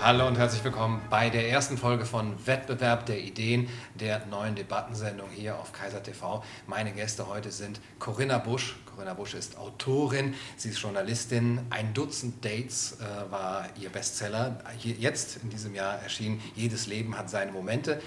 [0.00, 5.28] Hallo und herzlich willkommen bei der ersten Folge von Wettbewerb der Ideen, der neuen Debattensendung
[5.28, 6.44] hier auf Kaiser TV.
[6.68, 8.76] Meine Gäste heute sind Corinna Busch.
[8.86, 11.62] Corinna Busch ist Autorin, sie ist Journalistin.
[11.70, 14.60] Ein Dutzend Dates äh, war ihr Bestseller.
[14.78, 18.00] Jetzt in diesem Jahr erschien Jedes Leben hat seine Momente.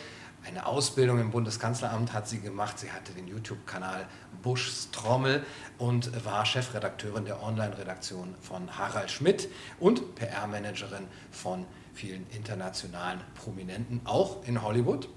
[0.48, 2.80] Eine Ausbildung im Bundeskanzleramt hat sie gemacht.
[2.80, 4.08] Sie hatte den YouTube-Kanal
[4.42, 5.46] Buschs Trommel
[5.78, 9.50] und war Chefredakteurin der Online-Redaktion von Harald Schmidt
[9.80, 15.10] und PR-Managerin von vielen internationalen Prominenten, auch in Hollywood.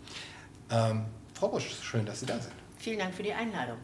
[0.71, 2.55] Ähm, Frau Busch, schön, dass Sie da sind.
[2.79, 3.79] Vielen Dank für die Einladung.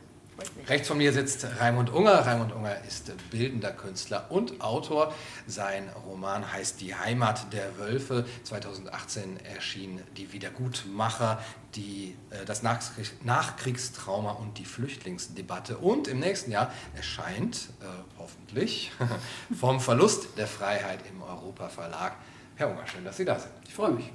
[0.68, 2.26] Rechts von mir sitzt Raimund Unger.
[2.26, 5.14] Raimund Unger ist bildender Künstler und Autor.
[5.46, 8.24] Sein Roman heißt Die Heimat der Wölfe.
[8.44, 11.42] 2018 erschien Die Wiedergutmacher,
[11.74, 15.78] die, äh, das Nachkriegstrauma und die Flüchtlingsdebatte.
[15.78, 17.84] Und im nächsten Jahr erscheint, äh,
[18.18, 18.92] hoffentlich,
[19.58, 22.16] vom Verlust der Freiheit im Europa Verlag
[22.60, 23.52] Herr Unger, schön, dass Sie da sind.
[23.66, 24.12] Ich freue mich.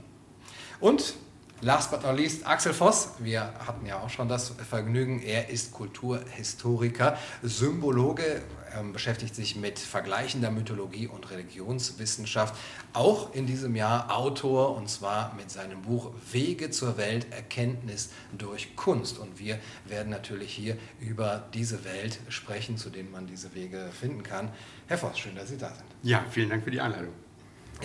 [0.79, 1.15] Und
[1.61, 3.13] last but not least, Axel Voss.
[3.17, 5.19] Wir hatten ja auch schon das Vergnügen.
[5.23, 8.43] Er ist Kulturhistoriker, Symbologe,
[8.77, 12.53] ähm, beschäftigt sich mit vergleichender Mythologie und Religionswissenschaft.
[12.93, 18.75] Auch in diesem Jahr Autor und zwar mit seinem Buch Wege zur Welt, Erkenntnis durch
[18.75, 19.17] Kunst.
[19.17, 24.21] Und wir werden natürlich hier über diese Welt sprechen, zu denen man diese Wege finden
[24.21, 24.51] kann.
[24.85, 25.87] Herr Voss, schön, dass Sie da sind.
[26.03, 27.24] Ja, vielen Dank für die Einladung.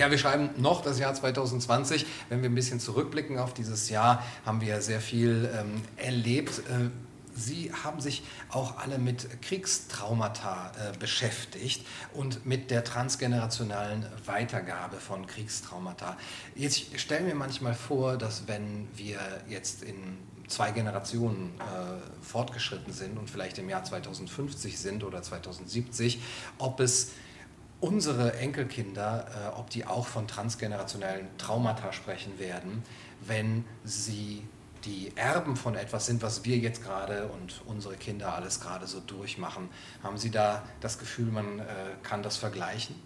[0.00, 2.06] Ja, wir schreiben noch das Jahr 2020.
[2.30, 6.60] Wenn wir ein bisschen zurückblicken auf dieses Jahr, haben wir ja sehr viel ähm, erlebt.
[6.70, 6.88] Äh,
[7.34, 15.26] Sie haben sich auch alle mit Kriegstraumata äh, beschäftigt und mit der transgenerationalen Weitergabe von
[15.26, 16.16] Kriegstraumata.
[16.54, 19.18] Jetzt stellen wir manchmal vor, dass wenn wir
[19.50, 20.16] jetzt in
[20.48, 26.22] zwei Generationen äh, fortgeschritten sind und vielleicht im Jahr 2050 sind oder 2070,
[26.56, 27.10] ob es
[27.80, 32.82] unsere Enkelkinder, äh, ob die auch von transgenerationellen Traumata sprechen werden,
[33.26, 34.42] wenn sie
[34.84, 39.00] die Erben von etwas sind, was wir jetzt gerade und unsere Kinder alles gerade so
[39.00, 39.68] durchmachen.
[40.02, 41.64] Haben Sie da das Gefühl, man äh,
[42.02, 42.96] kann das vergleichen?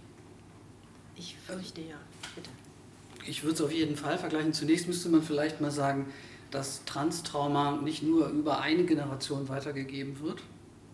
[1.17, 1.97] Ich fürchte ja,
[2.35, 2.51] bitte.
[3.27, 4.53] Ich würde es auf jeden Fall vergleichen.
[4.53, 6.13] Zunächst müsste man vielleicht mal sagen,
[6.51, 10.43] dass Transtrauma nicht nur über eine Generation weitergegeben wird,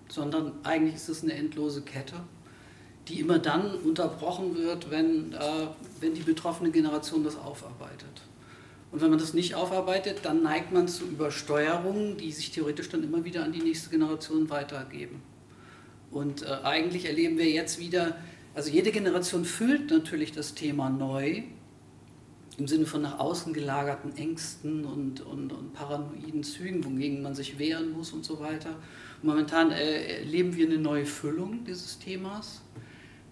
[0.09, 2.16] sondern eigentlich ist es eine endlose Kette
[3.10, 5.38] die immer dann unterbrochen wird, wenn, äh,
[6.00, 8.22] wenn die betroffene Generation das aufarbeitet.
[8.93, 13.04] Und wenn man das nicht aufarbeitet, dann neigt man zu Übersteuerungen, die sich theoretisch dann
[13.04, 15.22] immer wieder an die nächste Generation weitergeben.
[16.10, 18.16] Und äh, eigentlich erleben wir jetzt wieder,
[18.54, 21.43] also jede Generation füllt natürlich das Thema neu,
[22.59, 27.59] im Sinne von nach außen gelagerten Ängsten und, und, und paranoiden Zügen, wogegen man sich
[27.59, 28.75] wehren muss und so weiter.
[29.22, 32.60] Momentan äh, erleben wir eine neue Füllung dieses Themas.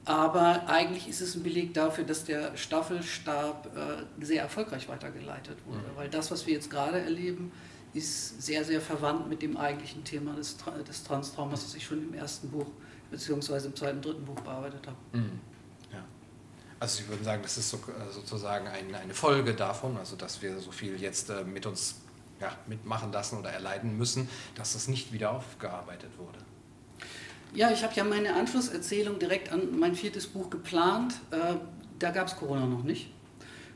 [0.08, 5.80] Aber eigentlich ist es ein Beleg dafür, dass der Staffelstab äh, sehr erfolgreich weitergeleitet wurde.
[5.80, 5.96] Mhm.
[5.96, 7.52] Weil das, was wir jetzt gerade erleben,
[7.92, 10.56] ist sehr, sehr verwandt mit dem eigentlichen Thema des,
[10.88, 12.68] des Transtraumas, das ich schon im ersten Buch
[13.10, 14.96] beziehungsweise im zweiten, dritten Buch bearbeitet habe.
[15.12, 15.40] Mhm.
[15.92, 16.02] Ja.
[16.80, 20.40] Also Sie würden sagen, das ist so, äh, sozusagen ein, eine Folge davon, also dass
[20.40, 21.96] wir so viel jetzt äh, mit uns
[22.40, 26.38] ja, mitmachen lassen oder erleiden müssen, dass das nicht wieder aufgearbeitet wurde.
[27.54, 31.14] Ja, ich habe ja meine Anschlusserzählung direkt an mein viertes Buch geplant.
[31.30, 31.54] Äh,
[31.98, 33.10] da gab es Corona noch nicht.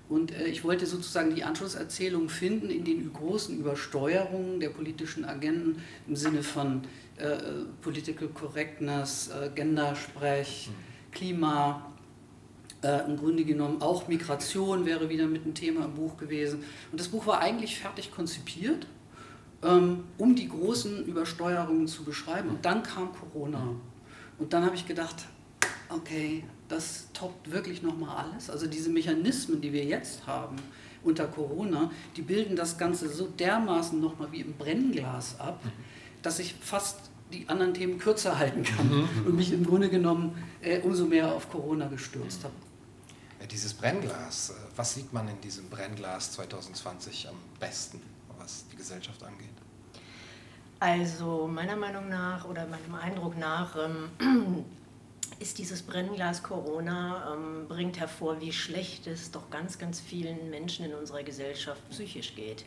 [0.08, 5.82] Und äh, ich wollte sozusagen die Anschlusserzählung finden in den großen Übersteuerungen der politischen Agenten
[6.06, 6.82] im Sinne von
[7.16, 7.36] äh,
[7.80, 11.12] Political Correctness, äh, Gendersprech, mhm.
[11.12, 11.92] Klima.
[12.82, 16.62] Äh, Im Grunde genommen auch Migration wäre wieder mit einem Thema im Buch gewesen.
[16.90, 18.86] Und das Buch war eigentlich fertig konzipiert
[19.62, 22.50] um die großen Übersteuerungen zu beschreiben.
[22.50, 23.62] Und dann kam Corona.
[24.38, 25.26] Und dann habe ich gedacht,
[25.88, 28.50] okay, das toppt wirklich nochmal alles.
[28.50, 30.56] Also diese Mechanismen, die wir jetzt haben
[31.04, 35.62] unter Corona, die bilden das Ganze so dermaßen nochmal wie im Brennglas ab,
[36.22, 39.26] dass ich fast die anderen Themen kürzer halten kann mhm.
[39.26, 42.54] und mich im Grunde genommen äh, umso mehr auf Corona gestürzt habe.
[43.50, 48.00] Dieses Brennglas, äh, was sieht man in diesem Brennglas 2020 am besten?
[48.42, 49.51] was die Gesellschaft angeht?
[50.82, 54.64] Also meiner Meinung nach oder meinem Eindruck nach ähm,
[55.38, 60.84] ist dieses Brennglas Corona, ähm, bringt hervor, wie schlecht es doch ganz, ganz vielen Menschen
[60.84, 62.64] in unserer Gesellschaft psychisch geht.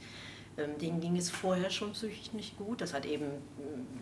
[0.57, 2.79] Ähm, denen ging es vorher schon psychisch nicht gut.
[2.79, 3.25] Das hat eben,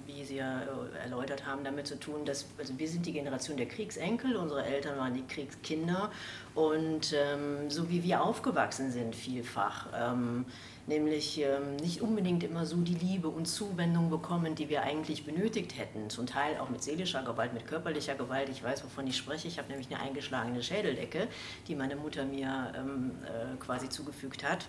[0.05, 3.57] wie Sie ja äh, erläutert haben, damit zu tun, dass also wir sind die Generation
[3.57, 6.11] der Kriegsenkel, unsere Eltern waren die Kriegskinder
[6.53, 10.45] und ähm, so wie wir aufgewachsen sind vielfach, ähm,
[10.87, 15.77] nämlich ähm, nicht unbedingt immer so die Liebe und Zuwendung bekommen, die wir eigentlich benötigt
[15.77, 16.09] hätten.
[16.09, 18.49] Zum Teil auch mit seelischer Gewalt, mit körperlicher Gewalt.
[18.49, 19.47] Ich weiß, wovon ich spreche.
[19.47, 21.27] Ich habe nämlich eine eingeschlagene Schädeldecke,
[21.67, 24.67] die meine Mutter mir ähm, äh, quasi zugefügt hat.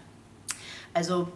[0.92, 1.28] Also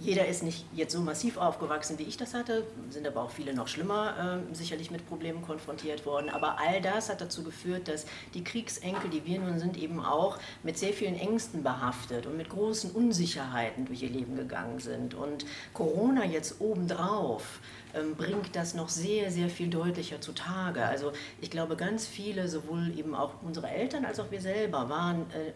[0.00, 3.52] jeder ist nicht jetzt so massiv aufgewachsen, wie ich das hatte, sind aber auch viele
[3.52, 6.30] noch schlimmer äh, sicherlich mit Problemen konfrontiert worden.
[6.30, 10.38] Aber all das hat dazu geführt, dass die Kriegsenkel, die wir nun sind, eben auch
[10.62, 15.14] mit sehr vielen Ängsten behaftet und mit großen Unsicherheiten durch ihr Leben gegangen sind.
[15.14, 17.58] Und Corona jetzt obendrauf
[17.94, 20.84] ähm, bringt das noch sehr, sehr viel deutlicher zutage.
[20.84, 25.22] Also ich glaube, ganz viele, sowohl eben auch unsere Eltern als auch wir selber, waren
[25.30, 25.52] äh,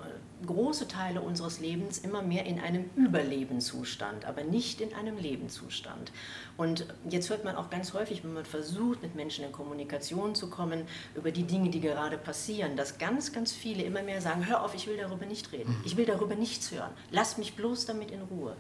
[0.46, 6.12] große Teile unseres Lebens immer mehr in einem Überlebenszustand, aber nicht in einem Lebenszustand.
[6.56, 10.50] Und jetzt hört man auch ganz häufig, wenn man versucht, mit Menschen in Kommunikation zu
[10.50, 14.64] kommen, über die Dinge, die gerade passieren, dass ganz, ganz viele immer mehr sagen, hör
[14.64, 18.10] auf, ich will darüber nicht reden, ich will darüber nichts hören, lass mich bloß damit
[18.10, 18.56] in Ruhe.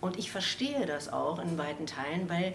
[0.00, 2.54] Und ich verstehe das auch in weiten Teilen, weil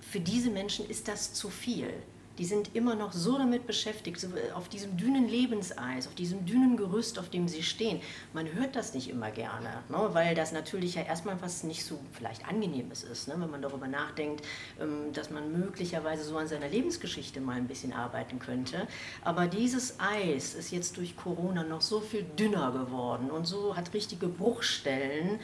[0.00, 1.92] für diese Menschen ist das zu viel
[2.38, 6.76] die sind immer noch so damit beschäftigt, so auf diesem dünnen Lebenseis, auf diesem dünnen
[6.76, 8.00] Gerüst, auf dem sie stehen.
[8.32, 10.08] Man hört das nicht immer gerne, ne?
[10.12, 13.34] weil das natürlich ja erstmal was nicht so vielleicht angenehmes ist, ne?
[13.38, 14.44] wenn man darüber nachdenkt,
[14.80, 18.86] ähm, dass man möglicherweise so an seiner Lebensgeschichte mal ein bisschen arbeiten könnte.
[19.24, 23.92] Aber dieses Eis ist jetzt durch Corona noch so viel dünner geworden und so hat
[23.94, 25.40] richtige Bruchstellen,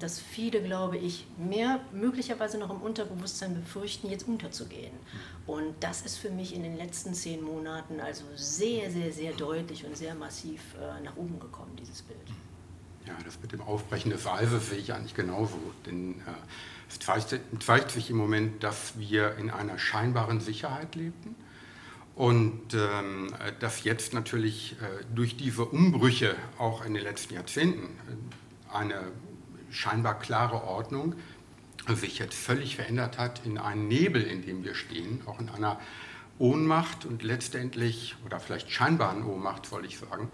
[0.00, 4.92] dass viele, glaube ich, mehr möglicherweise noch im Unterbewusstsein befürchten, jetzt unterzugehen.
[5.46, 9.84] Und das ist für mich in den letzten zehn Monaten also sehr, sehr, sehr deutlich
[9.84, 12.18] und sehr massiv äh, nach oben gekommen, dieses Bild.
[13.06, 15.58] Ja, das mit dem Aufbrechen des Eises sehe ich eigentlich genauso.
[15.86, 16.32] Denn äh,
[16.88, 21.36] es zeigt, zeigt, sich im Moment, dass wir in einer scheinbaren Sicherheit lebten.
[22.14, 28.74] Und ähm, dass jetzt natürlich äh, durch diese Umbrüche auch in den letzten Jahrzehnten äh,
[28.74, 29.00] eine
[29.74, 31.14] scheinbar klare Ordnung
[31.88, 35.78] sich jetzt völlig verändert hat in einen Nebel, in dem wir stehen, auch in einer
[36.38, 40.30] Ohnmacht und letztendlich, oder vielleicht scheinbaren Ohnmacht, soll ich sagen,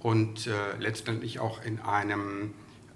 [0.00, 2.54] und äh, letztendlich auch in einem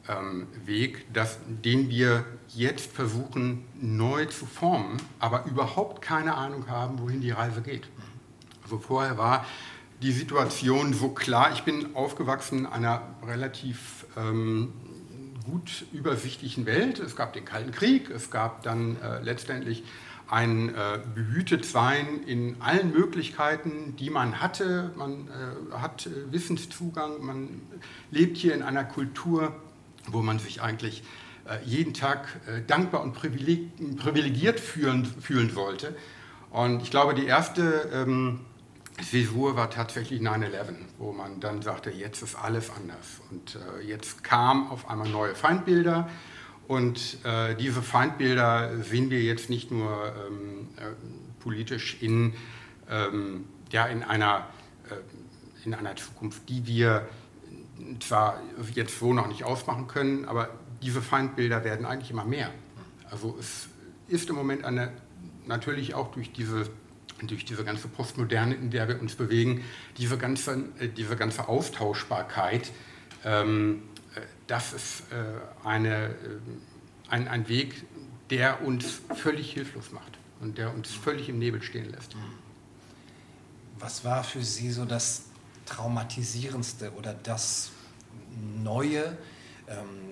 [0.09, 6.99] ähm, Weg, das, den wir jetzt versuchen neu zu formen, aber überhaupt keine Ahnung haben,
[7.01, 7.89] wohin die Reise geht.
[8.63, 9.45] Also vorher war
[10.03, 14.73] die Situation so klar, ich bin aufgewachsen in einer relativ ähm,
[15.45, 16.99] gut übersichtlichen Welt.
[16.99, 19.85] Es gab den Kalten Krieg, es gab dann äh, letztendlich
[20.29, 24.91] ein äh, Behütetsein in allen Möglichkeiten, die man hatte.
[24.97, 27.61] Man äh, hat Wissenszugang, man
[28.11, 29.55] lebt hier in einer Kultur,
[30.07, 31.03] wo man sich eigentlich
[31.47, 35.95] äh, jeden Tag äh, dankbar und privilegiert fühlen, fühlen sollte.
[36.51, 38.41] Und ich glaube, die erste ähm,
[39.03, 43.21] Zäsur war tatsächlich 9-11, wo man dann sagte, jetzt ist alles anders.
[43.31, 46.09] Und äh, jetzt kamen auf einmal neue Feindbilder.
[46.69, 52.35] Und äh, diese Feindbilder sehen wir jetzt nicht nur ähm, äh, politisch in,
[52.89, 54.47] ähm, ja, in, einer,
[54.89, 57.09] äh, in einer Zukunft, die wir
[58.01, 58.41] zwar
[58.75, 60.49] jetzt so noch nicht ausmachen können, aber
[60.83, 62.51] diese Feindbilder werden eigentlich immer mehr.
[63.11, 63.69] Also es
[64.09, 64.93] ist im Moment eine,
[65.47, 66.67] natürlich auch durch diese
[67.23, 69.65] durch diese ganze Postmoderne, in der wir uns bewegen,
[69.97, 72.71] diese ganze, äh, diese ganze Austauschbarkeit,
[73.25, 73.83] ähm,
[74.15, 76.15] äh, das ist äh, eine, äh,
[77.09, 77.85] ein, ein Weg,
[78.31, 82.17] der uns völlig hilflos macht und der uns völlig im Nebel stehen lässt.
[83.79, 85.25] Was war für Sie so das
[85.67, 87.71] Traumatisierendste oder das
[88.63, 89.17] Neue,
[89.69, 90.04] ähm,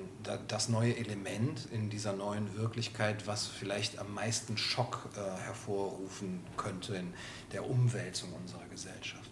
[0.48, 6.94] das neue Element in dieser neuen Wirklichkeit, was vielleicht am meisten Schock äh, hervorrufen könnte
[6.94, 7.12] in
[7.52, 9.30] der Umwälzung unserer Gesellschaft?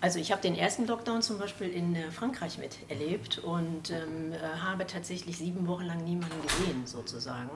[0.00, 4.36] Also ich habe den ersten Lockdown zum Beispiel in äh, Frankreich miterlebt und ähm, äh,
[4.58, 7.48] habe tatsächlich sieben Wochen lang niemanden gesehen sozusagen.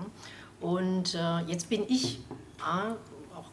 [0.61, 2.21] Und äh, jetzt bin ich
[2.61, 2.97] A,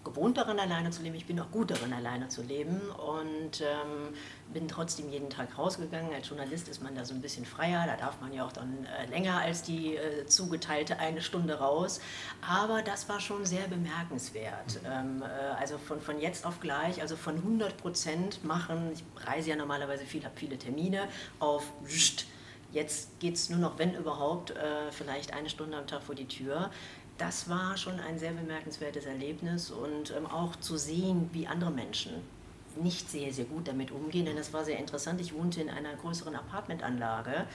[0.05, 1.15] gewohnt darin, alleine zu leben.
[1.15, 4.13] Ich bin auch gut darin, alleine zu leben und ähm,
[4.53, 6.13] bin trotzdem jeden Tag rausgegangen.
[6.13, 7.85] Als Journalist ist man da so ein bisschen freier.
[7.85, 12.00] Da darf man ja auch dann äh, länger als die äh, zugeteilte eine Stunde raus.
[12.47, 14.81] Aber das war schon sehr bemerkenswert.
[14.83, 14.89] Mhm.
[14.89, 19.50] Ähm, äh, also von, von jetzt auf gleich, also von 100 Prozent machen, ich reise
[19.50, 21.09] ja normalerweise viel, habe viele Termine,
[21.39, 21.63] auf
[22.71, 26.27] Jetzt geht es nur noch, wenn überhaupt, äh, vielleicht eine Stunde am Tag vor die
[26.27, 26.71] Tür
[27.17, 32.13] das war schon ein sehr bemerkenswertes Erlebnis und ähm, auch zu sehen, wie andere Menschen
[32.81, 35.22] nicht sehr, sehr gut damit umgehen, denn das war sehr interessant.
[35.22, 37.45] Ich wohnte in einer größeren Apartmentanlage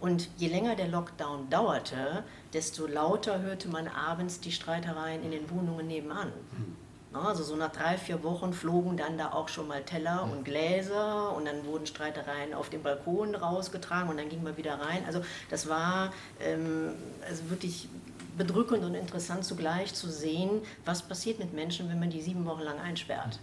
[0.00, 5.48] und je länger der Lockdown dauerte, desto lauter hörte man abends die Streitereien in den
[5.50, 6.28] Wohnungen nebenan.
[6.28, 6.76] Mhm.
[7.14, 11.32] Also so nach drei, vier Wochen flogen dann da auch schon mal Teller und Gläser
[11.36, 15.04] und dann wurden Streitereien auf dem Balkon rausgetragen und dann ging man wieder rein.
[15.06, 16.94] Also das war ähm,
[17.28, 17.88] also wirklich
[18.36, 22.62] bedrückend und interessant zugleich zu sehen, was passiert mit Menschen, wenn man die sieben Wochen
[22.62, 23.38] lang einsperrt.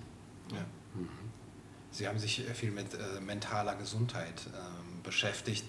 [0.52, 0.66] Ja.
[0.96, 1.10] Mhm.
[1.92, 5.66] Sie haben sich viel mit äh, mentaler Gesundheit äh, beschäftigt.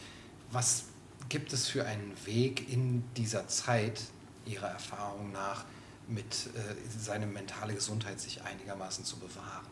[0.50, 0.84] Was
[1.28, 4.00] gibt es für einen Weg in dieser Zeit,
[4.44, 5.64] Ihrer Erfahrung nach,
[6.08, 6.24] mit
[6.54, 9.66] äh, seine mentale Gesundheit sich einigermaßen zu bewahren?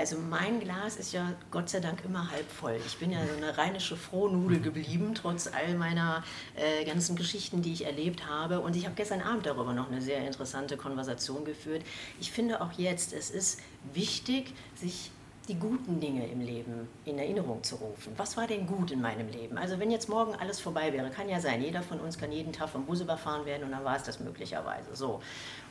[0.00, 2.80] Also mein Glas ist ja Gott sei Dank immer halb voll.
[2.86, 6.24] Ich bin ja so eine rheinische Frohnudel geblieben, trotz all meiner
[6.56, 8.60] äh, ganzen Geschichten, die ich erlebt habe.
[8.60, 11.82] Und ich habe gestern Abend darüber noch eine sehr interessante Konversation geführt.
[12.18, 13.60] Ich finde auch jetzt, es ist
[13.92, 15.10] wichtig, sich
[15.48, 18.14] die guten Dinge im Leben in Erinnerung zu rufen.
[18.16, 19.58] Was war denn gut in meinem Leben?
[19.58, 22.54] Also wenn jetzt morgen alles vorbei wäre, kann ja sein, jeder von uns kann jeden
[22.54, 25.20] Tag vom Bus überfahren werden und dann war es das möglicherweise so.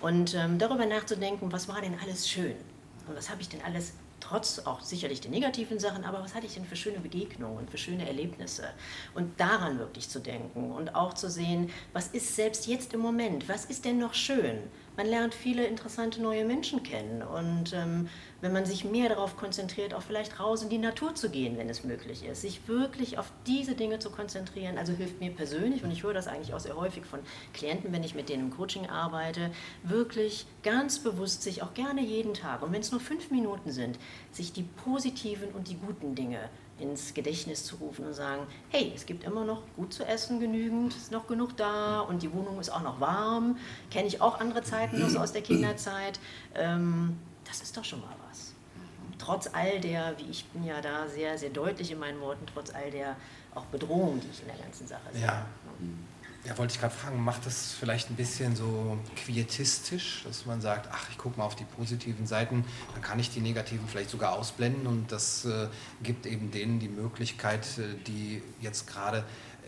[0.01, 2.53] Und ähm, darüber nachzudenken, was war denn alles schön?
[3.07, 3.93] Und was habe ich denn alles
[4.29, 7.71] trotz auch sicherlich den negativen Sachen, aber was hatte ich denn für schöne Begegnungen und
[7.71, 8.69] für schöne Erlebnisse?
[9.15, 13.49] Und daran wirklich zu denken und auch zu sehen, was ist selbst jetzt im Moment,
[13.49, 14.59] was ist denn noch schön?
[14.99, 18.09] Man lernt viele interessante neue Menschen kennen und ähm,
[18.41, 21.69] wenn man sich mehr darauf konzentriert, auch vielleicht raus in die Natur zu gehen, wenn
[21.69, 25.91] es möglich ist, sich wirklich auf diese Dinge zu konzentrieren, also hilft mir persönlich, und
[25.91, 27.21] ich höre das eigentlich auch sehr häufig von
[27.53, 29.51] Klienten, wenn ich mit denen im Coaching arbeite,
[29.83, 33.97] wirklich ganz bewusst sich auch gerne jeden Tag, und wenn es nur fünf Minuten sind,
[34.33, 39.05] sich die positiven und die guten Dinge ins Gedächtnis zu rufen und sagen, hey, es
[39.05, 42.69] gibt immer noch gut zu essen genügend, ist noch genug da und die Wohnung ist
[42.69, 43.57] auch noch warm,
[43.91, 46.19] kenne ich auch andere Zeiten noch so aus der Kinderzeit.
[46.55, 48.53] Ähm, das ist doch schon mal was.
[49.17, 52.73] Trotz all der, wie ich bin ja da sehr, sehr deutlich in meinen Worten, trotz
[52.73, 53.15] all der
[53.53, 55.25] auch Bedrohung, die ich in der ganzen Sache sehe.
[55.25, 55.45] Ja.
[56.45, 60.87] Ja, wollte ich gerade fragen, macht das vielleicht ein bisschen so quietistisch, dass man sagt,
[60.91, 64.33] ach, ich gucke mal auf die positiven Seiten, dann kann ich die negativen vielleicht sogar
[64.33, 65.67] ausblenden und das äh,
[66.01, 69.25] gibt eben denen die Möglichkeit, äh, die jetzt gerade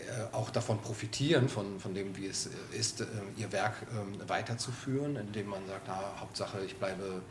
[0.08, 4.18] äh, auch davon profitieren, von, von dem, wie es äh, ist, äh, ihr Werk ähm,
[4.26, 7.22] weiterzuführen, indem man sagt, na, Hauptsache, ich bleibe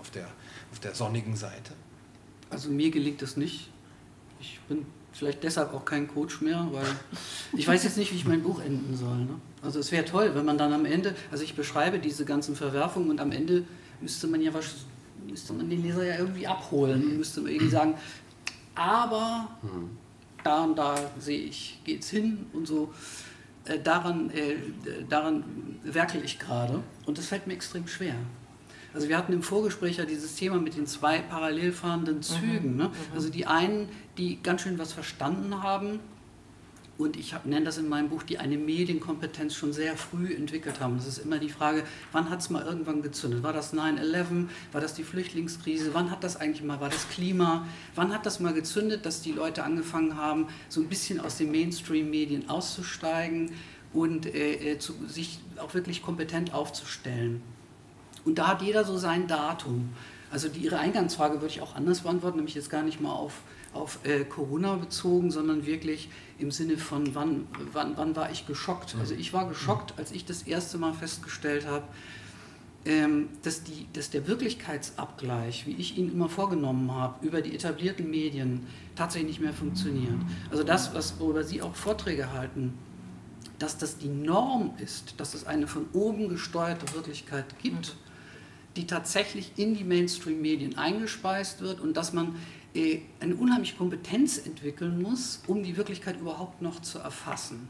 [0.00, 0.28] auf, der,
[0.70, 1.72] auf der sonnigen Seite?
[2.48, 3.70] Also mir gelingt das nicht.
[4.40, 6.86] Ich bin vielleicht deshalb auch kein Coach mehr, weil
[7.56, 9.18] ich weiß jetzt nicht, wie ich mein Buch enden soll.
[9.18, 9.34] Ne?
[9.62, 13.10] Also es wäre toll, wenn man dann am Ende, also ich beschreibe diese ganzen Verwerfungen
[13.10, 13.64] und am Ende
[14.00, 14.74] müsste man ja was,
[15.26, 17.94] müsste man den Leser ja irgendwie abholen und müsste man irgendwie sagen,
[18.74, 19.48] aber
[20.44, 22.92] da und da sehe ich, geht es hin und so.
[23.64, 24.56] Äh, daran, äh,
[25.08, 25.44] daran
[25.82, 28.14] werkel ich gerade und das fällt mir extrem schwer.
[28.98, 32.22] Also wir hatten im Vorgespräch ja dieses Thema mit den zwei parallel fahrenden mhm.
[32.22, 32.76] Zügen.
[32.76, 32.88] Ne?
[32.88, 32.90] Mhm.
[32.90, 32.90] Ne?
[33.14, 36.00] Also die einen, die ganz schön was verstanden haben
[36.98, 40.96] und ich nenne das in meinem Buch, die eine Medienkompetenz schon sehr früh entwickelt haben.
[40.96, 43.44] Das ist immer die Frage, wann hat es mal irgendwann gezündet?
[43.44, 44.48] War das 9-11?
[44.72, 45.94] War das die Flüchtlingskrise?
[45.94, 47.68] Wann hat das eigentlich mal, war das Klima?
[47.94, 51.52] Wann hat das mal gezündet, dass die Leute angefangen haben, so ein bisschen aus den
[51.52, 53.52] Mainstream-Medien auszusteigen
[53.92, 57.42] und äh, äh zu, sich auch wirklich kompetent aufzustellen?
[58.28, 59.90] Und da hat jeder so sein Datum.
[60.30, 63.34] Also die, Ihre Eingangsfrage würde ich auch anders beantworten, nämlich jetzt gar nicht mal auf
[63.74, 66.08] auf äh, Corona bezogen, sondern wirklich
[66.38, 68.96] im Sinne von, wann, wann, wann war ich geschockt.
[68.98, 71.84] Also ich war geschockt, als ich das erste Mal festgestellt habe,
[72.84, 78.08] ähm, dass, die, dass der Wirklichkeitsabgleich, wie ich ihn immer vorgenommen habe, über die etablierten
[78.08, 78.66] Medien
[78.96, 80.18] tatsächlich nicht mehr funktioniert.
[80.50, 82.74] Also das, was, worüber Sie auch Vorträge halten,
[83.58, 87.96] dass das die Norm ist, dass es eine von oben gesteuerte Wirklichkeit gibt,
[88.78, 92.36] die tatsächlich in die Mainstream-Medien eingespeist wird und dass man
[92.74, 97.68] äh, eine unheimliche Kompetenz entwickeln muss, um die Wirklichkeit überhaupt noch zu erfassen.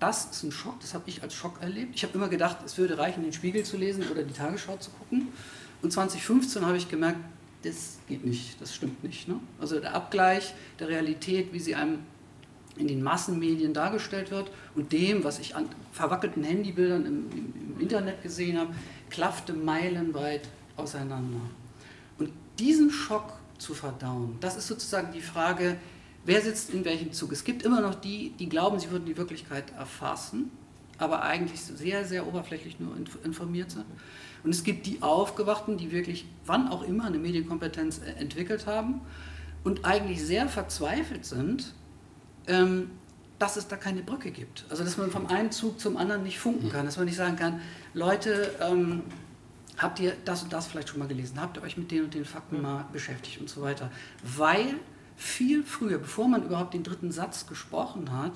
[0.00, 1.94] Das ist ein Schock, das habe ich als Schock erlebt.
[1.94, 4.90] Ich habe immer gedacht, es würde reichen, den Spiegel zu lesen oder die Tagesschau zu
[4.90, 5.28] gucken.
[5.82, 7.20] Und 2015 habe ich gemerkt,
[7.62, 9.28] das geht nicht, das stimmt nicht.
[9.28, 9.38] Ne?
[9.60, 12.00] Also der Abgleich der Realität, wie sie einem
[12.80, 17.80] in den Massenmedien dargestellt wird und dem, was ich an verwackelten Handybildern im, im, im
[17.80, 18.74] Internet gesehen habe,
[19.10, 21.40] klaffte meilenweit auseinander.
[22.18, 24.36] Und diesen Schock zu verdauen?
[24.40, 25.76] Das ist sozusagen die Frage,
[26.24, 27.32] wer sitzt in welchem Zug?
[27.32, 30.50] Es gibt immer noch die, die glauben, sie würden die Wirklichkeit erfassen,
[30.98, 32.94] aber eigentlich sehr, sehr oberflächlich nur
[33.24, 33.86] informiert sind.
[34.42, 39.00] Und es gibt die Aufgewachten, die wirklich, wann auch immer, eine Medienkompetenz äh, entwickelt haben
[39.64, 41.74] und eigentlich sehr verzweifelt sind,
[43.38, 44.64] dass es da keine Brücke gibt.
[44.68, 47.36] Also dass man vom einen Zug zum anderen nicht funken kann, dass man nicht sagen
[47.36, 47.60] kann,
[47.94, 49.02] Leute, ähm,
[49.78, 51.40] habt ihr das und das vielleicht schon mal gelesen?
[51.40, 53.90] Habt ihr euch mit den und den Fakten mal beschäftigt und so weiter?
[54.22, 54.74] Weil
[55.16, 58.34] viel früher, bevor man überhaupt den dritten Satz gesprochen hat,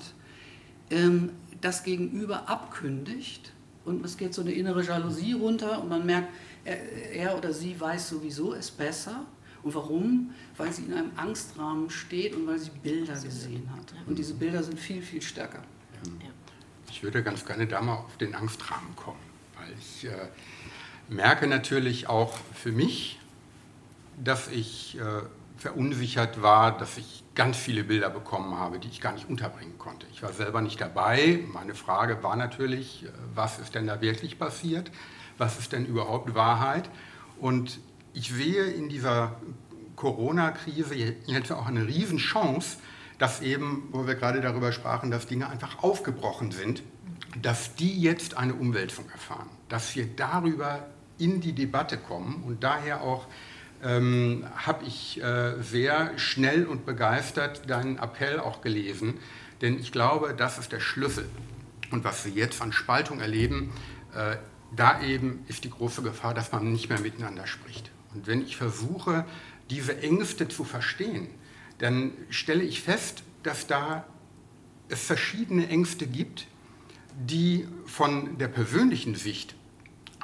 [0.89, 1.31] ähm,
[1.61, 3.51] das Gegenüber abkündigt
[3.85, 6.29] und es geht so eine innere Jalousie runter und man merkt,
[6.63, 9.25] er, er oder sie weiß sowieso es besser.
[9.65, 10.29] Und warum?
[10.57, 13.95] Weil sie in einem Angstrahmen steht und weil sie Bilder gesehen hat.
[14.05, 15.63] Und diese Bilder sind viel, viel stärker.
[16.87, 19.19] Ich würde ganz gerne da mal auf den Angstrahmen kommen,
[19.57, 20.29] weil ich äh,
[21.09, 23.19] merke natürlich auch für mich,
[24.23, 25.23] dass ich äh,
[25.57, 30.05] verunsichert war, dass ich ganz viele Bilder bekommen habe, die ich gar nicht unterbringen konnte.
[30.13, 31.39] Ich war selber nicht dabei.
[31.51, 34.91] Meine Frage war natürlich, äh, was ist denn da wirklich passiert?
[35.39, 36.87] Was ist denn überhaupt Wahrheit?
[37.39, 37.79] Und
[38.15, 39.35] ich sehe in dieser
[39.97, 40.95] Corona-Krise
[41.25, 42.77] jetzt auch eine Riesenchance,
[43.17, 46.81] dass eben, wo wir gerade darüber sprachen, dass Dinge einfach aufgebrochen sind,
[47.41, 53.01] dass die jetzt eine Umwälzung erfahren, dass wir darüber in die Debatte kommen und daher
[53.01, 53.27] auch
[53.83, 59.15] ähm, habe ich äh, sehr schnell und begeistert deinen Appell auch gelesen,
[59.61, 61.29] denn ich glaube, das ist der Schlüssel.
[61.91, 63.71] Und was wir jetzt an Spaltung erleben,
[64.13, 64.37] äh,
[64.75, 67.91] da eben ist die große Gefahr, dass man nicht mehr miteinander spricht.
[68.15, 69.25] Und wenn ich versuche,
[69.69, 71.27] diese Ängste zu verstehen,
[71.79, 74.05] dann stelle ich fest, dass da
[74.87, 76.47] es verschiedene Ängste gibt,
[77.13, 79.55] die von der persönlichen Sicht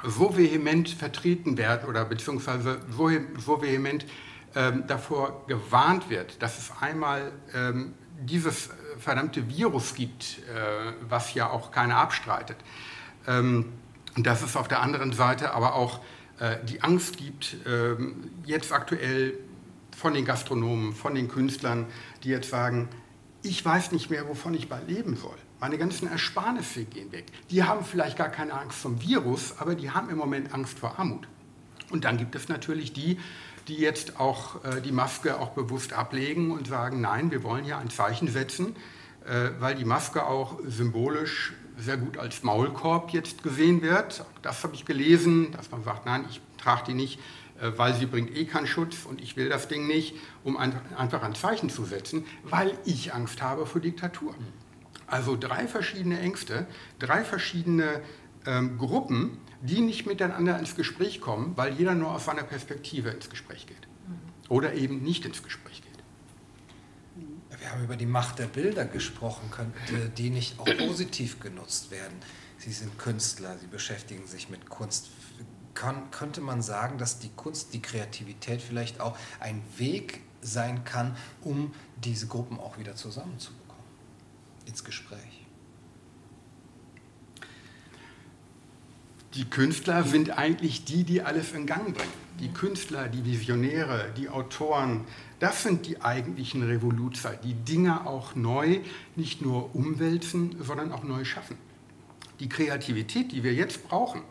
[0.04, 4.06] so vehement vertreten werden oder beziehungsweise so, so vehement
[4.54, 11.50] ähm, davor gewarnt wird, dass es einmal ähm, dieses verdammte Virus gibt, äh, was ja
[11.50, 12.56] auch keiner abstreitet.
[13.26, 13.72] Ähm,
[14.16, 16.00] dass es auf der anderen Seite aber auch äh,
[16.68, 17.94] die Angst gibt, äh,
[18.44, 19.34] jetzt aktuell
[19.96, 21.86] von den Gastronomen, von den Künstlern,
[22.24, 22.88] die jetzt sagen,
[23.42, 25.36] ich weiß nicht mehr, wovon ich bald leben soll.
[25.60, 27.26] Meine ganzen Ersparnisse gehen weg.
[27.50, 30.98] Die haben vielleicht gar keine Angst vom Virus, aber die haben im Moment Angst vor
[30.98, 31.28] Armut.
[31.90, 33.18] Und dann gibt es natürlich die,
[33.68, 37.78] die jetzt auch äh, die Maske auch bewusst ablegen und sagen, nein, wir wollen hier
[37.78, 38.74] ein Zeichen setzen,
[39.24, 44.24] äh, weil die Maske auch symbolisch sehr gut als Maulkorb jetzt gesehen wird.
[44.42, 47.18] Das habe ich gelesen, dass man sagt, nein, ich trage die nicht,
[47.60, 50.80] äh, weil sie bringt eh keinen Schutz und ich will das Ding nicht, um ein,
[50.96, 54.34] einfach ein Zeichen zu setzen, weil ich Angst habe vor Diktatur.
[55.06, 56.66] Also drei verschiedene Ängste,
[56.98, 58.00] drei verschiedene
[58.46, 63.28] ähm, Gruppen, die nicht miteinander ins Gespräch kommen, weil jeder nur aus seiner Perspektive ins
[63.28, 63.88] Gespräch geht.
[64.48, 65.81] Oder eben nicht ins Gespräch.
[67.62, 72.18] Wir haben über die Macht der Bilder gesprochen, könnte die nicht auch positiv genutzt werden?
[72.58, 75.10] Sie sind Künstler, Sie beschäftigen sich mit Kunst.
[75.72, 81.16] Kann, könnte man sagen, dass die Kunst, die Kreativität vielleicht auch ein Weg sein kann,
[81.40, 81.72] um
[82.02, 83.62] diese Gruppen auch wieder zusammenzubringen?
[84.66, 85.46] ins Gespräch.
[89.34, 92.12] Die Künstler sind eigentlich die, die alles in Gang bringen.
[92.38, 95.06] Die Künstler, die Visionäre, die Autoren,
[95.42, 98.78] das sind die eigentlichen Revoluzer, die Dinge auch neu
[99.16, 101.58] nicht nur umwälzen, sondern auch neu schaffen.
[102.38, 104.22] Die Kreativität, die wir jetzt brauchen,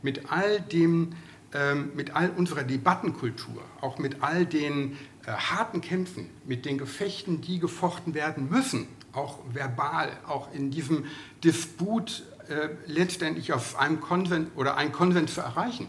[0.00, 1.10] mit all dem,
[1.52, 7.40] ähm, mit all unserer Debattenkultur, auch mit all den äh, harten Kämpfen, mit den Gefechten,
[7.40, 11.06] die gefochten werden müssen, auch verbal, auch in diesem
[11.42, 15.88] Disput äh, letztendlich auf einem Konvent oder einen Konvent zu erreichen,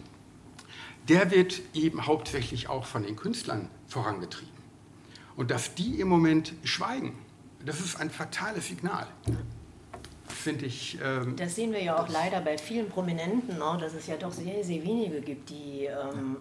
[1.08, 4.55] der wird eben hauptsächlich auch von den Künstlern vorangetrieben.
[5.36, 7.14] Und dass die im Moment schweigen,
[7.66, 9.08] das ist ein fatales Signal
[10.28, 10.98] finde ich.
[11.04, 14.32] Ähm, das sehen wir ja auch leider bei vielen Prominenten, ne, dass es ja doch
[14.32, 16.38] sehr, sehr wenige gibt, die ähm,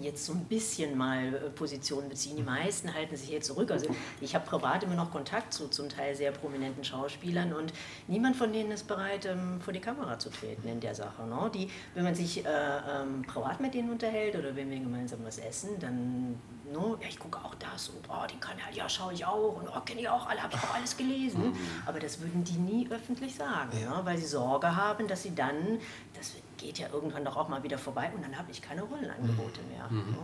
[0.00, 2.36] jetzt so ein bisschen mal äh, Positionen beziehen.
[2.36, 3.70] Die meisten halten sich hier zurück.
[3.70, 3.86] Also
[4.20, 7.72] ich habe privat immer noch Kontakt zu zum Teil sehr prominenten Schauspielern und
[8.08, 11.22] niemand von denen ist bereit, ähm, vor die Kamera zu treten in der Sache.
[11.22, 11.50] Ne?
[11.54, 15.38] Die, wenn man sich äh, ähm, privat mit denen unterhält oder wenn wir gemeinsam was
[15.38, 16.36] essen, dann
[16.72, 19.68] no, ja, ich gucke auch das und oh, den Kanal, ja, schaue ich auch und
[19.68, 21.50] oh, kenne ich auch alle, habe ich auch alles gelesen.
[21.50, 21.56] Mhm.
[21.86, 23.90] Aber das würden die nie öffentlich sagen, ja.
[23.90, 24.04] ne?
[24.04, 25.78] weil sie Sorge haben, dass sie dann,
[26.14, 29.60] das geht ja irgendwann doch auch mal wieder vorbei und dann habe ich keine Rollenangebote
[29.60, 29.68] mhm.
[29.68, 29.86] mehr.
[29.90, 30.10] Mhm.
[30.12, 30.18] Ne?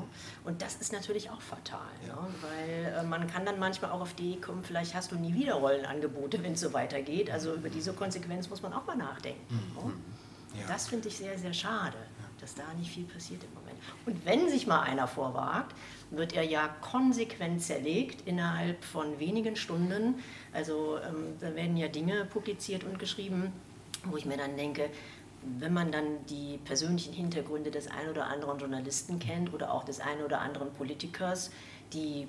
[0.44, 2.14] Und das ist natürlich auch fatal, ja.
[2.14, 2.28] ne?
[2.42, 5.34] weil äh, man kann dann manchmal auch auf die Idee kommen, vielleicht hast du nie
[5.34, 7.30] wieder Rollenangebote, wenn es so weitergeht.
[7.30, 9.42] Also über diese Konsequenz muss man auch mal nachdenken.
[9.54, 9.88] Mhm.
[9.88, 9.92] Ne?
[10.60, 10.66] Ja.
[10.68, 11.98] Das finde ich sehr, sehr schade,
[12.40, 13.78] dass da nicht viel passiert im Moment.
[14.06, 15.74] Und wenn sich mal einer vorwagt,
[16.10, 20.14] wird er ja konsequent zerlegt innerhalb von wenigen Stunden.
[20.52, 23.52] Also ähm, da werden ja Dinge publiziert und geschrieben,
[24.04, 24.88] wo ich mir dann denke,
[25.58, 30.00] wenn man dann die persönlichen Hintergründe des einen oder anderen Journalisten kennt oder auch des
[30.00, 31.50] einen oder anderen Politikers,
[31.92, 32.26] die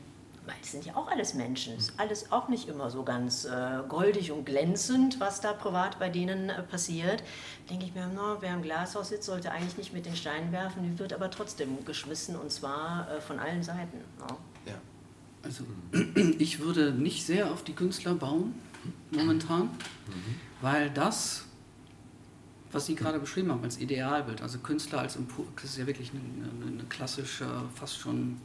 [0.49, 3.83] weil es sind ja auch alles Menschen, ist alles auch nicht immer so ganz äh,
[3.87, 7.23] goldig und glänzend, was da privat bei denen äh, passiert.
[7.69, 10.81] Denke ich mir, no, wer im Glashaus sitzt, sollte eigentlich nicht mit den Steinen werfen,
[10.81, 13.99] die wird aber trotzdem geschmissen und zwar äh, von allen Seiten.
[14.17, 14.37] No?
[14.65, 14.73] Ja.
[15.43, 15.65] Also
[16.39, 18.55] ich würde nicht sehr auf die Künstler bauen
[19.11, 20.35] momentan, mhm.
[20.61, 21.43] weil das
[22.71, 26.11] was Sie gerade beschrieben haben als Idealbild, also Künstler als Impuls, das ist ja wirklich
[26.11, 28.37] eine, eine klassische, fast schon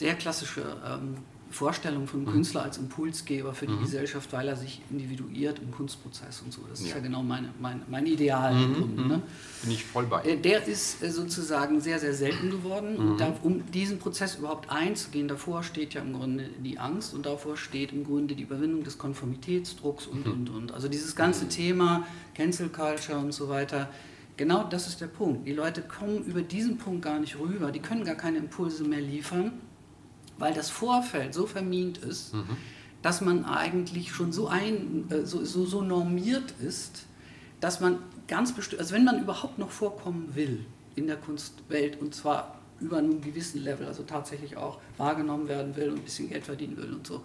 [0.00, 1.16] sehr klassische ähm,
[1.50, 2.26] Vorstellung von mhm.
[2.26, 3.82] Künstler als Impulsgeber für die mhm.
[3.82, 6.62] Gesellschaft, weil er sich individuiert im Kunstprozess und so.
[6.70, 6.86] Das ja.
[6.86, 8.62] ist ja genau meine, mein, mein Ideal mhm.
[8.62, 9.08] im Grunde.
[9.08, 9.22] Ne?
[9.62, 10.22] Bin ich voll bei.
[10.22, 12.96] Äh, der ist äh, sozusagen sehr, sehr selten geworden.
[12.96, 13.18] Und mhm.
[13.18, 17.58] da, um diesen Prozess überhaupt einzugehen, davor steht ja im Grunde die Angst und davor
[17.58, 20.32] steht im Grunde die Überwindung des Konformitätsdrucks und, mhm.
[20.32, 20.72] und, und.
[20.72, 21.50] Also dieses ganze mhm.
[21.50, 23.90] Thema Cancel Culture und so weiter.
[24.38, 25.46] Genau das ist der Punkt.
[25.46, 27.70] Die Leute kommen über diesen Punkt gar nicht rüber.
[27.70, 29.52] Die können gar keine Impulse mehr liefern
[30.40, 32.56] weil das Vorfeld so vermint ist, mhm.
[33.02, 37.04] dass man eigentlich schon so, ein, äh, so, so, so normiert ist,
[37.60, 40.64] dass man ganz bestimmt, also wenn man überhaupt noch vorkommen will
[40.96, 45.90] in der Kunstwelt und zwar über einem gewissen Level, also tatsächlich auch wahrgenommen werden will
[45.90, 47.22] und ein bisschen Geld verdienen will und so,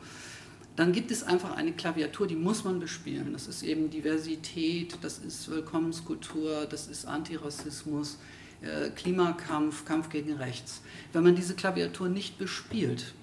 [0.75, 3.31] dann gibt es einfach eine Klaviatur, die muss man bespielen.
[3.31, 8.17] Das ist eben Diversität, das ist Willkommenskultur, das ist Antirassismus,
[8.95, 10.81] Klimakampf, Kampf gegen Rechts,
[11.13, 13.13] wenn man diese Klaviatur nicht bespielt,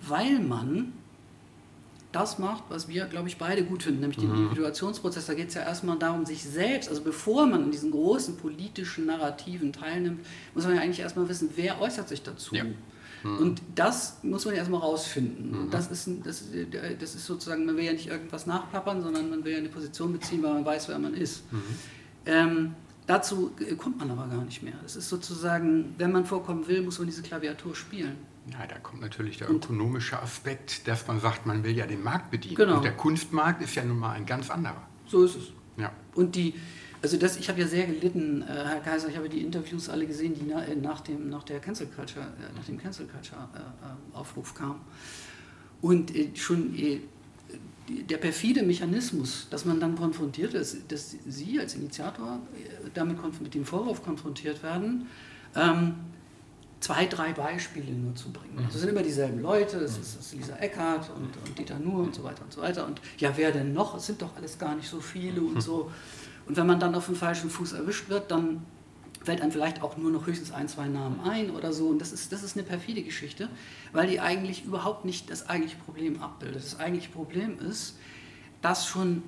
[0.00, 0.92] weil man
[2.12, 4.44] das macht, was wir, glaube ich, beide gut finden, nämlich den mhm.
[4.44, 5.26] Individuationsprozess.
[5.26, 9.06] Da geht es ja erstmal darum, sich selbst, also bevor man an diesen großen politischen
[9.06, 12.54] Narrativen teilnimmt, muss man ja eigentlich erstmal wissen, wer äußert sich dazu.
[12.54, 12.64] Ja.
[13.22, 13.38] Mhm.
[13.38, 15.66] Und das muss man ja erstmal rausfinden.
[15.66, 15.70] Mhm.
[15.70, 16.44] Das, ist, das,
[16.98, 20.12] das ist sozusagen, man will ja nicht irgendwas nachplappern, sondern man will ja eine Position
[20.12, 21.52] beziehen, weil man weiß, wer man ist.
[21.52, 21.62] Mhm.
[22.24, 22.74] Ähm,
[23.06, 24.74] Dazu kommt man aber gar nicht mehr.
[24.84, 28.16] Es ist sozusagen, wenn man vorkommen will, muss man diese Klaviatur spielen.
[28.52, 32.30] Ja, da kommt natürlich der ökonomische Aspekt, dass man sagt, man will ja den Markt
[32.30, 32.56] bedienen.
[32.56, 32.76] Genau.
[32.76, 34.82] Und der Kunstmarkt ist ja nun mal ein ganz anderer.
[35.06, 35.52] So ist es.
[35.76, 35.92] Ja.
[36.14, 36.54] Und die,
[37.02, 40.06] also das, ich habe ja sehr gelitten, äh, Herr Kaiser, ich habe die Interviews alle
[40.06, 43.48] gesehen, die na, äh, nach, dem, nach der Cancel Culture, äh, nach dem Cancel Culture
[43.54, 44.80] äh, äh, Aufruf kamen.
[45.80, 46.74] Und äh, schon
[47.88, 53.54] der perfide Mechanismus, dass man dann konfrontiert ist, dass Sie als Initiator äh, damit mit
[53.54, 55.06] dem Vorwurf konfrontiert werden,
[55.54, 55.94] ähm,
[56.80, 58.66] zwei, drei Beispiele nur zu bringen.
[58.70, 62.14] Das sind immer dieselben Leute, es ist, ist, Lisa Eckhardt und, und Dieter Nuhr und
[62.14, 62.86] so weiter und so weiter.
[62.86, 63.96] Und ja, wer denn noch?
[63.96, 65.90] Es sind doch alles gar nicht so viele und so.
[66.46, 68.62] Und wenn man dann auf dem falschen Fuß erwischt wird, dann
[69.26, 71.88] fällt einem vielleicht auch nur noch höchstens ein, zwei Namen ein oder so.
[71.88, 73.48] Und das ist, das ist eine perfide Geschichte,
[73.92, 76.62] weil die eigentlich überhaupt nicht das eigentliche Problem abbildet.
[76.62, 77.98] Das eigentliche Problem ist,
[78.62, 79.22] dass schon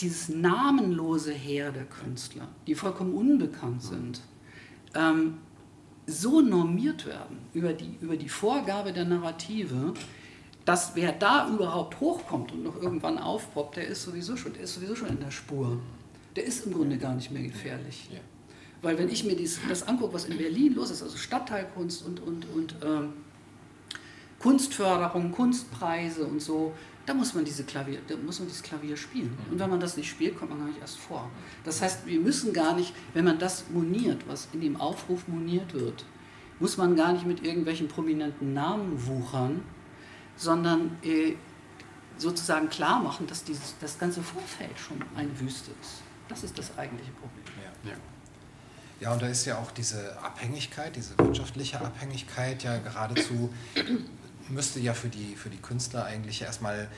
[0.00, 4.22] dieses namenlose Heer der Künstler, die vollkommen unbekannt sind,
[4.94, 5.34] ähm,
[6.06, 9.92] so normiert werden über die, über die Vorgabe der Narrative,
[10.64, 14.74] dass wer da überhaupt hochkommt und noch irgendwann aufpoppt, der ist sowieso schon, der ist
[14.74, 15.78] sowieso schon in der Spur.
[16.34, 18.08] Der ist im Grunde gar nicht mehr gefährlich.
[18.10, 18.20] Ja.
[18.82, 22.20] Weil wenn ich mir dies, das angucke, was in Berlin los ist, also Stadtteilkunst und,
[22.20, 23.12] und, und ähm,
[24.38, 26.72] Kunstförderung, Kunstpreise und so,
[27.06, 29.36] da muss man, diese Klavier, da muss man dieses Klavier spielen.
[29.50, 31.30] Und wenn man das nicht spielt, kommt man gar nicht erst vor.
[31.64, 35.72] Das heißt, wir müssen gar nicht, wenn man das moniert, was in dem Aufruf moniert
[35.74, 36.04] wird,
[36.60, 39.62] muss man gar nicht mit irgendwelchen prominenten Namen wuchern,
[40.36, 41.34] sondern äh,
[42.18, 46.02] sozusagen klar machen, dass dieses, das ganze Vorfeld schon eine Wüste ist.
[46.28, 47.44] Das ist das eigentliche Problem.
[47.84, 47.96] Ja, ja.
[49.00, 53.50] Ja, und da ist ja auch diese Abhängigkeit, diese wirtschaftliche Abhängigkeit ja geradezu
[54.50, 56.88] müsste ja für die, für die Künstler eigentlich erstmal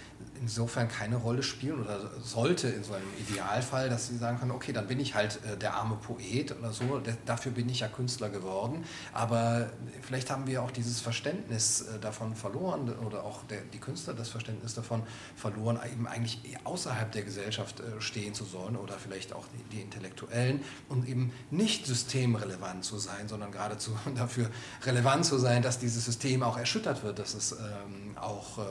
[0.40, 4.72] insofern keine Rolle spielen oder sollte in so einem Idealfall, dass sie sagen können, okay,
[4.72, 7.88] dann bin ich halt äh, der arme Poet oder so, der, dafür bin ich ja
[7.88, 9.70] Künstler geworden, aber
[10.02, 14.28] vielleicht haben wir auch dieses Verständnis äh, davon verloren oder auch der, die Künstler das
[14.28, 15.02] Verständnis davon
[15.36, 19.82] verloren, eben eigentlich außerhalb der Gesellschaft äh, stehen zu sollen oder vielleicht auch die, die
[19.82, 24.50] Intellektuellen und eben nicht systemrelevant zu sein, sondern geradezu dafür
[24.84, 28.62] relevant zu sein, dass dieses System auch erschüttert wird, dass es ähm, auch äh,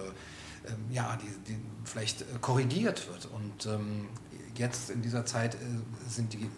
[0.68, 3.28] ähm, ja, die, die vielleicht korrigiert wird.
[3.28, 4.08] Und ähm,
[4.56, 5.58] jetzt in dieser Zeit äh,
[6.08, 6.50] sind die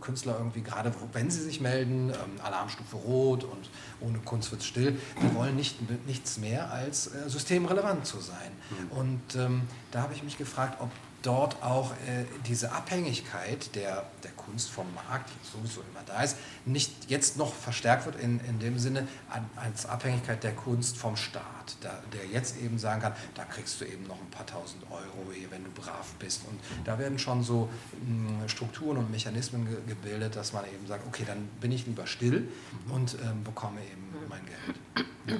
[0.00, 4.66] Künstler irgendwie gerade, wenn sie sich melden, ähm, Alarmstufe rot und ohne Kunst wird es
[4.66, 8.52] still, die wollen nicht, nichts mehr als äh, systemrelevant zu sein.
[8.70, 8.98] Mhm.
[8.98, 10.90] Und ähm, da habe ich mich gefragt, ob
[11.22, 16.36] dort auch äh, diese Abhängigkeit der, der Kunst vom Markt, die sowieso immer da ist,
[16.64, 21.16] nicht jetzt noch verstärkt wird in, in dem Sinne an, als Abhängigkeit der Kunst vom
[21.16, 24.82] Staat, da, der jetzt eben sagen kann, da kriegst du eben noch ein paar tausend
[24.90, 26.42] Euro, wenn du brav bist.
[26.48, 27.68] Und da werden schon so
[28.06, 31.86] mh, hm, Strukturen und Mechanismen ge gebildet, dass man eben sagt, okay, dann bin ich
[31.86, 32.48] lieber still
[32.88, 35.06] und ähm, bekomme eben mein Geld.
[35.26, 35.36] Ja.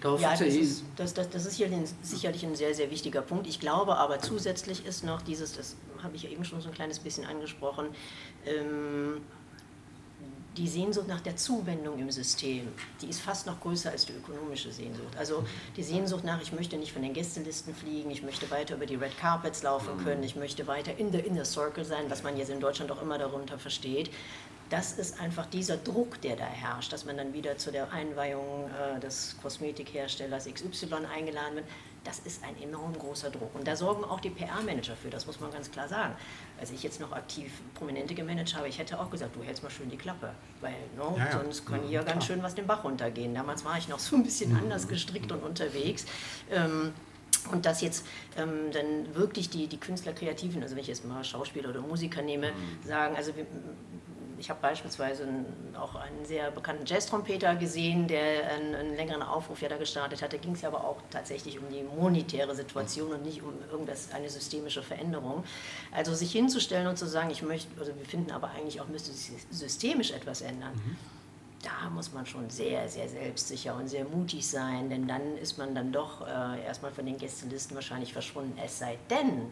[0.00, 3.22] Darauf Ja, das ist, das, das, das ist hier den- sicherlich ein sehr, sehr wichtiger
[3.22, 3.46] Punkt.
[3.46, 6.74] Ich glaube aber zusätzlich ist noch dieses, das habe ich ja eben schon so ein
[6.74, 7.86] kleines bisschen angesprochen,
[8.46, 9.20] ähm,
[10.56, 12.66] die Sehnsucht nach der Zuwendung im System,
[13.00, 15.16] die ist fast noch größer als die ökonomische Sehnsucht.
[15.16, 15.44] Also
[15.76, 18.96] die Sehnsucht nach, ich möchte nicht von den Gästelisten fliegen, ich möchte weiter über die
[18.96, 22.50] Red Carpets laufen können, ich möchte weiter in the inner circle sein, was man jetzt
[22.50, 24.10] in Deutschland auch immer darunter versteht.
[24.70, 28.70] Das ist einfach dieser Druck, der da herrscht, dass man dann wieder zu der Einweihung
[28.70, 31.64] äh, des Kosmetikherstellers XY eingeladen wird.
[32.04, 33.54] Das ist ein enorm großer Druck.
[33.54, 36.14] Und da sorgen auch die PR-Manager für, das muss man ganz klar sagen.
[36.58, 39.68] Als ich jetzt noch aktiv Prominente gemanagt habe, ich hätte auch gesagt, du hältst mal
[39.70, 40.30] schön die Klappe,
[40.62, 41.32] weil no, Ja, ja.
[41.42, 42.22] sonst kann Mhm, hier ganz klar.
[42.22, 43.34] schön was den Bach runtergehen.
[43.34, 46.06] Damals war ich noch so ein bisschen anders gestrickt und unterwegs.
[46.50, 46.92] Ähm,
[47.52, 48.06] und dass jetzt
[48.36, 52.20] ähm, dann wirklich die, die Künstler, Kreativen, also wenn ich jetzt mal Schauspieler oder Musiker
[52.22, 52.52] nehme,
[52.84, 53.46] sagen, also wir,
[54.40, 55.28] ich habe beispielsweise
[55.78, 60.32] auch einen sehr bekannten Jazz-Trompeter gesehen, der einen, einen längeren Aufruf ja da gestartet hat.
[60.32, 64.12] Da ging es ja aber auch tatsächlich um die monetäre Situation und nicht um irgendwas,
[64.12, 65.44] eine systemische Veränderung.
[65.92, 69.12] Also sich hinzustellen und zu sagen, ich möchte, also wir finden aber eigentlich auch, müsste
[69.12, 70.72] sich systemisch etwas ändern.
[71.62, 75.74] Da muss man schon sehr, sehr selbstsicher und sehr mutig sein, denn dann ist man
[75.74, 78.58] dann doch äh, erstmal von den Gästelisten wahrscheinlich verschwunden.
[78.64, 79.50] Es sei denn,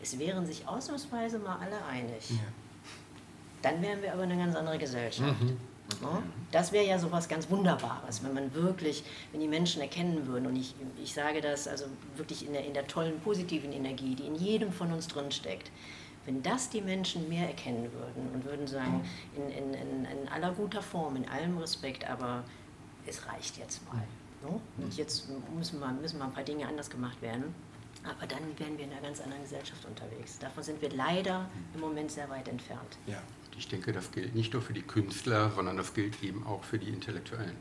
[0.00, 2.30] es wären sich ausnahmsweise mal alle einig.
[3.62, 5.40] Dann wären wir aber eine ganz andere Gesellschaft.
[6.00, 6.22] Ne?
[6.52, 10.56] Das wäre ja sowas ganz Wunderbares, wenn man wirklich, wenn die Menschen erkennen würden, und
[10.56, 14.36] ich, ich sage das also wirklich in der, in der tollen positiven Energie, die in
[14.36, 15.70] jedem von uns drin steckt,
[16.26, 19.02] wenn das die Menschen mehr erkennen würden und würden sagen,
[19.36, 22.44] in, in, in, in aller guter Form, in allem Respekt, aber
[23.06, 24.02] es reicht jetzt mal.
[24.42, 24.60] Ne?
[24.78, 27.54] Und jetzt müssen mal, müssen mal ein paar Dinge anders gemacht werden.
[28.04, 30.38] Aber dann wären wir in einer ganz anderen Gesellschaft unterwegs.
[30.38, 32.96] Davon sind wir leider im Moment sehr weit entfernt.
[33.06, 33.18] Ja.
[33.60, 36.78] Ich denke, das gilt nicht nur für die Künstler, sondern das gilt eben auch für
[36.78, 37.56] die Intellektuellen.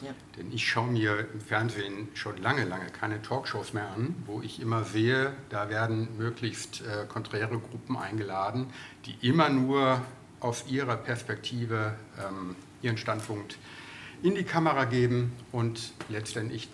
[0.00, 0.14] Ja.
[0.36, 4.62] Denn ich schaue mir im Fernsehen schon lange, lange keine Talkshows mehr an, wo ich
[4.62, 8.68] immer sehe, da werden möglichst äh, konträre Gruppen eingeladen,
[9.06, 10.00] die immer nur
[10.38, 13.58] aus ihrer Perspektive ähm, ihren Standpunkt
[14.22, 16.68] in die Kamera geben und letztendlich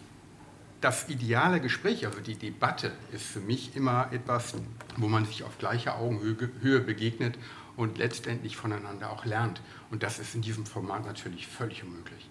[0.83, 4.53] das ideale Gespräch, also die Debatte, ist für mich immer etwas,
[4.99, 7.39] wo man sich auf gleicher Augenhöhe Höhe begegnet
[7.77, 9.61] und letztendlich voneinander auch lernt.
[9.91, 12.29] Und das ist in diesem Format natürlich völlig unmöglich.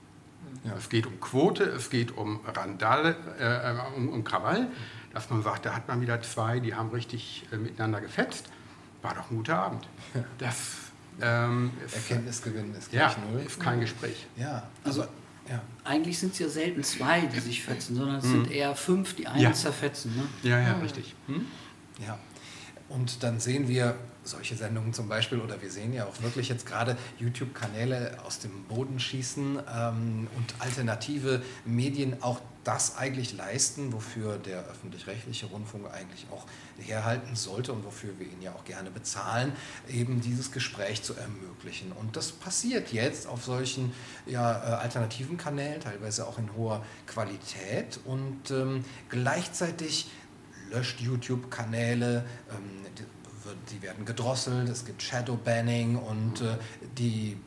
[0.63, 0.73] Ja.
[0.77, 4.67] Es geht um Quote, es geht um Randale, äh, um, um Krawall,
[5.13, 8.45] dass man sagt, da hat man wieder zwei, die haben richtig äh, miteinander gefetzt.
[9.01, 9.87] War doch ein guter Abend.
[10.37, 10.75] Das
[11.21, 13.41] ähm, ist, Erkenntnisgewinn ist ja, gleich null.
[13.45, 14.25] ist kein Gespräch.
[14.37, 15.05] Ja, Also-
[15.47, 15.61] ja.
[15.83, 19.27] Eigentlich sind es ja selten zwei, die sich fetzen, sondern es sind eher fünf, die
[19.27, 19.53] einen Ja.
[19.53, 20.15] zerfetzen.
[20.15, 20.23] Ne?
[20.49, 21.13] Ja, ja, richtig.
[22.05, 22.17] Ja,
[22.89, 26.65] und dann sehen wir solche Sendungen zum Beispiel, oder wir sehen ja auch wirklich jetzt
[26.65, 34.37] gerade YouTube-Kanäle aus dem Boden schießen ähm, und alternative Medien auch das eigentlich leisten, wofür
[34.39, 36.45] der öffentlich-rechtliche Rundfunk eigentlich auch
[36.79, 39.53] herhalten sollte und wofür wir ihn ja auch gerne bezahlen,
[39.87, 41.91] eben dieses Gespräch zu ermöglichen.
[41.91, 43.93] Und das passiert jetzt auf solchen
[44.25, 50.07] ja, äh, alternativen Kanälen, teilweise auch in hoher Qualität und ähm, gleichzeitig
[50.71, 53.05] löscht YouTube-Kanäle, ähm,
[53.71, 56.57] die, werden gedrosselt, es gibt Shadowbanning und äh,
[56.97, 57.37] die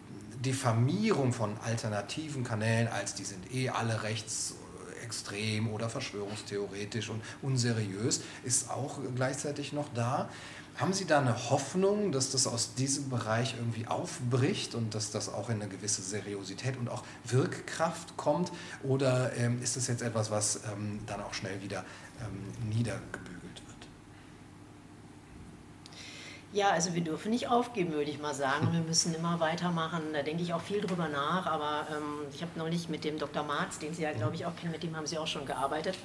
[0.45, 8.71] Diffamierung von alternativen Kanälen als die sind eh alle rechtsextrem oder verschwörungstheoretisch und unseriös, ist
[8.71, 10.29] auch gleichzeitig noch da.
[10.79, 15.29] Haben Sie da eine Hoffnung, dass das aus diesem Bereich irgendwie aufbricht und dass das
[15.29, 18.53] auch in eine gewisse Seriosität und auch Wirkkraft kommt?
[18.85, 21.85] Oder ähm, ist das jetzt etwas, was ähm, dann auch schnell wieder
[22.21, 23.89] ähm, niedergebügelt wird?
[26.51, 28.73] Ja, also wir dürfen nicht aufgeben, würde ich mal sagen.
[28.73, 30.01] Wir müssen immer weitermachen.
[30.15, 31.45] Da denke ich auch viel drüber nach.
[31.45, 33.43] Aber ähm, ich habe neulich mit dem Dr.
[33.43, 35.99] Marz, den Sie ja, glaube ich, auch kennen, mit dem haben Sie auch schon gearbeitet.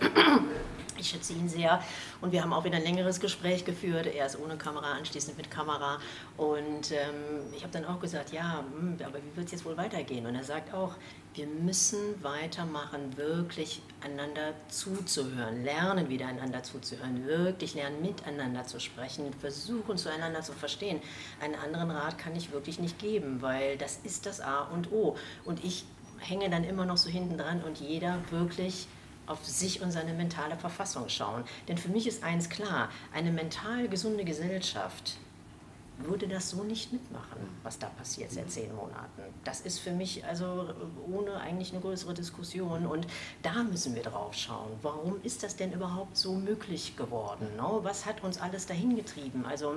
[0.96, 1.82] Ich schätze ihn sehr.
[2.22, 4.06] Und wir haben auch wieder ein längeres Gespräch geführt.
[4.06, 5.98] Er ist ohne Kamera, anschließend mit Kamera.
[6.38, 9.76] Und ähm, ich habe dann auch gesagt, ja, hm, aber wie wird es jetzt wohl
[9.76, 10.26] weitergehen?
[10.28, 10.96] Und er sagt auch,
[11.36, 19.34] wir müssen weitermachen, wirklich einander zuzuhören, lernen wieder einander zuzuhören, wirklich lernen miteinander zu sprechen,
[19.34, 21.02] versuchen zueinander zu verstehen.
[21.42, 25.16] Einen anderen Rat kann ich wirklich nicht geben, weil das ist das A und O.
[25.44, 25.86] Und ich
[26.20, 28.88] hänge dann immer noch so hinten dran und jeder wirklich
[29.26, 31.44] auf sich und seine mentale Verfassung schauen.
[31.68, 35.18] Denn für mich ist eins klar, eine mental gesunde Gesellschaft
[35.98, 39.22] würde das so nicht mitmachen, was da passiert seit zehn Monaten.
[39.44, 40.70] Das ist für mich also
[41.08, 43.08] ohne eigentlich eine größere Diskussion und
[43.42, 44.72] da müssen wir drauf schauen.
[44.82, 47.48] Warum ist das denn überhaupt so möglich geworden?
[47.58, 47.82] No?
[47.84, 49.46] Was hat uns alles dahin getrieben?
[49.46, 49.76] Also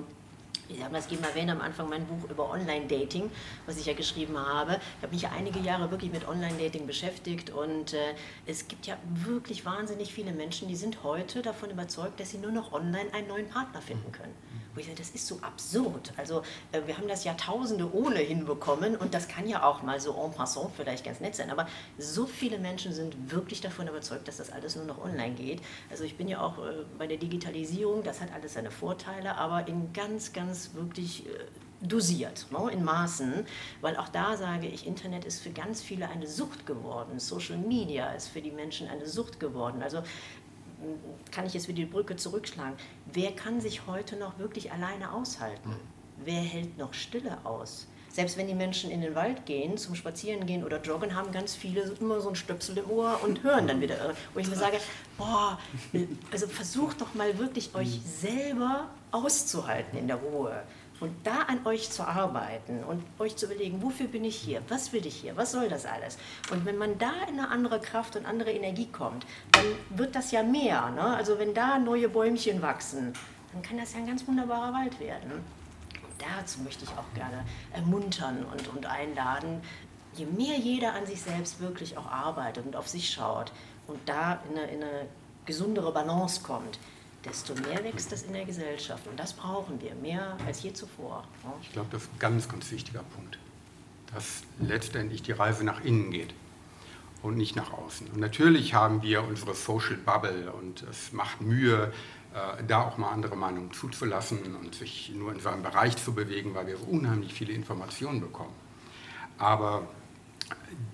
[0.68, 3.30] ich habe das eben erwähnt am Anfang, mein Buch über Online-Dating,
[3.66, 4.80] was ich ja geschrieben habe.
[4.96, 8.14] Ich habe mich ja einige Jahre wirklich mit Online-Dating beschäftigt und äh,
[8.46, 12.50] es gibt ja wirklich wahnsinnig viele Menschen, die sind heute davon überzeugt, dass sie nur
[12.50, 14.34] noch online einen neuen Partner finden können.
[14.76, 16.12] Wo ich sage, das ist so absurd.
[16.18, 20.14] Also äh, wir haben das Jahrtausende ohne hinbekommen und das kann ja auch mal so
[20.22, 24.36] en passant vielleicht ganz nett sein, aber so viele Menschen sind wirklich davon überzeugt, dass
[24.36, 25.62] das alles nur noch online geht.
[25.90, 29.66] Also ich bin ja auch äh, bei der Digitalisierung, das hat alles seine Vorteile, aber
[29.66, 31.30] in ganz, ganz wirklich äh,
[31.80, 33.46] dosiert, ne, in Maßen,
[33.80, 38.12] weil auch da sage ich, Internet ist für ganz viele eine Sucht geworden, Social Media
[38.12, 39.82] ist für die Menschen eine Sucht geworden.
[39.82, 40.02] Also
[41.30, 42.76] kann ich jetzt wieder die Brücke zurückschlagen.
[43.12, 45.76] Wer kann sich heute noch wirklich alleine aushalten?
[46.24, 47.86] Wer hält noch Stille aus?
[48.16, 51.54] Selbst wenn die Menschen in den Wald gehen, zum Spazieren gehen oder joggen, haben ganz
[51.54, 54.14] viele immer so ein Stöpsel im Ohr und hören dann wieder.
[54.32, 54.78] Wo ich mir sage,
[55.18, 55.58] boah,
[56.32, 60.62] also versucht doch mal wirklich euch selber auszuhalten in der Ruhe
[61.00, 64.92] und da an euch zu arbeiten und euch zu überlegen, wofür bin ich hier, was
[64.92, 66.16] will ich hier, was soll das alles?
[66.50, 70.30] Und wenn man da in eine andere Kraft und andere Energie kommt, dann wird das
[70.30, 70.90] ja mehr.
[70.90, 71.02] Ne?
[71.02, 73.12] Also wenn da neue Bäumchen wachsen,
[73.52, 75.32] dann kann das ja ein ganz wunderbarer Wald werden.
[75.32, 75.42] Und
[76.18, 79.60] dazu möchte ich auch gerne ermuntern und, und einladen,
[80.14, 83.52] je mehr jeder an sich selbst wirklich auch arbeitet und auf sich schaut
[83.86, 85.08] und da in eine, in eine
[85.44, 86.78] gesundere Balance kommt,
[87.26, 89.06] desto mehr wächst das in der Gesellschaft.
[89.06, 91.24] Und das brauchen wir, mehr als je zuvor.
[91.62, 93.38] Ich glaube, das ist ein ganz, ganz wichtiger Punkt,
[94.14, 96.34] dass letztendlich die Reise nach innen geht
[97.22, 98.08] und nicht nach außen.
[98.08, 101.92] Und natürlich haben wir unsere Social Bubble und es macht Mühe,
[102.34, 106.54] äh, da auch mal andere Meinungen zuzulassen und sich nur in seinem Bereich zu bewegen,
[106.54, 108.54] weil wir unheimlich viele Informationen bekommen.
[109.38, 109.86] Aber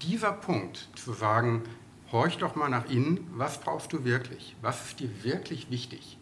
[0.01, 1.63] dieser Punkt, zu sagen,
[2.11, 4.57] horch doch mal nach innen, was brauchst du wirklich?
[4.63, 6.19] Was ist dir wirklich wichtig?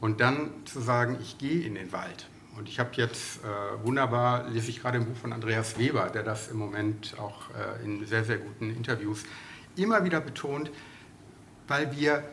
[0.00, 2.28] Und dann zu sagen, ich gehe in den Wald.
[2.56, 6.22] Und ich habe jetzt äh, wunderbar, lese ich gerade ein Buch von Andreas Weber, der
[6.22, 9.22] das im Moment auch äh, in sehr, sehr guten Interviews
[9.76, 10.70] immer wieder betont,
[11.68, 12.28] weil wir,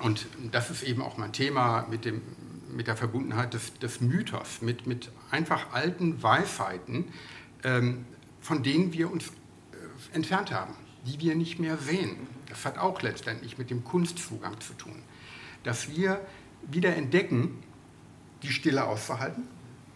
[0.00, 2.20] und das ist eben auch mein Thema mit, dem,
[2.70, 7.06] mit der Verbundenheit des, des Mythos, mit, mit einfach alten Weisheiten,
[7.62, 8.04] ähm,
[8.40, 10.74] von denen wir uns äh, entfernt haben,
[11.06, 12.26] die wir nicht mehr sehen.
[12.48, 15.02] Das hat auch letztendlich mit dem Kunstzugang zu tun.
[15.62, 16.20] Dass wir
[16.70, 17.62] wieder entdecken,
[18.42, 19.44] die Stille auszuhalten,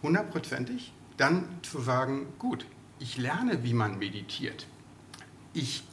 [0.01, 2.65] hundertprozentig, dann zu sagen, gut,
[2.99, 4.67] ich lerne, wie man meditiert.
[5.53, 5.83] Ich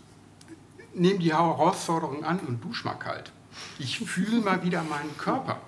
[0.94, 3.32] nehme die Herausforderung an und dusche mal kalt.
[3.78, 5.60] Ich fühle mal wieder meinen Körper.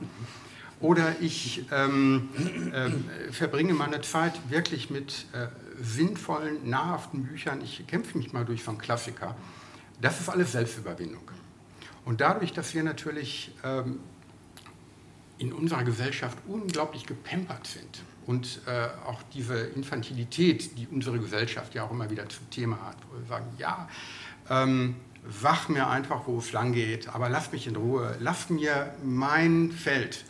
[0.80, 2.28] Oder ich ähm,
[2.72, 5.48] äh, verbringe meine Zeit wirklich mit äh,
[5.82, 7.60] sinnvollen, nahrhaften Büchern.
[7.62, 9.36] Ich kämpfe mich mal durch so einen Klassiker.
[10.00, 11.30] Das ist alles Selbstüberwindung.
[12.04, 13.98] Und dadurch, dass wir natürlich ähm,
[15.38, 21.84] in unserer Gesellschaft unglaublich gepempert sind und äh, auch diese Infantilität, die unsere Gesellschaft ja
[21.84, 23.88] auch immer wieder zum Thema hat, wo wir sagen, ja,
[24.50, 24.96] ähm,
[25.28, 29.70] sag mir einfach, wo es lang geht, aber lass mich in Ruhe, lass mir mein
[29.72, 30.24] Feld.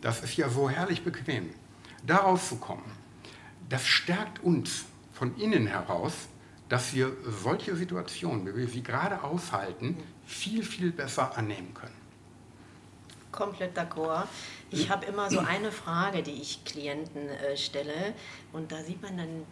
[0.00, 1.50] Das ist ja so herrlich bequem.
[2.04, 2.90] Darauf zu kommen,
[3.68, 6.12] das stärkt uns von innen heraus,
[6.68, 11.95] dass wir solche Situationen, wie wir sie gerade aushalten, viel, viel besser annehmen können
[13.36, 14.26] komplett d'accord.
[14.70, 18.14] Ich habe immer so eine Frage, die ich Klienten äh, stelle
[18.52, 19.46] und da sieht man dann,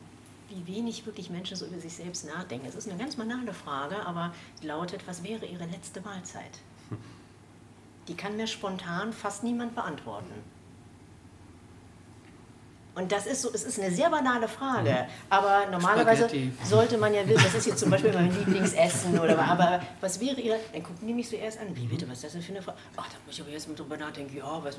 [0.48, 2.66] wie wenig wirklich Menschen so über sich selbst nachdenken.
[2.66, 6.58] Es ist eine ganz banale Frage, aber lautet, was wäre Ihre letzte Mahlzeit?
[8.08, 10.32] Die kann mir spontan fast niemand beantworten.
[12.94, 15.12] Und das ist so, es ist eine sehr banale Frage, mhm.
[15.28, 16.52] aber normalerweise Spaghetti.
[16.62, 20.40] sollte man ja wissen, das ist jetzt zum Beispiel mein Lieblingsessen oder aber was wäre
[20.40, 22.52] ihr, dann gucken die mich so erst an, wie bitte, was ist das denn für
[22.52, 22.78] eine Frage?
[22.96, 24.78] Ach, da muss ich aber jetzt mal drüber nachdenken, ja, was,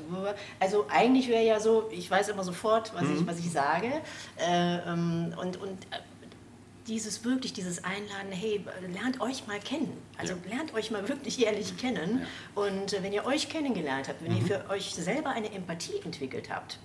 [0.58, 3.18] also eigentlich wäre ja so, ich weiß immer sofort, was, mhm.
[3.18, 3.88] ich, was ich sage
[4.38, 5.98] äh, ähm, und, und äh,
[6.86, 9.92] dieses wirklich, dieses Einladen, hey, lernt euch mal kennen.
[10.18, 10.56] Also ja.
[10.56, 12.20] lernt euch mal wirklich ehrlich kennen.
[12.20, 12.62] Ja.
[12.62, 14.38] Und äh, wenn ihr euch kennengelernt habt, wenn mhm.
[14.38, 16.78] ihr für euch selber eine Empathie entwickelt habt,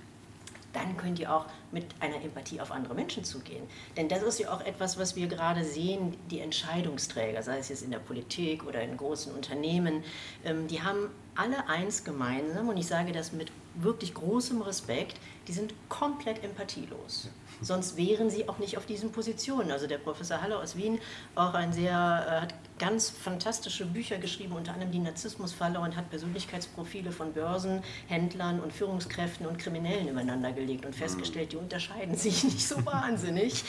[0.73, 3.63] dann könnt ihr auch mit einer Empathie auf andere Menschen zugehen.
[3.97, 7.83] Denn das ist ja auch etwas, was wir gerade sehen, die Entscheidungsträger, sei es jetzt
[7.83, 10.03] in der Politik oder in großen Unternehmen,
[10.43, 15.53] ähm, die haben alle eins gemeinsam, und ich sage das mit wirklich großem Respekt, die
[15.53, 17.29] sind komplett empathielos.
[17.61, 19.71] Sonst wären sie auch nicht auf diesen Positionen.
[19.71, 20.99] Also der Professor Haller aus Wien,
[21.35, 26.09] auch ein sehr, äh, hat ganz fantastische Bücher geschrieben, unter anderem die Narzissmusfalle und hat
[26.09, 32.67] Persönlichkeitsprofile von Börsenhändlern und Führungskräften und Kriminellen übereinander gelegt und festgestellt, die unterscheiden sich nicht
[32.67, 33.63] so wahnsinnig.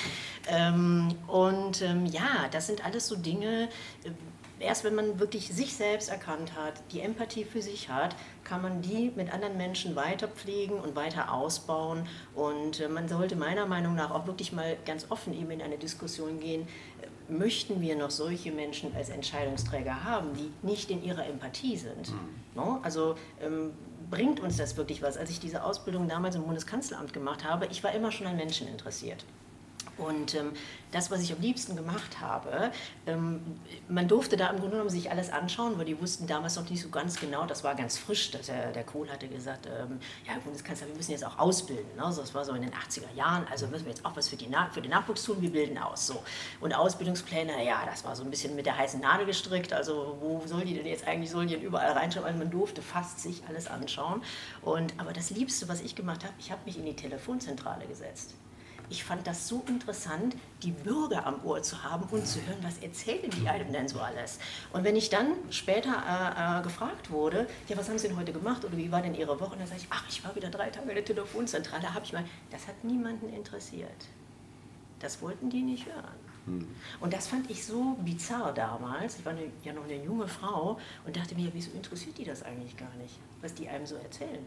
[0.49, 3.69] Ähm, und ähm, ja, das sind alles so Dinge,
[4.63, 8.83] erst wenn man wirklich sich selbst erkannt hat, die Empathie für sich hat, kann man
[8.83, 12.07] die mit anderen Menschen weiter pflegen und weiter ausbauen.
[12.35, 15.79] Und äh, man sollte meiner Meinung nach auch wirklich mal ganz offen eben in eine
[15.79, 16.67] Diskussion gehen,
[17.29, 22.11] möchten wir noch solche Menschen als Entscheidungsträger haben, die nicht in ihrer Empathie sind?
[22.11, 22.35] Mhm.
[22.55, 22.81] No?
[22.83, 23.73] Also ähm,
[24.11, 25.17] bringt uns das wirklich was?
[25.17, 28.69] Als ich diese Ausbildung damals im Bundeskanzleramt gemacht habe, ich war immer schon an Menschen
[28.69, 29.25] interessiert.
[30.03, 30.53] Und ähm,
[30.93, 32.71] das, was ich am liebsten gemacht habe,
[33.07, 33.41] ähm,
[33.89, 36.83] man durfte da im Grunde genommen sich alles anschauen, weil die wussten damals noch nicht
[36.83, 40.35] so ganz genau, das war ganz frisch, dass der, der Kohl hatte gesagt, ähm, ja
[40.45, 41.97] Bundeskanzler, wir müssen jetzt auch ausbilden.
[41.97, 42.03] Ne?
[42.03, 44.49] das war so in den 80er Jahren, also müssen wir jetzt auch was für, die
[44.73, 46.07] für den Nachwuchs tun, wir bilden aus.
[46.07, 46.23] So.
[46.61, 50.43] Und Ausbildungspläne, ja, das war so ein bisschen mit der heißen Nadel gestrickt, also wo
[50.47, 53.43] soll die denn jetzt eigentlich, sollen die denn überall reinschauen, also man durfte fast sich
[53.49, 54.23] alles anschauen.
[54.61, 58.35] Und, aber das Liebste, was ich gemacht habe, ich habe mich in die Telefonzentrale gesetzt
[58.91, 62.79] ich fand das so interessant, die Bürger am Ohr zu haben und zu hören, was
[62.79, 64.39] erzählen die einem denn so alles.
[64.73, 68.33] Und wenn ich dann später äh, äh, gefragt wurde, ja, was haben Sie denn heute
[68.33, 69.53] gemacht oder wie war denn Ihre Woche?
[69.53, 72.13] Und dann sage ich, ach, ich war wieder drei Tage in der Telefonzentrale, habe ich
[72.13, 73.91] mal, das hat niemanden interessiert.
[75.01, 76.33] Das wollten die nicht hören.
[76.47, 76.69] Hm.
[77.01, 79.19] Und das fand ich so bizarr damals.
[79.19, 82.43] Ich war eine, ja noch eine junge Frau und dachte mir, wieso interessiert die das
[82.43, 84.45] eigentlich gar nicht, was die einem so erzählen?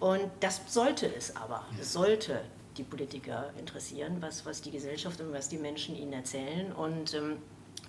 [0.00, 1.64] Und das sollte es aber.
[1.78, 2.40] Es sollte
[2.78, 6.72] die Politiker interessieren, was, was die Gesellschaft und was die Menschen ihnen erzählen.
[6.72, 7.38] Und ähm,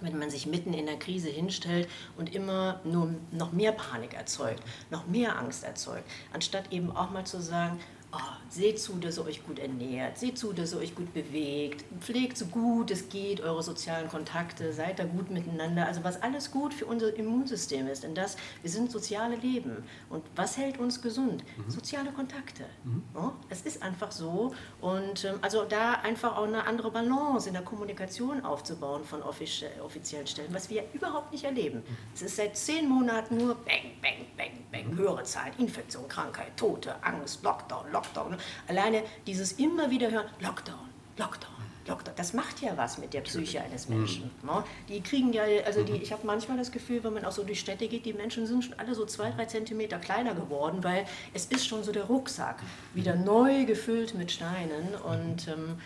[0.02, 1.88] wenn man sich mitten in der Krise hinstellt
[2.18, 7.26] und immer nur noch mehr Panik erzeugt, noch mehr Angst erzeugt, anstatt eben auch mal
[7.26, 7.80] zu sagen,
[8.12, 8.18] oh,
[8.50, 12.38] seht zu, dass ihr euch gut ernährt, seht zu, dass ihr euch gut bewegt, pflegt
[12.38, 15.86] so gut es geht eure sozialen Kontakte, seid da gut miteinander.
[15.86, 18.04] Also was alles gut für unser Immunsystem ist.
[18.04, 19.84] Denn das, wir sind soziale Leben.
[20.10, 21.44] Und was hält uns gesund?
[21.58, 21.70] Mhm.
[21.70, 22.66] Soziale Kontakte.
[22.84, 23.04] Mhm.
[23.16, 24.54] Ja, es ist einfach so.
[24.82, 30.28] Und ähm, also da einfach auch eine andere Balance in der Kommunikation aufzubauen von offiziellen
[30.28, 31.80] Stellen, was wir überhaupt nicht erleben.
[31.80, 31.98] Mhm.
[32.14, 34.98] Es ist seit zehn Monaten nur Bang, Bang, Bang, Bang, mhm.
[34.98, 37.99] höhere Zahlen, Infektion, Krankheit, Tote, Angst, Lockdown, Lockdown.
[38.00, 38.38] Lockdown.
[38.68, 41.50] Alleine dieses immer wieder hören, Lockdown, Lockdown.
[41.88, 42.16] Lockdown.
[42.16, 44.30] Das macht ja was mit der Psyche eines Menschen.
[44.42, 44.50] Mhm.
[44.50, 44.64] Ne?
[44.88, 46.02] Die kriegen ja, also die, mhm.
[46.02, 48.64] ich habe manchmal das Gefühl, wenn man auch so durch Städte geht, die Menschen sind
[48.64, 52.62] schon alle so zwei, drei Zentimeter kleiner geworden, weil es ist schon so der Rucksack
[52.94, 53.26] wieder mhm.
[53.26, 55.80] neu gefüllt mit Steinen und ähm,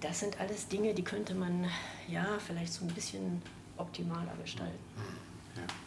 [0.00, 1.66] das sind alles Dinge, die könnte man
[2.08, 3.40] ja vielleicht so ein bisschen
[3.78, 4.78] optimaler gestalten.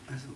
[0.07, 0.27] Also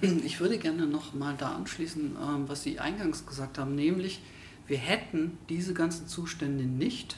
[0.24, 4.20] ich würde gerne noch mal da anschließen, ähm, was Sie eingangs gesagt haben, nämlich
[4.66, 7.16] wir hätten diese ganzen Zustände nicht,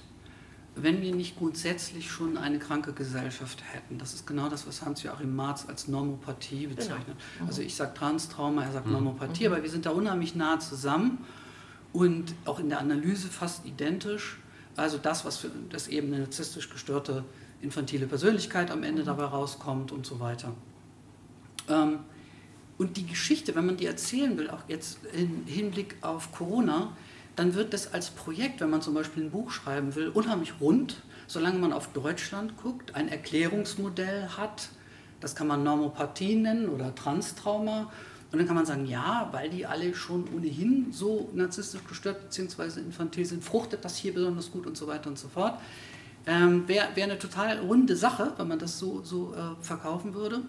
[0.77, 3.99] wenn wir nicht grundsätzlich schon eine kranke Gesellschaft hätten.
[3.99, 6.77] Das ist genau das, was Hans-Joachim Marz als Normopathie genau.
[6.77, 7.17] bezeichnet.
[7.37, 7.49] Genau.
[7.49, 8.93] Also ich sage Transtrauma, er sagt mhm.
[8.93, 9.55] Normopathie, mhm.
[9.55, 11.25] aber wir sind da unheimlich nah zusammen
[11.93, 14.39] und auch in der Analyse fast identisch.
[14.77, 17.25] Also das, was für das eben eine narzisstisch gestörte
[17.61, 19.07] infantile Persönlichkeit am Ende mhm.
[19.07, 20.55] dabei rauskommt und so weiter.
[21.69, 22.01] Ähm,
[22.77, 26.97] und die Geschichte, wenn man die erzählen will, auch jetzt im Hinblick auf Corona,
[27.39, 31.03] dann wird das als Projekt, wenn man zum Beispiel ein Buch schreiben will, unheimlich rund,
[31.29, 34.71] solange man auf Deutschland guckt, ein Erklärungsmodell hat.
[35.21, 37.93] Das kann man Normopathie nennen oder Transtrauma.
[38.31, 42.81] Und dann kann man sagen, ja, weil die alle schon ohnehin so narzisstisch gestört bzw.
[42.81, 45.61] infantil sind, fruchtet das hier besonders gut und so weiter und so fort.
[46.27, 50.43] Ähm, Wäre wär eine total runde Sache, wenn man das so, so äh, verkaufen würde.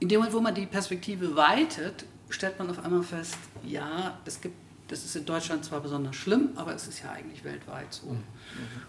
[0.00, 4.40] In dem Moment, wo man die Perspektive weitet, stellt man auf einmal fest, ja, es
[4.40, 4.56] gibt
[4.92, 8.08] das ist in Deutschland zwar besonders schlimm, aber es ist ja eigentlich weltweit so.
[8.08, 8.18] Mhm.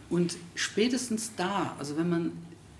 [0.09, 2.31] Und spätestens da, also wenn man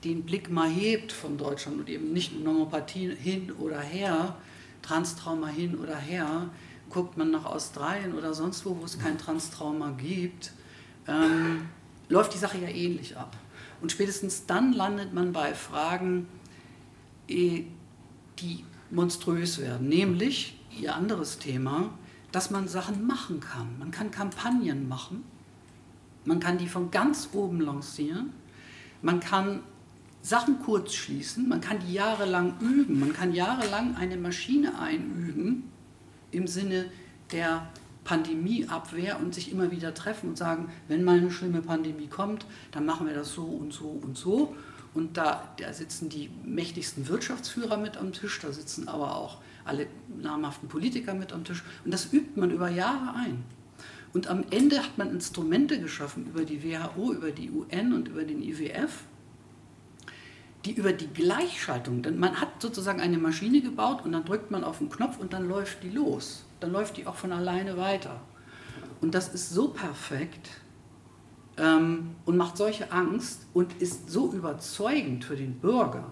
[0.03, 4.35] den Blick mal hebt von Deutschland und eben nicht Normopathie hin oder her,
[4.81, 6.49] Transtrauma hin oder her,
[6.89, 10.51] guckt man nach Australien oder sonst wo, wo es kein Transtrauma gibt,
[11.07, 11.69] ähm,
[12.09, 13.37] läuft die Sache ja ähnlich ab.
[13.79, 16.27] Und spätestens dann landet man bei Fragen,
[17.29, 17.63] eh,
[18.39, 21.97] die monströs werden, nämlich ihr anderes Thema,
[22.33, 23.79] dass man Sachen machen kann.
[23.79, 25.23] Man kann Kampagnen machen,
[26.25, 28.31] man kann die von ganz oben lancieren,
[29.01, 29.61] man kann
[30.21, 35.69] Sachen kurz schließen, man kann die jahrelang üben, man kann jahrelang eine Maschine einüben
[36.31, 36.85] im Sinne
[37.31, 37.67] der
[38.03, 42.85] Pandemieabwehr und sich immer wieder treffen und sagen, wenn mal eine schlimme Pandemie kommt, dann
[42.85, 44.55] machen wir das so und so und so.
[44.93, 49.87] Und da, da sitzen die mächtigsten Wirtschaftsführer mit am Tisch, da sitzen aber auch alle
[50.21, 51.63] namhaften Politiker mit am Tisch.
[51.85, 53.43] Und das übt man über Jahre ein.
[54.13, 58.23] Und am Ende hat man Instrumente geschaffen über die WHO, über die UN und über
[58.23, 59.03] den IWF,
[60.65, 64.63] die über die Gleichschaltung, denn man hat sozusagen eine Maschine gebaut und dann drückt man
[64.63, 66.45] auf den Knopf und dann läuft die los.
[66.59, 68.21] Dann läuft die auch von alleine weiter.
[69.01, 70.49] Und das ist so perfekt
[71.57, 76.11] ähm, und macht solche Angst und ist so überzeugend für den Bürger,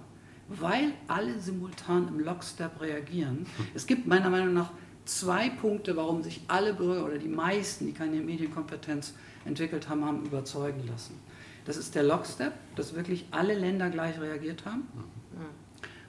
[0.60, 3.46] weil alle simultan im Lockstep reagieren.
[3.74, 4.72] Es gibt meiner Meinung nach
[5.06, 9.14] zwei Punkte, warum sich alle Bürger oder die meisten, die keine Medienkompetenz
[9.46, 11.20] entwickelt haben, haben überzeugen lassen.
[11.66, 14.88] Das ist der Lockstep, dass wirklich alle Länder gleich reagiert haben.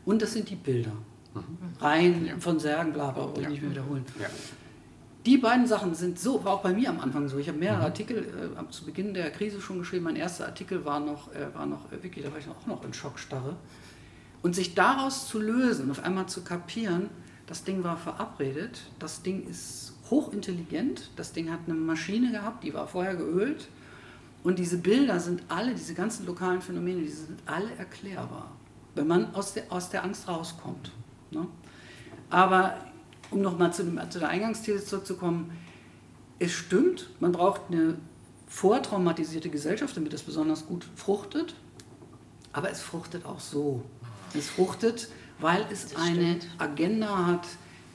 [0.04, 0.92] Und das sind die Bilder.
[1.80, 2.38] Rein ja.
[2.38, 3.48] von Särgen, bla, bla, ja.
[3.48, 4.04] nicht mehr wiederholen.
[4.20, 4.26] Ja.
[5.24, 7.38] Die beiden Sachen sind so, war auch bei mir am Anfang so.
[7.38, 7.84] Ich habe mehrere mhm.
[7.84, 10.04] Artikel äh, zu Beginn der Krise schon geschrieben.
[10.04, 12.84] Mein erster Artikel war noch, äh, war noch äh, wirklich, da war ich auch noch
[12.84, 13.56] in Schockstarre.
[14.42, 17.10] Und sich daraus zu lösen, auf einmal zu kapieren,
[17.46, 22.74] das Ding war verabredet, das Ding ist hochintelligent, das Ding hat eine Maschine gehabt, die
[22.74, 23.68] war vorher geölt
[24.44, 28.50] und diese Bilder sind alle, diese ganzen lokalen Phänomene, die sind alle erklärbar,
[28.94, 30.90] wenn man aus der, aus der Angst rauskommt.
[31.30, 31.46] Ne?
[32.30, 32.78] Aber
[33.30, 35.52] um nochmal zu, zu der Eingangsthese zurückzukommen,
[36.38, 37.96] es stimmt, man braucht eine
[38.48, 41.54] vortraumatisierte Gesellschaft, damit es besonders gut fruchtet,
[42.52, 43.82] aber es fruchtet auch so.
[44.34, 45.08] Es fruchtet,
[45.38, 47.46] weil es eine Agenda hat,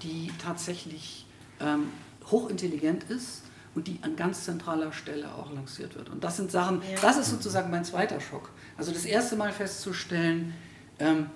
[0.03, 1.25] die tatsächlich
[1.59, 1.89] ähm,
[2.29, 6.09] hochintelligent ist und die an ganz zentraler Stelle auch lanciert wird.
[6.09, 6.99] Und das sind Sachen, ja.
[7.01, 8.49] das ist sozusagen mein zweiter Schock.
[8.77, 10.53] Also das erste Mal festzustellen,
[10.99, 11.29] ähm,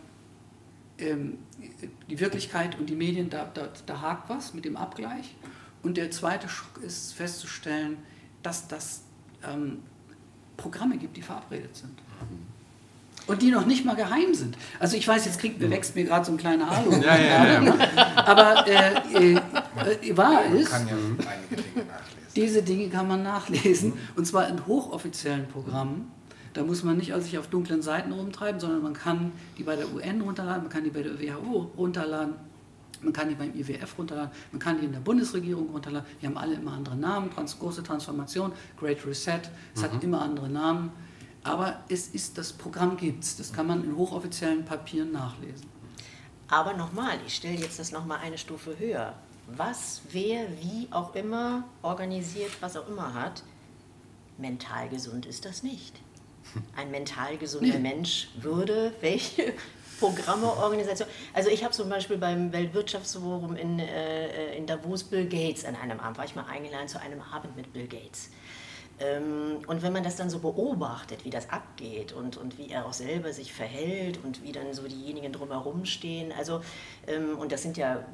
[0.98, 1.40] ähm,
[2.10, 5.36] die Wirklichkeit und die Medien, da, da, da hakt was mit dem Abgleich.
[5.84, 7.98] Und der zweite Schock ist festzustellen,
[8.44, 9.02] dass das
[9.44, 9.80] ähm,
[10.58, 11.98] Programme gibt, die verabredet sind.
[13.28, 14.58] Und die noch nicht mal geheim sind.
[14.80, 16.92] Also ich weiß, jetzt kriegt, wächst mir gerade so ein kleiner Alu.
[17.02, 17.76] ja, ja, ja,
[18.16, 19.40] Aber äh, äh,
[20.02, 21.86] äh, wahr ist, kann ja einige Dinge
[22.36, 24.00] diese Dinge kann man nachlesen, mhm.
[24.16, 26.12] und zwar in hochoffiziellen Programmen.
[26.54, 29.76] Da muss man nicht also sich auf dunklen Seiten rumtreiben, sondern man kann die bei
[29.76, 32.36] der UN runterladen, man kann die bei der WHO runterladen,
[33.02, 36.08] man kann die beim IWF runterladen, man kann die in der Bundesregierung runterladen.
[36.22, 39.40] Die haben alle immer andere Namen, Trans große Transformation, Great Reset,
[39.74, 39.86] es mhm.
[39.86, 40.92] hat immer andere Namen.
[41.44, 45.66] Aber es ist, das Programm gibt es, das kann man in hochoffiziellen Papieren nachlesen.
[46.48, 49.16] Aber nochmal, ich stelle jetzt das nochmal eine Stufe höher
[49.58, 53.44] was, wer, wie auch immer organisiert, was auch immer hat,
[54.38, 55.94] mental gesund ist das nicht.
[56.76, 59.54] Ein mental gesunder Mensch würde welche
[60.00, 61.08] Programme, Organisation.
[61.34, 66.00] Also ich habe zum Beispiel beim Weltwirtschaftsforum in, äh, in Davos Bill Gates an einem
[66.00, 68.32] Abend, war ich mal eingeladen zu einem Abend mit Bill Gates.
[69.00, 72.86] Ähm, und wenn man das dann so beobachtet, wie das abgeht und, und wie er
[72.86, 76.62] auch selber sich verhält und wie dann so diejenigen drumherum stehen, also,
[77.08, 78.06] ähm, und das sind ja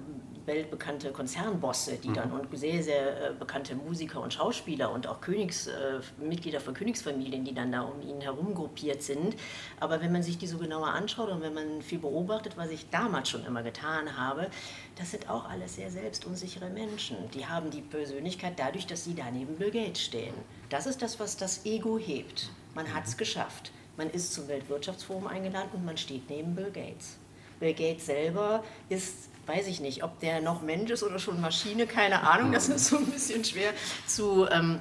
[0.48, 2.40] weltbekannte Konzernbosse, die dann mhm.
[2.40, 7.44] und sehr, sehr äh, bekannte Musiker und Schauspieler und auch Königs, äh, Mitglieder von Königsfamilien,
[7.46, 9.36] die dann da um ihn herum gruppiert sind.
[9.80, 12.90] Aber wenn man sich die so genauer anschaut und wenn man viel beobachtet, was ich
[12.90, 14.48] damals schon immer getan habe,
[14.96, 17.18] das sind auch alles sehr selbstunsichere Menschen.
[17.34, 20.34] Die haben die Persönlichkeit dadurch, dass sie da neben Bill Gates stehen.
[20.70, 22.50] Das ist das, was das Ego hebt.
[22.74, 23.20] Man hat es mhm.
[23.20, 23.72] geschafft.
[23.98, 27.18] Man ist zum Weltwirtschaftsforum eingeladen und man steht neben Bill Gates.
[27.60, 31.88] Bill Gates selber ist weiß ich nicht, ob der noch Mensch ist oder schon Maschine,
[31.88, 33.72] keine Ahnung, das ist so ein bisschen schwer
[34.06, 34.80] zu, ähm,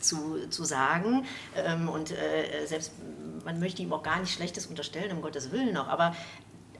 [0.00, 1.26] zu, zu sagen.
[1.56, 2.92] Ähm, und äh, selbst
[3.44, 6.14] man möchte ihm auch gar nicht Schlechtes unterstellen, um Gottes Willen noch, aber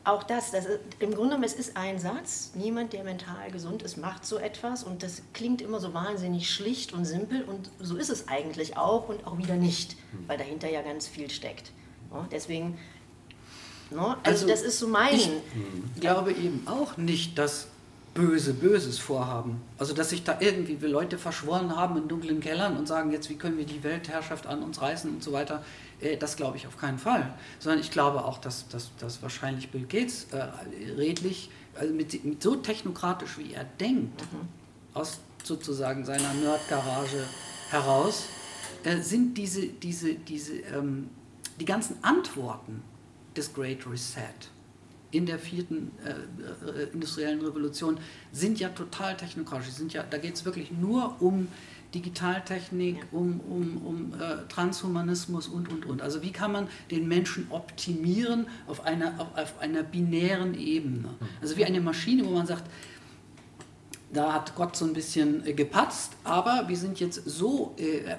[0.05, 3.83] auch das, das ist, im Grunde genommen, es ist ein Satz, niemand, der mental gesund
[3.83, 4.83] ist, macht so etwas.
[4.83, 7.43] Und das klingt immer so wahnsinnig schlicht und simpel.
[7.45, 11.31] Und so ist es eigentlich auch und auch wieder nicht, weil dahinter ja ganz viel
[11.31, 11.73] steckt.
[12.13, 12.79] Ja, deswegen
[13.91, 14.01] Ne?
[14.01, 15.15] Also, also, das ist so mein.
[15.15, 17.69] Ich glaube eben auch nicht, dass
[18.15, 19.61] Böse Böses vorhaben.
[19.79, 23.37] Also dass sich da irgendwie Leute verschworen haben in dunklen Kellern und sagen, jetzt wie
[23.37, 25.63] können wir die Weltherrschaft an uns reißen und so weiter.
[26.01, 27.33] Äh, das glaube ich auf keinen Fall.
[27.61, 30.49] Sondern ich glaube auch, dass, dass, dass wahrscheinlich Bill Gates äh,
[30.97, 34.49] redlich, also mit, mit, so technokratisch wie er denkt, mhm.
[34.93, 37.25] aus sozusagen seiner Nerdgarage
[37.71, 38.25] heraus,
[38.83, 41.11] äh, sind diese, diese, diese, ähm,
[41.61, 42.83] die ganzen Antworten
[43.37, 44.51] des Great Reset
[45.11, 47.99] in der vierten äh, äh, industriellen Revolution
[48.33, 49.71] sind ja total technokratisch.
[49.71, 51.49] Sind ja, da geht es wirklich nur um
[51.95, 53.05] Digitaltechnik, ja.
[53.11, 56.03] um, um, um äh, Transhumanismus und, und, und.
[56.03, 61.09] Also wie kann man den Menschen optimieren auf einer, auf, auf einer binären Ebene?
[61.41, 62.65] Also wie eine Maschine, wo man sagt,
[64.13, 68.17] da hat Gott so ein bisschen äh, gepatzt, aber wir sind jetzt so äh, äh,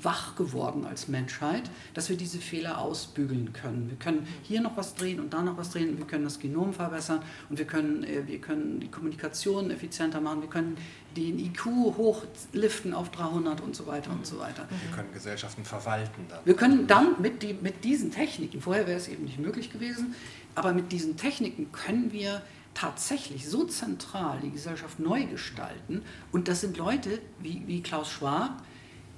[0.00, 1.62] wach geworden als Menschheit,
[1.92, 3.90] dass wir diese Fehler ausbügeln können.
[3.90, 6.72] Wir können hier noch was drehen und da noch was drehen, wir können das Genom
[6.72, 7.20] verbessern
[7.50, 10.76] und wir können, äh, wir können die Kommunikation effizienter machen, wir können
[11.16, 14.66] den IQ hochliften auf 300 und so weiter und so weiter.
[14.68, 16.26] Wir können Gesellschaften verwalten.
[16.28, 16.40] Dann.
[16.44, 20.14] Wir können dann mit, die, mit diesen Techniken, vorher wäre es eben nicht möglich gewesen,
[20.54, 22.42] aber mit diesen Techniken können wir
[22.74, 26.02] tatsächlich so zentral die Gesellschaft neu gestalten.
[26.32, 28.62] Und das sind Leute wie, wie Klaus Schwab,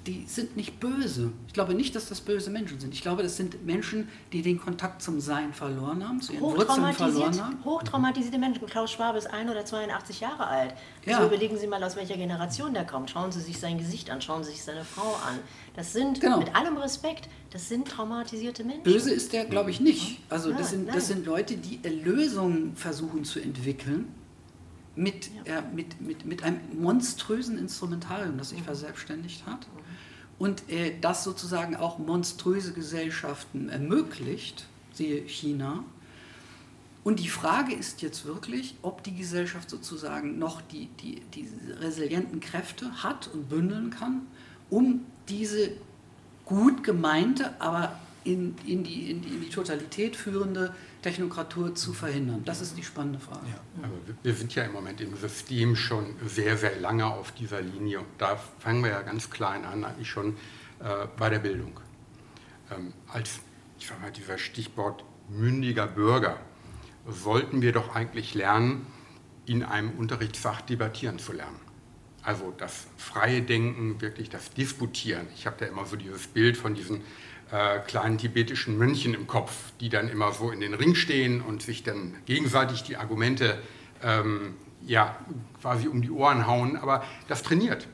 [0.07, 1.31] die sind nicht böse.
[1.47, 2.93] Ich glaube nicht, dass das böse Menschen sind.
[2.93, 6.93] Ich glaube, das sind Menschen, die den Kontakt zum Sein verloren haben, zu ihren Wurzeln
[6.93, 7.65] verloren haben.
[7.65, 8.65] Hochtraumatisierte Menschen.
[8.67, 10.73] Klaus Schwab ist ein oder 82 Jahre alt.
[11.05, 11.25] Also ja.
[11.25, 13.09] überlegen Sie mal, aus welcher Generation der kommt.
[13.09, 15.39] Schauen Sie sich sein Gesicht an, schauen Sie sich seine Frau an.
[15.75, 16.39] Das sind, genau.
[16.39, 18.83] mit allem Respekt, das sind traumatisierte Menschen.
[18.83, 20.21] Böse ist der, glaube ich, nicht.
[20.29, 24.13] Also das, sind, das sind Leute, die Lösungen versuchen zu entwickeln
[24.95, 25.59] mit, ja.
[25.59, 28.65] äh, mit, mit, mit einem monströsen Instrumentarium, das sich mhm.
[28.65, 29.67] verselbstständigt hat.
[30.39, 35.83] Und äh, das sozusagen auch monströse Gesellschaften ermöglicht, siehe China.
[37.03, 42.39] Und die Frage ist jetzt wirklich, ob die Gesellschaft sozusagen noch die, die, diese resilienten
[42.39, 44.27] Kräfte hat und bündeln kann,
[44.69, 45.71] um diese
[46.45, 47.97] gut gemeinte, aber
[48.27, 52.43] in, in, die, in, die, in die Totalität führende Technokratur zu verhindern?
[52.43, 53.47] Das ist die spannende Frage.
[53.47, 57.61] Ja, aber wir sind ja im Moment im System schon sehr, sehr lange auf dieser
[57.61, 57.99] Linie.
[57.99, 60.35] Und da fangen wir ja ganz klein an, eigentlich schon
[60.79, 61.79] äh, bei der Bildung.
[62.71, 63.39] Ähm, als,
[63.79, 66.39] ich sage mal, dieser Stichwort mündiger Bürger,
[67.07, 68.85] sollten wir doch eigentlich lernen,
[69.45, 71.59] in einem Unterrichtsfach debattieren zu lernen.
[72.21, 75.27] Also das freie Denken, wirklich das Disputieren.
[75.33, 77.01] Ich habe da immer so dieses Bild von diesen
[77.51, 81.61] äh, kleinen tibetischen Mönchen im Kopf, die dann immer so in den Ring stehen und
[81.61, 83.57] sich dann gegenseitig die Argumente
[84.03, 85.17] ähm, ja,
[85.61, 86.77] quasi um die Ohren hauen.
[86.77, 87.87] Aber das trainiert.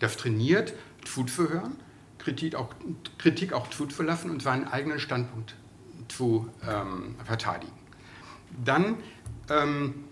[0.00, 0.74] Das trainiert,
[1.04, 1.76] zuzuhören,
[2.18, 2.74] Kritik auch,
[3.18, 5.54] Kritik auch zuzulassen und seinen eigenen Standpunkt
[6.08, 7.72] zu ähm, verteidigen.
[8.64, 8.96] Dann
[9.50, 10.04] ähm,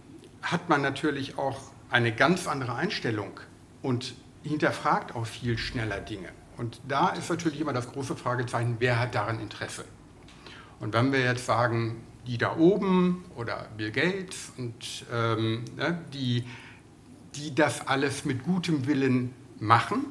[0.43, 1.61] hat man natürlich auch
[1.91, 3.41] eine ganz andere Einstellung
[3.83, 6.29] und hinterfragt auch viel schneller Dinge.
[6.57, 9.85] Und da ist natürlich immer das große Fragezeichen, wer hat daran Interesse?
[10.81, 16.45] Und wenn wir jetzt sagen, die da oben oder Bill Gates und ähm, ne, die,
[17.35, 20.07] die das alles mit gutem Willen machen,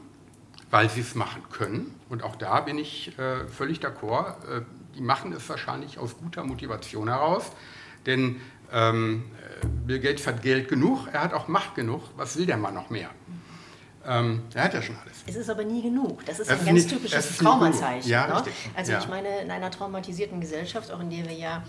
[0.72, 4.62] weil sie es machen können, und auch da bin ich äh, völlig d'accord, äh,
[4.96, 7.52] die machen es wahrscheinlich aus guter Motivation heraus,
[8.06, 8.40] denn
[8.72, 9.26] ähm,
[9.86, 12.90] Bill Gates hat Geld genug, er hat auch Macht genug, was will der Mann noch
[12.90, 13.10] mehr?
[14.08, 15.24] Ähm, er hat ja schon alles.
[15.26, 16.26] Es ist aber nie genug.
[16.26, 18.10] Das ist das ein ganz nicht, typisches Traumazeichen.
[18.10, 18.44] Ja, ne?
[18.76, 19.00] Also ja.
[19.00, 21.64] ich meine, in einer traumatisierten Gesellschaft, auch in der wir ja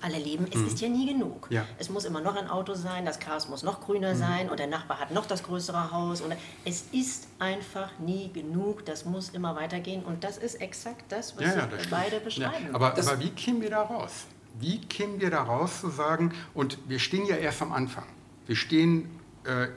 [0.00, 0.66] alle leben, es mhm.
[0.66, 1.48] ist ja nie genug.
[1.50, 1.64] Ja.
[1.78, 4.18] Es muss immer noch ein Auto sein, das Gras muss noch grüner mhm.
[4.18, 6.20] sein und der Nachbar hat noch das größere Haus.
[6.20, 11.36] Und es ist einfach nie genug, das muss immer weitergehen und das ist exakt das,
[11.36, 12.74] was ja, ja, das beide beschreiben.
[12.74, 14.26] Aber, aber wie kämen wir da raus?
[14.58, 18.04] Wie kämen wir da raus zu sagen, und wir stehen ja erst am Anfang,
[18.46, 19.10] wir stehen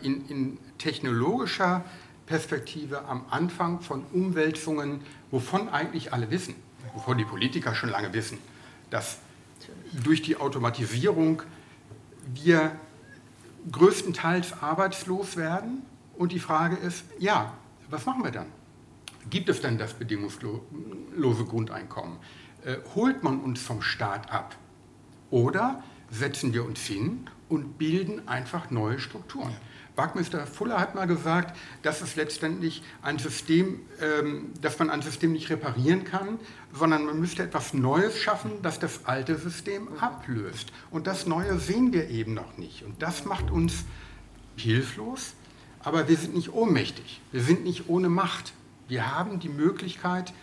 [0.02, 1.84] in, in technologischer
[2.26, 5.02] Perspektive am Anfang von Umwälzungen,
[5.32, 6.56] wovon eigentlich alle wissen,
[6.94, 8.38] wovon die Politiker schon lange wissen,
[8.90, 9.18] dass
[10.04, 11.42] durch die Automatisierung
[12.34, 12.72] wir
[13.72, 15.84] größtenteils arbeitslos werden.
[16.18, 17.54] Und die Frage ist, ja,
[17.90, 18.48] was machen wir dann?
[19.30, 22.18] Gibt es denn das bedingungslose Grundeinkommen?
[22.64, 24.56] Äh, holt man uns vom Staat ab?
[25.32, 29.56] Oder setzen wir uns hin und bilden einfach neue Strukturen?
[30.00, 35.34] Buckminster Fuller hat mal gesagt, dass es letztendlich ein System, ähm, dass man ein System
[35.34, 36.39] nicht reparieren kann,
[36.72, 40.72] sondern man müsste etwas Neues schaffen, das das alte System ablöst.
[40.89, 42.84] Und das Neue sehen wir eben noch nicht.
[42.84, 43.84] Und das macht uns
[44.56, 45.34] hilflos,
[45.82, 47.20] aber wir sind nicht ohnmächtig.
[47.34, 48.54] Wir sind nicht ohne Macht.
[48.88, 50.34] Wir haben die Möglichkeit,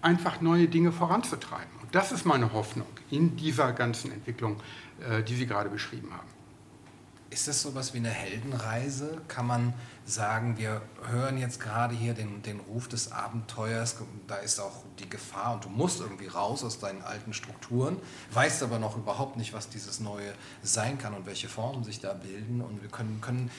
[0.00, 1.72] einfach neue Dinge voranzutreiben.
[1.82, 4.60] Und das ist meine Hoffnung in dieser ganzen Entwicklung,
[5.00, 6.41] äh, die Sie gerade beschrieben haben.
[7.32, 9.22] Ist das sowas wie eine Heldenreise?
[9.26, 9.72] Kann man
[10.04, 15.08] sagen, wir hören jetzt gerade hier den, den Ruf des Abenteuers, da ist auch die
[15.08, 17.96] Gefahr und du musst irgendwie raus aus deinen alten Strukturen,
[18.32, 20.30] weißt aber noch überhaupt nicht, was dieses Neue
[20.62, 22.60] sein kann und welche Formen sich da bilden.
[22.60, 23.50] Und wir können, können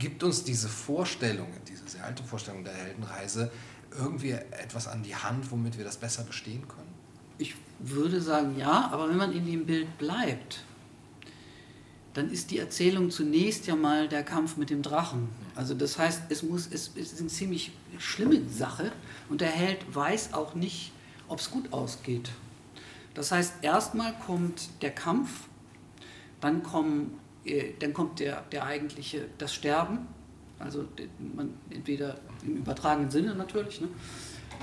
[0.00, 3.52] gibt uns diese Vorstellung, diese sehr alte Vorstellung der Heldenreise,
[3.96, 6.92] irgendwie etwas an die Hand, womit wir das besser bestehen können?
[7.38, 10.64] Ich würde sagen ja, aber wenn man in dem Bild bleibt,
[12.14, 15.28] dann ist die Erzählung zunächst ja mal der Kampf mit dem Drachen.
[15.54, 18.92] Also das heißt, es, muss, es, es ist eine ziemlich schlimme Sache
[19.28, 20.92] und der Held weiß auch nicht,
[21.28, 22.30] ob es gut ausgeht.
[23.14, 25.30] Das heißt, erstmal kommt der Kampf,
[26.40, 30.06] dann kommen äh, dann kommt der, der eigentliche, das Sterben,
[30.58, 30.86] also
[31.34, 33.88] man, entweder im übertragenen Sinne natürlich, ne?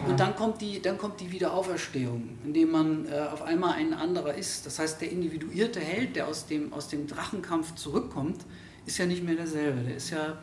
[0.08, 4.34] Und dann kommt die, dann kommt die Wiederauferstehung, indem man äh, auf einmal ein anderer
[4.34, 4.66] ist.
[4.66, 8.46] Das heißt, der individuierte Held, der aus dem, aus dem Drachenkampf zurückkommt,
[8.86, 9.82] ist ja nicht mehr derselbe.
[9.82, 10.38] Der ist ja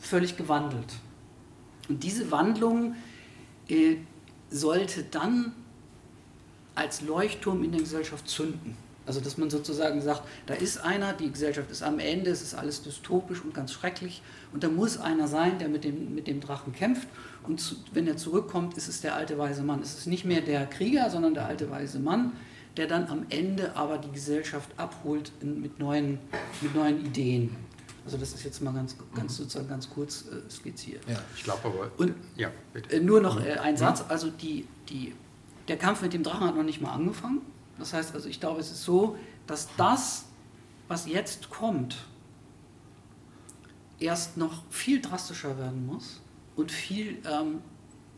[0.00, 0.94] völlig gewandelt.
[1.88, 2.96] Und diese Wandlung
[3.68, 3.96] äh,
[4.50, 5.52] sollte dann
[6.74, 8.76] als Leuchtturm in der Gesellschaft zünden.
[9.08, 12.54] Also dass man sozusagen sagt, da ist einer, die Gesellschaft ist am Ende, es ist
[12.54, 16.40] alles dystopisch und ganz schrecklich und da muss einer sein, der mit dem, mit dem
[16.40, 17.08] Drachen kämpft
[17.42, 19.80] und zu, wenn er zurückkommt, ist es der alte weise Mann.
[19.80, 22.32] Es ist nicht mehr der Krieger, sondern der alte weise Mann,
[22.76, 26.18] der dann am Ende aber die Gesellschaft abholt in, mit, neuen,
[26.60, 27.56] mit neuen Ideen.
[28.04, 31.02] Also das ist jetzt mal ganz, ganz sozusagen ganz kurz äh, skizziert.
[31.08, 31.90] Ja, ich glaube aber.
[31.96, 32.96] Und ja, bitte.
[32.96, 34.04] Äh, nur noch äh, ein Satz.
[34.08, 35.14] Also die, die,
[35.66, 37.40] der Kampf mit dem Drachen hat noch nicht mal angefangen.
[37.78, 39.16] Das heißt also, ich glaube, es ist so,
[39.46, 40.24] dass das,
[40.88, 41.96] was jetzt kommt,
[44.00, 46.20] erst noch viel drastischer werden muss
[46.56, 47.60] und viel, ähm,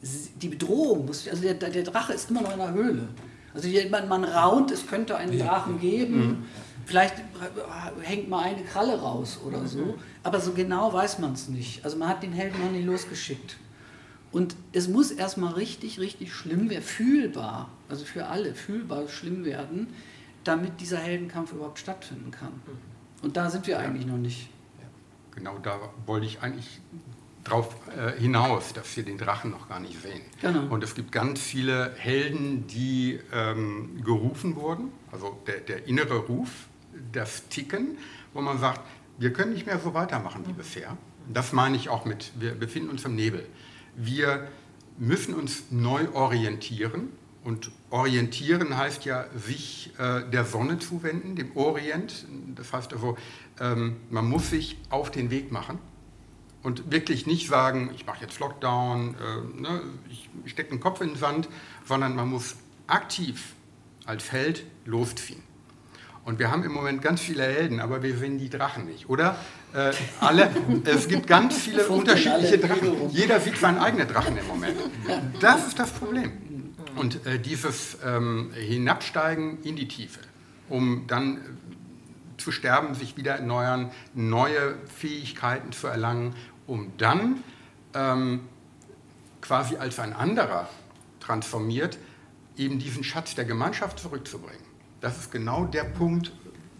[0.02, 3.08] die Bedrohung muss, also der, der, Drache ist immer noch in der Höhle.
[3.52, 6.26] Also man, man raunt, es könnte einen Drachen geben.
[6.26, 6.44] Mhm.
[6.86, 7.14] Vielleicht
[8.02, 9.78] hängt mal eine Kralle raus oder so.
[9.78, 9.94] Mhm.
[10.22, 11.84] Aber so genau weiß man es nicht.
[11.84, 13.56] Also man hat den Helden noch nicht losgeschickt.
[14.32, 19.88] Und es muss erstmal richtig, richtig schlimm werden, fühlbar, also für alle fühlbar schlimm werden,
[20.44, 22.52] damit dieser Heldenkampf überhaupt stattfinden kann.
[22.52, 23.24] Mhm.
[23.24, 23.80] Und da sind wir ja.
[23.80, 24.48] eigentlich noch nicht.
[25.34, 26.80] Genau da wollte ich eigentlich
[27.44, 30.20] drauf äh, hinaus, dass wir den Drachen noch gar nicht sehen.
[30.40, 30.72] Genau.
[30.72, 36.50] Und es gibt ganz viele Helden, die ähm, gerufen wurden, also der, der innere Ruf,
[37.12, 37.98] das Ticken,
[38.34, 38.80] wo man sagt,
[39.18, 40.96] wir können nicht mehr so weitermachen wie bisher.
[41.32, 43.46] Das meine ich auch mit, wir befinden uns im Nebel.
[44.02, 44.48] Wir
[44.98, 47.10] müssen uns neu orientieren.
[47.42, 52.26] Und orientieren heißt ja, sich äh, der Sonne zuwenden, dem Orient.
[52.54, 53.16] Das heißt also,
[53.58, 55.78] ähm, man muss sich auf den Weg machen
[56.62, 59.80] und wirklich nicht sagen, ich mache jetzt Lockdown, äh, ne,
[60.10, 61.48] ich stecke den Kopf in den Sand,
[61.86, 63.54] sondern man muss aktiv
[64.04, 65.42] als Held losziehen.
[66.24, 69.38] Und wir haben im Moment ganz viele Helden, aber wir sehen die Drachen nicht, oder?
[69.72, 70.50] Äh, alle,
[70.84, 73.10] es gibt ganz viele unterschiedliche Drachen.
[73.10, 74.76] Jeder sieht seinen eigenen Drachen im Moment.
[75.40, 76.32] Das ist das Problem.
[76.96, 80.20] Und äh, dieses ähm, Hinabsteigen in die Tiefe,
[80.68, 81.40] um dann äh,
[82.36, 86.34] zu sterben, sich wieder erneuern, neue Fähigkeiten zu erlangen,
[86.66, 87.44] um dann
[87.94, 88.40] ähm,
[89.40, 90.68] quasi als ein anderer
[91.20, 91.98] transformiert,
[92.56, 94.64] eben diesen Schatz der Gemeinschaft zurückzubringen.
[95.00, 96.32] Das ist genau der Punkt,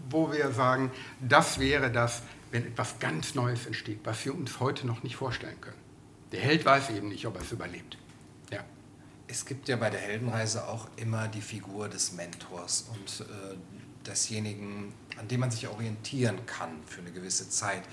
[0.09, 2.21] wo wir sagen, das wäre das,
[2.51, 5.79] wenn etwas ganz Neues entsteht, was wir uns heute noch nicht vorstellen können.
[6.31, 7.97] Der Held weiß eben nicht, ob er es überlebt.
[8.51, 8.63] Ja.
[9.27, 13.55] Es gibt ja bei der Heldenreise auch immer die Figur des Mentors und äh,
[14.05, 17.83] desjenigen, an dem man sich orientieren kann für eine gewisse Zeit.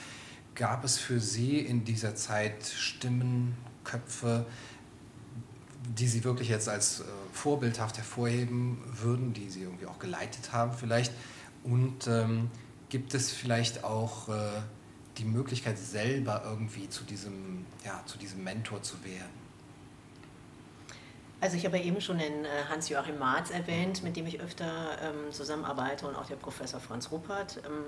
[0.54, 4.44] Gab es für Sie in dieser Zeit Stimmen, Köpfe,
[5.96, 10.72] die Sie wirklich jetzt als äh, vorbildhaft hervorheben würden, die Sie irgendwie auch geleitet haben
[10.72, 11.12] vielleicht?
[11.62, 12.50] Und ähm,
[12.88, 14.60] gibt es vielleicht auch äh,
[15.18, 19.48] die Möglichkeit, selber irgendwie zu diesem, ja, zu diesem Mentor zu werden?
[21.40, 24.98] Also ich habe ja eben schon den äh, Hans-Joachim Marz erwähnt, mit dem ich öfter
[25.02, 27.60] ähm, zusammenarbeite und auch der Professor Franz Ruppert.
[27.64, 27.84] Ähm,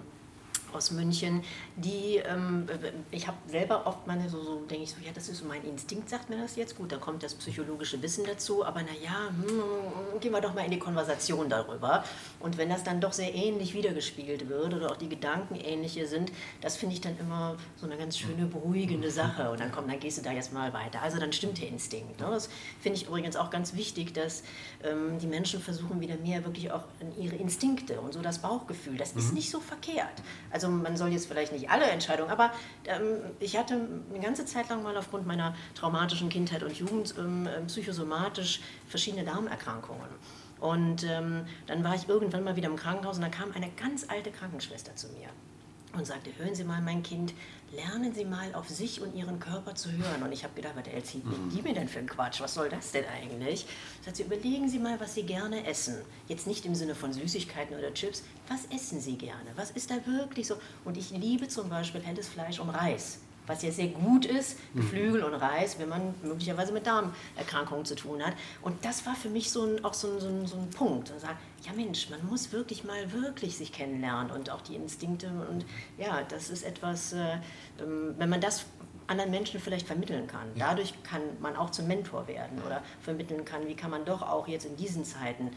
[0.74, 1.42] aus München,
[1.76, 2.66] die, ähm,
[3.10, 5.62] ich habe selber oft mal so, so denke ich so, ja, das ist so mein
[5.64, 6.76] Instinkt, sagt mir das jetzt.
[6.76, 10.70] Gut, da kommt das psychologische Wissen dazu, aber naja, hm, gehen wir doch mal in
[10.70, 12.04] die Konversation darüber.
[12.38, 16.32] Und wenn das dann doch sehr ähnlich wiedergespielt wird oder auch die Gedanken ähnliche sind,
[16.60, 19.50] das finde ich dann immer so eine ganz schöne, beruhigende Sache.
[19.50, 21.02] Und dann komm, dann gehst du da jetzt mal weiter.
[21.02, 22.20] Also dann stimmt der Instinkt.
[22.20, 22.26] Ne?
[22.30, 22.48] Das
[22.80, 24.42] finde ich übrigens auch ganz wichtig, dass
[24.84, 28.96] ähm, die Menschen versuchen wieder mehr wirklich auch an ihre Instinkte und so das Bauchgefühl.
[28.96, 29.20] Das mhm.
[29.20, 30.22] ist nicht so verkehrt.
[30.50, 32.52] Also also man soll jetzt vielleicht nicht alle Entscheidungen, aber
[32.86, 37.48] ähm, ich hatte eine ganze Zeit lang mal aufgrund meiner traumatischen Kindheit und Jugend ähm,
[37.56, 40.10] ähm, psychosomatisch verschiedene Darmerkrankungen.
[40.60, 44.06] Und ähm, dann war ich irgendwann mal wieder im Krankenhaus und da kam eine ganz
[44.10, 45.28] alte Krankenschwester zu mir
[45.96, 47.32] und sagte, hören Sie mal, mein Kind,
[47.72, 50.22] lernen Sie mal auf sich und Ihren Körper zu hören.
[50.22, 51.50] Und ich habe gedacht, was erzählt mhm.
[51.50, 52.40] die mir denn für ein Quatsch?
[52.40, 53.66] Was soll das denn eigentlich?
[54.04, 55.96] Sagt sie, überlegen Sie mal, was Sie gerne essen.
[56.28, 58.22] Jetzt nicht im Sinne von Süßigkeiten oder Chips.
[58.48, 59.50] Was essen Sie gerne?
[59.56, 60.56] Was ist da wirklich so?
[60.84, 64.80] Und ich liebe zum Beispiel helles Fleisch und Reis was ja sehr gut ist, mhm.
[64.80, 68.34] Geflügel und Reis, wenn man möglicherweise mit Darmerkrankungen zu tun hat.
[68.62, 71.10] Und das war für mich so ein, auch so ein, so ein, so ein Punkt.
[71.10, 75.28] Und sagen, ja Mensch, man muss wirklich mal wirklich sich kennenlernen und auch die Instinkte.
[75.50, 75.66] Und
[75.98, 77.38] ja, das ist etwas, äh,
[77.80, 78.66] ähm, wenn man das
[79.08, 80.46] anderen Menschen vielleicht vermitteln kann.
[80.56, 84.46] Dadurch kann man auch zum Mentor werden oder vermitteln kann, wie kann man doch auch
[84.46, 85.50] jetzt in diesen Zeiten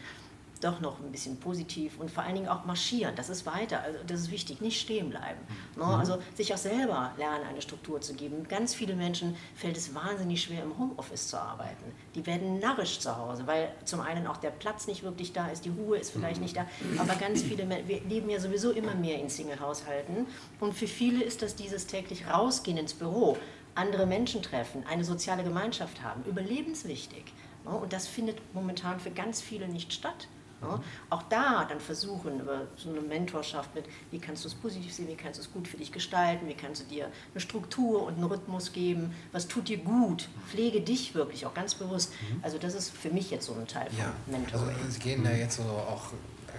[0.64, 3.14] doch noch ein bisschen positiv und vor allen Dingen auch marschieren.
[3.14, 5.40] Das ist weiter, also das ist wichtig, nicht stehen bleiben.
[5.76, 5.84] Ne?
[5.84, 5.90] Mhm.
[5.90, 8.46] Also sich auch selber lernen, eine Struktur zu geben.
[8.48, 11.92] Ganz viele Menschen fällt es wahnsinnig schwer, im Homeoffice zu arbeiten.
[12.14, 15.64] Die werden narrisch zu Hause, weil zum einen auch der Platz nicht wirklich da ist,
[15.64, 16.66] die Ruhe ist vielleicht nicht da,
[16.98, 20.26] aber ganz viele, wir leben ja sowieso immer mehr in Single-Haushalten
[20.60, 23.36] und für viele ist das dieses täglich rausgehen ins Büro,
[23.74, 27.24] andere Menschen treffen, eine soziale Gemeinschaft haben, überlebenswichtig.
[27.64, 30.28] Und das findet momentan für ganz viele nicht statt.
[30.64, 34.92] Ja, auch da dann versuchen, über so eine Mentorschaft mit, wie kannst du es positiv
[34.92, 38.04] sehen, wie kannst du es gut für dich gestalten, wie kannst du dir eine Struktur
[38.04, 42.12] und einen Rhythmus geben, was tut dir gut, pflege dich wirklich auch ganz bewusst.
[42.12, 42.40] Mhm.
[42.42, 44.04] Also das ist für mich jetzt so ein Teil ja.
[44.24, 44.74] von Mentoring.
[44.76, 46.12] Also Sie gehen ja jetzt so auch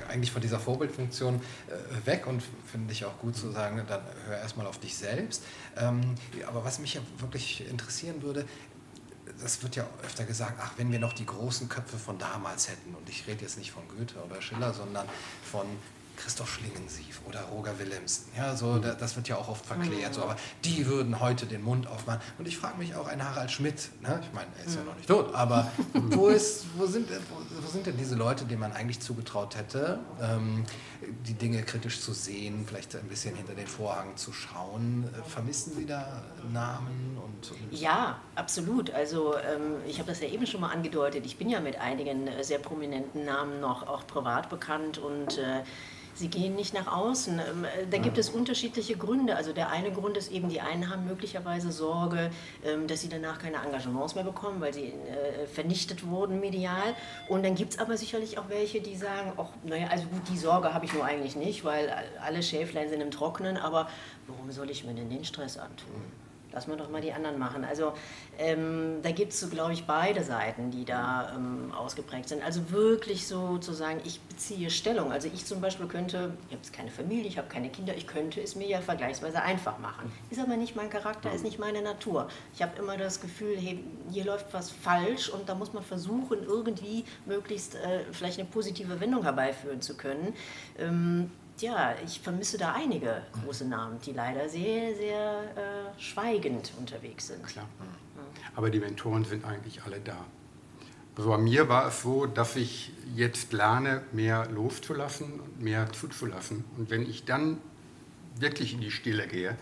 [0.10, 1.36] eigentlich von dieser Vorbildfunktion
[1.68, 5.43] äh, weg und finde ich auch gut zu sagen, dann hör erstmal auf dich selbst.
[5.78, 6.16] Ähm,
[6.47, 8.45] aber was mich ja wirklich interessieren würde,
[9.41, 12.95] das wird ja öfter gesagt, ach, wenn wir noch die großen Köpfe von damals hätten,
[12.95, 15.07] und ich rede jetzt nicht von Goethe oder Schiller, sondern
[15.49, 15.65] von
[16.18, 18.26] Christoph Schlingensief oder Roger Willemsen.
[18.38, 18.84] Ja, so, mhm.
[18.99, 20.13] das wird ja auch oft verklärt.
[20.13, 22.22] So, aber die würden heute den Mund aufmachen.
[22.38, 24.22] Und ich frage mich auch, ein Harald Schmidt, ne?
[24.24, 24.88] ich meine, er ist ja mhm.
[24.88, 28.61] noch nicht tot, aber wo, ist, wo, sind, wo, wo, sind denn diese Leute, denen
[28.61, 30.63] man eigentlich zugetraut hätte, ähm,
[31.28, 35.09] die Dinge kritisch zu sehen, vielleicht ein bisschen hinter den Vorhang zu schauen?
[35.13, 37.18] Äh, vermissen Sie da Namen?
[37.24, 38.91] Und, und ja, absolut.
[38.91, 41.26] Also ähm, ich habe das ja eben schon mal angedeutet.
[41.26, 45.63] Ich bin ja mit einigen äh, sehr prominenten Namen noch auch privat bekannt und äh,
[46.16, 47.39] sie gehen nicht nach außen.
[47.39, 49.36] Ähm, äh, da gibt es unterschiedliche Gründe.
[49.36, 52.32] Also der eine Grund ist eben, die einen haben möglicherweise Sorge,
[52.63, 56.95] ähm, dass sie danach keine Engagements mehr bekommen, weil sie äh, vernichtet wurden medial.
[57.28, 60.38] Und dann gibt es aber sicherlich auch welche, die sagen, ach, naja, also gut, die
[60.38, 63.89] Sorge habe ich nur eigentlich nicht, weil alle Schäflein sind im Trocknen, aber
[64.28, 66.24] warum soll ich mir denn den Stress antun?
[66.56, 67.66] Lass mal doch mal die anderen machen.
[67.66, 67.93] Also
[68.39, 72.43] ähm, da gibt es so, glaube ich, beide Seiten, die da ähm, ausgeprägt sind.
[72.43, 75.12] Also wirklich so zu sagen, ich beziehe Stellung.
[75.12, 78.08] Also ich zum Beispiel könnte, ich habe jetzt keine Familie, ich habe keine Kinder, ich
[78.08, 80.12] könnte es mir ja vergleichsweise einfach machen.
[80.30, 82.30] Ist aber nicht mein Charakter, ist nicht meine Natur.
[82.53, 86.41] Ich habe immer das Gefühl, hey, hier läuft was falsch und da muss man versuchen,
[86.43, 90.34] irgendwie möglichst äh, vielleicht eine positive Wendung herbeiführen zu können.
[90.80, 97.28] Ähm, ja, ich vermisse da einige große Namen, die leider sehr, sehr äh, schweigend unterwegs
[97.28, 97.45] sind.
[97.45, 97.68] Klar.
[98.56, 100.26] Aber die Mentoren sind eigentlich alle da.
[101.18, 106.66] Also bei mir war es so, dass ich jetzt lerne, mehr loszulassen und mehr zuzulassen.
[106.78, 107.58] Und wenn ich dann
[108.38, 109.58] wirklich in die Stille gehe,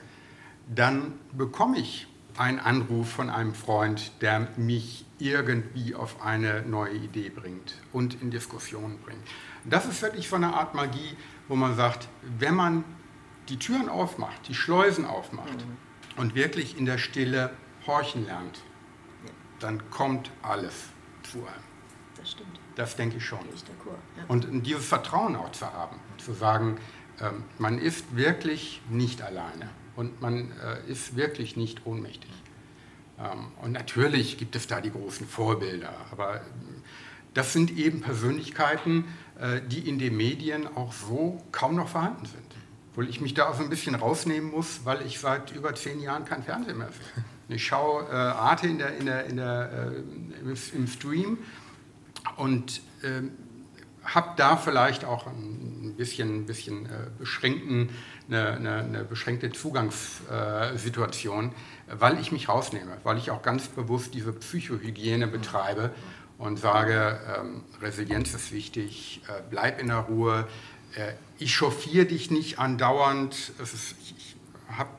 [0.73, 7.29] dann bekomme ich einen Anruf von einem Freund, der mich irgendwie auf eine neue Idee
[7.29, 9.21] bringt und in Diskussionen bringt.
[9.65, 11.15] Das ist wirklich so eine Art Magie,
[11.53, 12.07] wo man sagt,
[12.39, 12.83] wenn man
[13.47, 16.19] die Türen aufmacht, die Schleusen aufmacht mhm.
[16.19, 17.51] und wirklich in der Stille
[17.85, 18.57] horchen lernt,
[19.23, 19.31] ja.
[19.59, 20.73] dann kommt alles
[21.21, 21.63] zu einem.
[22.17, 22.59] Das stimmt.
[22.73, 23.37] Das denke ich schon.
[23.53, 24.23] Ich ja.
[24.29, 26.79] Und dieses Vertrauen auch zu haben, zu sagen,
[27.21, 32.31] ähm, man ist wirklich nicht alleine und man äh, ist wirklich nicht ohnmächtig.
[33.19, 36.41] Ähm, und natürlich gibt es da die großen Vorbilder, aber
[37.35, 39.05] das sind eben Persönlichkeiten,
[39.69, 42.43] die in den Medien auch so kaum noch vorhanden sind.
[42.91, 45.99] Obwohl ich mich da auch so ein bisschen rausnehmen muss, weil ich seit über zehn
[45.99, 47.25] Jahren kein Fernsehen mehr sehe.
[47.49, 51.39] Ich schaue äh, Arte in der, in der, in der, äh, im Stream
[52.37, 53.23] und äh,
[54.03, 57.89] habe da vielleicht auch ein bisschen, bisschen äh, beschränkten,
[58.27, 61.51] eine, eine, eine, beschränkte Zugangssituation,
[61.87, 65.91] weil ich mich rausnehme, weil ich auch ganz bewusst diese Psychohygiene betreibe
[66.37, 70.47] und sage, ähm, Resilienz ist wichtig, äh, bleib in der Ruhe,
[70.95, 73.51] äh, ich chauffiere dich nicht andauernd.
[73.61, 74.35] Ist, ich, ich
[74.69, 74.89] habe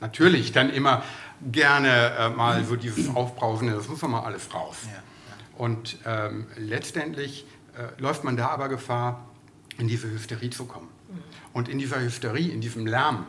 [0.00, 1.02] natürlich dann immer
[1.52, 4.76] gerne äh, mal so dieses Aufbrausende, das muss mal alles raus.
[4.86, 5.02] Ja, ja.
[5.56, 7.46] Und ähm, letztendlich
[7.76, 9.26] äh, läuft man da aber Gefahr,
[9.78, 10.88] in diese Hysterie zu kommen.
[11.08, 11.22] Mhm.
[11.52, 13.26] Und in dieser Hysterie, in diesem Lärm,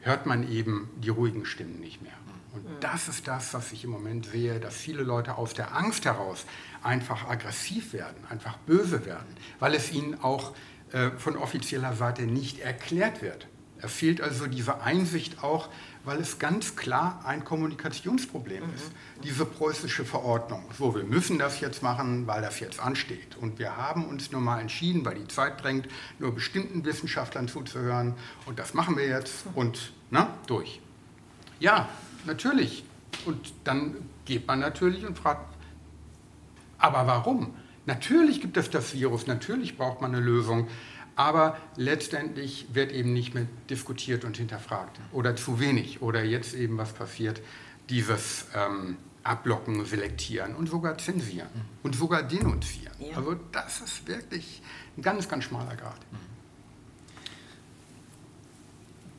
[0.00, 2.12] hört man eben die ruhigen Stimmen nicht mehr.
[2.54, 6.04] Und das ist das, was ich im Moment sehe, dass viele Leute aus der Angst
[6.04, 6.46] heraus
[6.82, 10.54] einfach aggressiv werden, einfach böse werden, weil es ihnen auch
[10.92, 13.48] äh, von offizieller Seite nicht erklärt wird.
[13.82, 15.68] Es fehlt also diese Einsicht auch,
[16.04, 18.74] weil es ganz klar ein Kommunikationsproblem mhm.
[18.74, 18.92] ist.
[19.24, 20.64] Diese preußische Verordnung.
[20.78, 23.36] So, wir müssen das jetzt machen, weil das jetzt ansteht.
[23.36, 25.88] Und wir haben uns nun mal entschieden, weil die Zeit drängt,
[26.18, 28.14] nur bestimmten Wissenschaftlern zuzuhören.
[28.46, 30.80] Und das machen wir jetzt und na, durch.
[31.58, 31.88] Ja,
[32.26, 32.84] natürlich.
[33.26, 35.54] Und dann geht man natürlich und fragt,
[36.78, 37.54] aber warum?
[37.86, 40.68] Natürlich gibt es das Virus, natürlich braucht man eine Lösung,
[41.16, 46.76] aber letztendlich wird eben nicht mehr diskutiert und hinterfragt oder zu wenig oder jetzt eben
[46.78, 47.40] was passiert,
[47.88, 51.48] dieses, ähm, abblocken, selektieren und sogar zensieren
[51.82, 52.94] und sogar denunzieren.
[53.00, 53.16] Ja.
[53.16, 54.62] Also das ist wirklich
[54.96, 55.98] ein ganz, ganz schmaler Grad.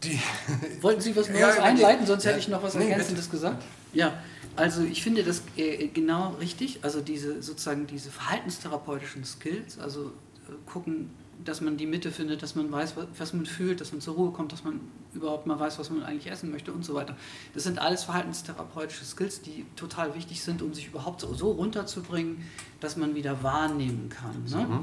[0.05, 0.19] Die,
[0.81, 2.29] Wollten Sie was Neues Ja, einleiten, die- sonst ja.
[2.31, 3.63] hätte ich noch was Nee, Ergänzendes gesagt.
[3.93, 4.13] Ja,
[4.55, 6.79] also ich finde das äh, genau richtig.
[6.83, 10.11] Also diese sozusagen diese verhaltenstherapeutischen Skills, also
[10.47, 11.09] äh, gucken,
[11.43, 14.15] dass man die Mitte findet, dass man weiß, was, was man fühlt, dass man zur
[14.15, 14.79] Ruhe kommt, dass man
[15.13, 17.17] überhaupt mal weiß, was man eigentlich essen möchte und so weiter.
[17.53, 22.37] Das sind alles verhaltenstherapeutische Skills, die total wichtig sind, um sich überhaupt so, so runterzubringen,
[22.79, 24.43] dass man wieder wahrnehmen kann.
[24.45, 24.79] Ne?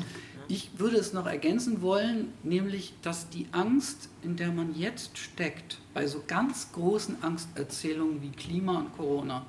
[0.53, 5.79] Ich würde es noch ergänzen wollen, nämlich, dass die Angst, in der man jetzt steckt,
[5.95, 9.47] bei so ganz großen Angsterzählungen wie Klima und Corona,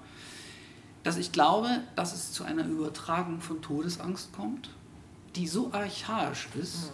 [1.04, 4.70] dass ich glaube, dass es zu einer Übertragung von Todesangst kommt,
[5.36, 6.94] die so archaisch ist,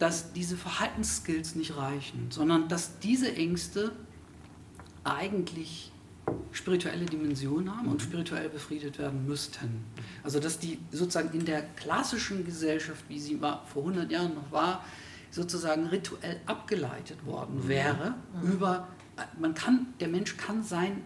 [0.00, 3.92] dass diese Verhaltensskills nicht reichen, sondern dass diese Ängste
[5.04, 5.89] eigentlich
[6.52, 9.84] spirituelle Dimension haben und spirituell befriedet werden müssten.
[10.22, 14.50] Also dass die sozusagen in der klassischen Gesellschaft, wie sie war, vor 100 Jahren noch
[14.50, 14.84] war,
[15.30, 18.88] sozusagen rituell abgeleitet worden wäre über,
[19.38, 21.02] man kann, der Mensch kann sein,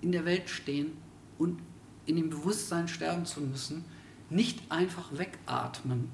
[0.00, 0.92] in der Welt stehen
[1.38, 1.60] und
[2.06, 3.84] in dem Bewusstsein sterben zu müssen,
[4.30, 6.10] nicht einfach wegatmen,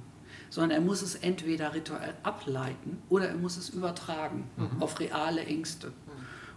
[0.49, 4.49] sondern er muss es entweder rituell ableiten oder er muss es übertragen
[4.79, 5.93] auf reale Ängste.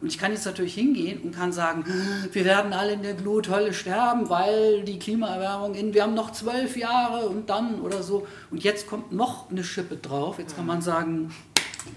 [0.03, 1.85] Und ich kann jetzt natürlich hingehen und kann sagen,
[2.33, 6.75] wir werden alle in der Gluthölle sterben, weil die Klimaerwärmung in, wir haben noch zwölf
[6.75, 8.27] Jahre und dann oder so.
[8.51, 10.39] Und jetzt kommt noch eine Schippe drauf.
[10.39, 11.33] Jetzt kann man sagen,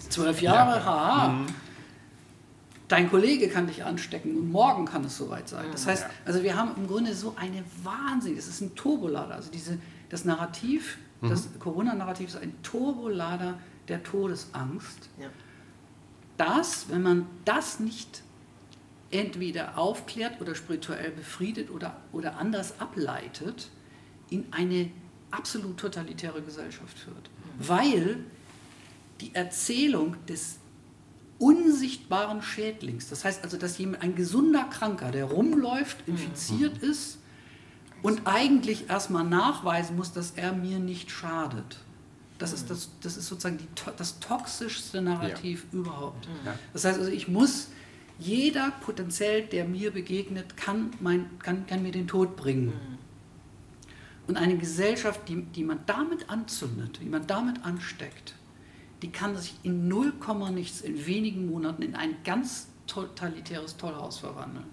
[0.08, 1.46] zwölf Jahre, haha.
[2.86, 5.66] Dein Kollege kann dich anstecken und morgen kann es soweit sein.
[5.72, 9.34] Das heißt, also wir haben im Grunde so eine Wahnsinn, es ist ein Turbolader.
[9.34, 9.78] Also diese,
[10.10, 15.26] das Narrativ, das Corona-Narrativ ist ein Turbolader der Todesangst Ja.
[16.36, 18.22] Das, wenn man das nicht
[19.10, 23.70] entweder aufklärt oder spirituell befriedet oder, oder anders ableitet,
[24.30, 24.90] in eine
[25.30, 27.30] absolut totalitäre Gesellschaft führt.
[27.58, 28.18] Weil
[29.20, 30.58] die Erzählung des
[31.38, 37.18] unsichtbaren Schädlings, das heißt also, dass jemand, ein gesunder Kranker, der rumläuft, infiziert ist
[38.02, 41.78] und eigentlich erstmal nachweisen muss, dass er mir nicht schadet.
[42.38, 43.66] Das ist, das, das ist sozusagen die,
[43.96, 46.28] das toxischste Narrativ überhaupt.
[46.44, 46.54] Ja.
[46.72, 47.68] Das heißt also, ich muss,
[48.18, 52.72] jeder potenziell, der mir begegnet, kann, mein, kann, kann mir den Tod bringen.
[54.26, 58.34] Und eine Gesellschaft, die, die man damit anzündet, die man damit ansteckt,
[59.02, 60.14] die kann sich in 0,
[60.52, 64.66] nichts in wenigen Monaten in ein ganz totalitäres Tollhaus verwandeln.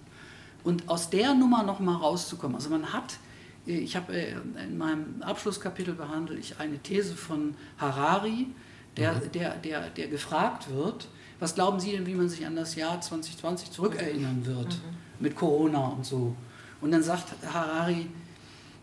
[0.64, 2.56] Und aus der Nummer nochmal rauszukommen.
[2.56, 3.18] Also man hat,
[3.66, 4.34] ich habe äh,
[4.64, 8.48] in meinem Abschlusskapitel behandelt ich eine These von Harari,
[8.96, 11.08] der, der, der, der gefragt wird,
[11.40, 14.78] was glauben Sie denn, wie man sich an das Jahr 2020 zurückerinnern wird
[15.18, 16.36] mit Corona und so.
[16.80, 18.06] Und dann sagt Harari,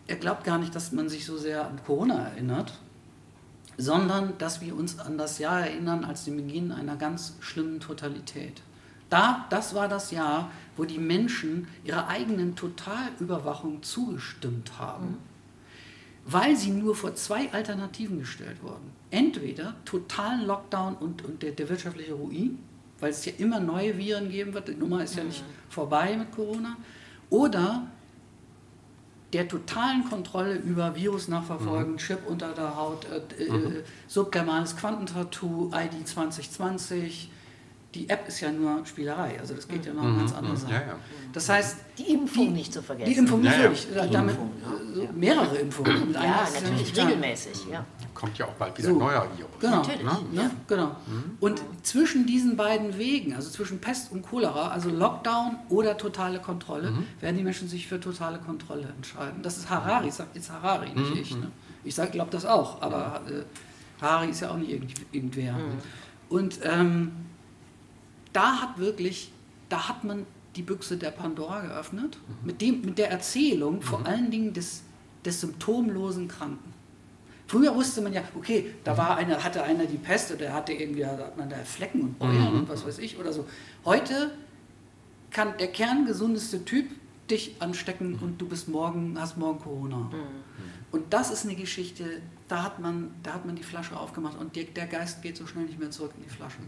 [0.06, 2.72] er glaubt gar nicht, dass man sich so sehr an Corona erinnert,
[3.78, 8.62] sondern dass wir uns an das Jahr erinnern als den Beginn einer ganz schlimmen Totalität.
[9.12, 15.18] Da, das war das Jahr, wo die Menschen ihrer eigenen Totalüberwachung zugestimmt haben,
[16.24, 18.90] weil sie nur vor zwei Alternativen gestellt wurden.
[19.10, 22.58] Entweder totalen Lockdown und, und der, der wirtschaftliche Ruin,
[23.00, 26.32] weil es ja immer neue Viren geben wird, die Nummer ist ja nicht vorbei mit
[26.32, 26.78] Corona,
[27.28, 27.86] oder
[29.34, 36.08] der totalen Kontrolle über Virus nachverfolgen, Chip unter der Haut, äh, äh, subdermales Quantentattoo, ID
[36.08, 37.31] 2020.
[37.94, 40.72] Die App ist ja nur Spielerei, also das geht ja noch um ganz andere Sachen.
[40.72, 40.94] Ja, ja.
[41.32, 43.12] Das heißt, Die Impfung Die- nicht zu vergessen.
[43.12, 43.56] die Impfung Ja, ja.
[43.58, 46.06] natürlich, äh, damit Impfung, äh, so mehrere Impfungen.
[46.06, 47.66] Mit Ja, ja natürlich, nicht regelmäßig.
[47.70, 47.84] Ja.
[48.14, 48.94] Kommt ja auch bald wieder So.
[48.94, 49.50] ein neuer Virus.
[49.60, 50.18] Genau, Natürlich, ne?
[50.32, 50.50] ja.
[50.68, 50.96] genau.
[51.40, 56.92] Und zwischen diesen beiden Wegen, also zwischen Pest und Cholera, also Lockdown oder totale Kontrolle,
[57.20, 59.42] werden die Menschen sich für totale Kontrolle entscheiden.
[59.42, 61.36] Das ist Harari, sagt jetzt Harari, nicht ich.
[61.36, 61.50] Ne?
[61.84, 63.42] Ich glaube das auch, aber äh,
[64.02, 65.56] Harari ist ja auch nicht irgend, irgendwer.
[66.30, 67.12] Und ähm,
[68.32, 69.32] da hat wirklich,
[69.68, 70.26] da hat man
[70.56, 74.82] die Büchse der Pandora geöffnet, mit, dem, mit der Erzählung vor allen Dingen des,
[75.24, 76.72] des symptomlosen Kranken.
[77.46, 80.72] Früher wusste man ja, okay, da war einer, hatte einer die Pest oder er hatte
[80.72, 83.46] irgendwie, da hat man da Flecken und Beulen und was weiß ich oder so.
[83.84, 84.30] Heute
[85.30, 86.86] kann der kerngesundeste Typ
[87.30, 90.10] dich anstecken und du bist morgen, hast morgen Corona.
[90.90, 94.56] Und das ist eine Geschichte, da hat man, da hat man die Flasche aufgemacht und
[94.56, 96.58] der, der Geist geht so schnell nicht mehr zurück in die Flasche.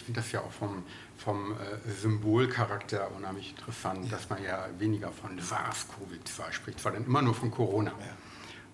[0.00, 0.82] Ich finde das ja auch vom,
[1.18, 1.56] vom äh,
[2.00, 7.92] Symbolcharakter unheimlich interessant, dass man ja weniger von SARS-CoV-2 spricht, sondern immer nur von Corona.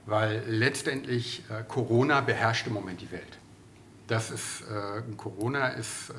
[0.06, 3.38] Weil letztendlich äh, Corona beherrscht im Moment die Welt.
[4.08, 6.14] Das ist, äh, Corona ist äh,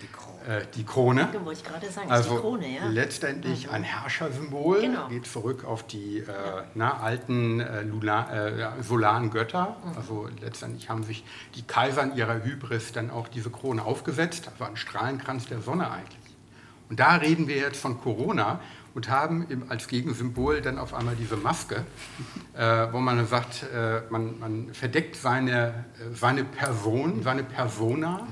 [0.00, 0.60] Die Krone.
[0.60, 1.28] äh, die Krone.
[1.34, 2.86] Ja, wollte ich gerade sagen, Also die Krone, ja.
[2.88, 5.08] letztendlich ein Herrschersymbol, Genau.
[5.08, 6.24] geht zurück auf die äh,
[6.74, 9.76] na, alten äh, Lula, äh, ja, solaren Götter.
[9.84, 9.96] Mhm.
[9.98, 11.24] Also letztendlich haben sich
[11.56, 15.90] die Kaiser in ihrer Hybris dann auch diese Krone aufgesetzt, also ein Strahlenkranz der Sonne
[15.90, 16.16] eigentlich.
[16.88, 18.60] Und da reden wir jetzt von Corona
[18.96, 21.84] und haben im, als Gegensymbol dann auf einmal diese Maske,
[22.54, 28.26] äh, wo man sagt, äh, man, man verdeckt seine, äh, seine Person, seine Persona,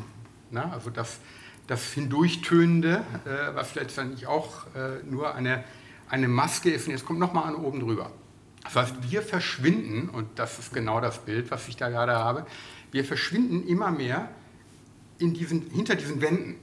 [0.51, 1.19] na, also das,
[1.67, 5.65] das Hindurchtönende, äh, was letztendlich auch äh, nur eine,
[6.09, 6.87] eine Maske ist.
[6.87, 8.11] Und jetzt kommt nochmal an oben drüber.
[8.63, 12.47] Das heißt, wir verschwinden, und das ist genau das Bild, was ich da gerade habe,
[12.91, 14.31] wir verschwinden immer mehr
[15.19, 16.57] in diesen, hinter diesen Wänden.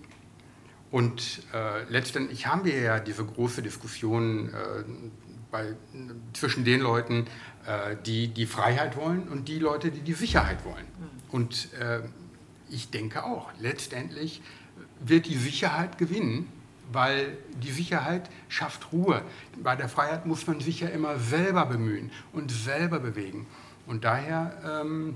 [0.91, 4.83] Und äh, letztendlich haben wir ja diese große Diskussion äh,
[5.49, 5.73] bei,
[6.33, 7.27] zwischen den Leuten,
[7.65, 10.85] äh, die die Freiheit wollen und die Leute, die die Sicherheit wollen.
[11.31, 12.01] Und äh,
[12.69, 14.41] ich denke auch, letztendlich
[14.99, 16.51] wird die Sicherheit gewinnen,
[16.91, 19.21] weil die Sicherheit schafft Ruhe.
[19.63, 23.47] Bei der Freiheit muss man sich ja immer selber bemühen und selber bewegen.
[23.87, 25.15] Und daher ähm,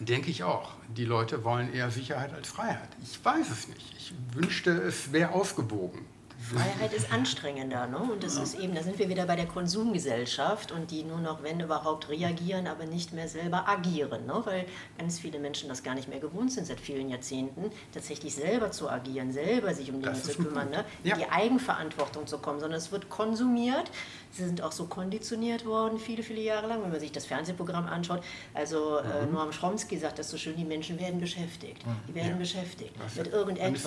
[0.00, 2.88] denke ich auch, die Leute wollen eher Sicherheit als Freiheit.
[3.02, 3.94] Ich weiß es nicht.
[3.98, 6.06] Ich wünschte, es wäre ausgewogen.
[6.40, 7.98] Freiheit ist anstrengender, ne?
[7.98, 11.42] Und das ist eben, da sind wir wieder bei der Konsumgesellschaft und die nur noch,
[11.42, 14.40] wenn überhaupt, reagieren, aber nicht mehr selber agieren, ne?
[14.44, 18.70] Weil ganz viele Menschen das gar nicht mehr gewohnt sind seit vielen Jahrzehnten, tatsächlich selber
[18.70, 20.84] zu agieren, selber sich um Dinge zu kümmern, ne?
[21.02, 21.16] Ja.
[21.16, 23.90] In die Eigenverantwortung zu kommen, sondern es wird konsumiert.
[24.30, 27.86] Sie sind auch so konditioniert worden, viele, viele Jahre lang, wenn man sich das Fernsehprogramm
[27.86, 28.22] anschaut.
[28.54, 29.32] Also äh, Mhm.
[29.32, 31.82] Noam Chomsky sagt das so schön, die Menschen werden beschäftigt.
[32.08, 32.36] Die werden Ja.
[32.36, 33.84] beschäftigt Das- mit irgendetwas,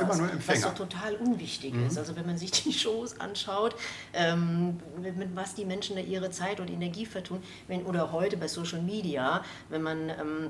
[0.48, 1.88] was so total unwichtig Mhm.
[1.88, 1.98] ist.
[1.98, 3.76] Also wenn man sich die Shows anschaut,
[4.14, 8.36] ähm, mit, mit was die Menschen da ihre Zeit und Energie vertun, wenn, oder heute
[8.38, 10.50] bei Social Media, wenn man ähm,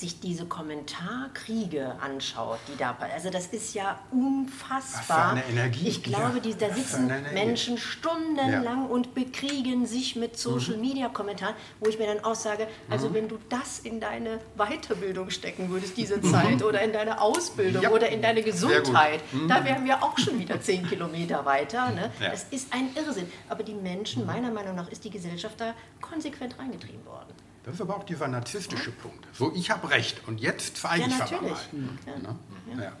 [0.00, 4.92] sich diese Kommentarkriege anschaut, die da, also das ist ja unfassbar.
[4.98, 5.88] Was für eine Energie.
[5.88, 7.10] Ich glaube, Ja, die, da sitzen.
[7.34, 10.36] Menschen stundenlang und bekriegen sich mit Mhm.
[10.36, 14.38] Social Media Kommentaren, wo ich mir dann auch sage, also wenn du das in deine
[14.56, 17.82] Weiterbildung stecken würdest, diese Zeit, oder in deine Ausbildung Mhm.
[17.84, 17.90] Ja.
[17.90, 18.36] oder in deine.
[18.46, 19.48] Gesundheit, Mhm.
[19.48, 21.90] da wären wir auch schon wieder zehn Kilometer weiter.
[21.90, 22.10] Ne?
[22.20, 22.30] Ja.
[22.30, 23.26] Das ist ein Irrsinn.
[23.48, 27.32] Aber die Menschen, meiner Meinung nach, ist die Gesellschaft da konsequent reingetrieben worden.
[27.66, 29.26] Das ist aber auch dieser narzisstische Punkt.
[29.32, 31.72] So, ich habe recht und jetzt zeige Ja, ich es aber natürlich.
[31.72, 32.36] mal.
[32.78, 32.82] Ja.
[32.84, 32.92] Ja.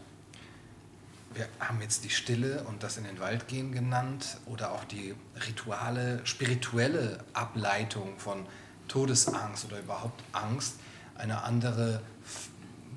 [1.34, 5.14] Wir haben jetzt die Stille und das in den Wald gehen genannt oder auch die
[5.46, 8.44] rituale, spirituelle Ableitung von
[8.88, 10.80] Todesangst oder überhaupt Angst.
[11.14, 12.02] Eine andere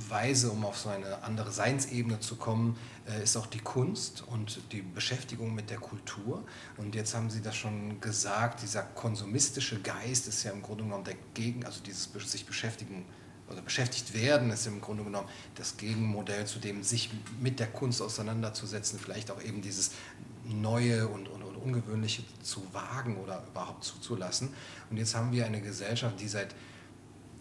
[0.07, 2.77] Weise, um auf so eine andere Seinsebene zu kommen,
[3.17, 6.43] ist auch die Kunst und die Beschäftigung mit der Kultur.
[6.77, 11.03] Und jetzt haben Sie das schon gesagt, dieser konsumistische Geist ist ja im Grunde genommen
[11.03, 13.05] der Gegen, also dieses sich beschäftigen
[13.49, 18.01] oder beschäftigt werden, ist im Grunde genommen das Gegenmodell zu dem, sich mit der Kunst
[18.01, 19.91] auseinanderzusetzen, vielleicht auch eben dieses
[20.45, 24.49] Neue und, und, und Ungewöhnliche zu wagen oder überhaupt zuzulassen.
[24.89, 26.53] Und jetzt haben wir eine Gesellschaft, die seit,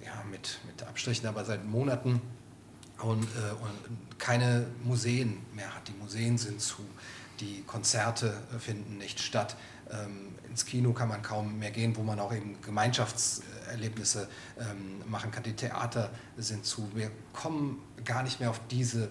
[0.04, 2.20] ja, mit, mit Abstrichen, aber seit Monaten
[3.02, 5.86] und, äh, und keine Museen mehr hat.
[5.88, 6.84] Die Museen sind zu,
[7.40, 9.56] die Konzerte finden nicht statt.
[9.90, 14.28] Ähm, ins Kino kann man kaum mehr gehen, wo man auch eben Gemeinschaftserlebnisse
[14.58, 15.42] ähm, machen kann.
[15.42, 16.90] Die Theater sind zu.
[16.94, 19.08] Wir kommen gar nicht mehr auf diese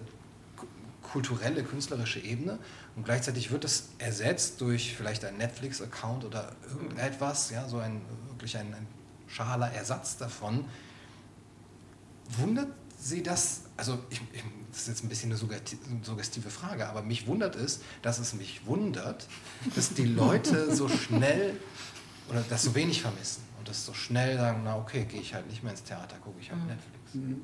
[0.56, 0.66] ku-
[1.02, 2.58] kulturelle, künstlerische Ebene
[2.96, 8.56] und gleichzeitig wird es ersetzt durch vielleicht einen Netflix-Account oder irgendetwas, ja, so ein wirklich
[8.56, 8.86] ein, ein
[9.26, 10.64] schaler Ersatz davon.
[12.36, 12.68] Wundert
[13.08, 13.62] Sie das?
[13.76, 17.56] Also, ich, ich, das ist jetzt ein bisschen eine suggesti- suggestive Frage, aber mich wundert
[17.56, 19.26] es, dass es mich wundert,
[19.74, 21.58] dass die Leute so schnell
[22.28, 25.48] oder das so wenig vermissen und das so schnell sagen: Na, okay, gehe ich halt
[25.48, 27.42] nicht mehr ins Theater, gucke ich halt Netflix.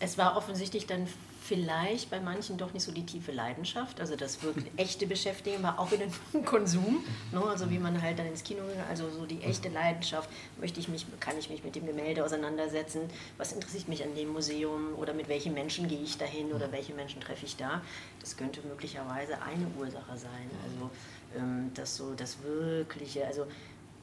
[0.00, 1.06] Es war offensichtlich dann
[1.50, 4.00] vielleicht bei manchen doch nicht so die tiefe Leidenschaft.
[4.00, 7.04] Also das wirklich echte Beschäftigen war auch wieder ein Konsum.
[7.32, 7.42] Ne?
[7.42, 8.80] Also wie man halt dann ins Kino ging.
[8.88, 10.30] Also so die echte Leidenschaft.
[10.60, 13.00] Möchte ich mich, kann ich mich mit dem Gemälde auseinandersetzen?
[13.36, 14.94] Was interessiert mich an dem Museum?
[14.96, 16.52] Oder mit welchen Menschen gehe ich dahin?
[16.52, 17.82] Oder welche Menschen treffe ich da?
[18.20, 20.48] Das könnte möglicherweise eine Ursache sein.
[20.62, 20.90] Also
[21.36, 23.26] ähm, das so das Wirkliche.
[23.26, 23.46] Also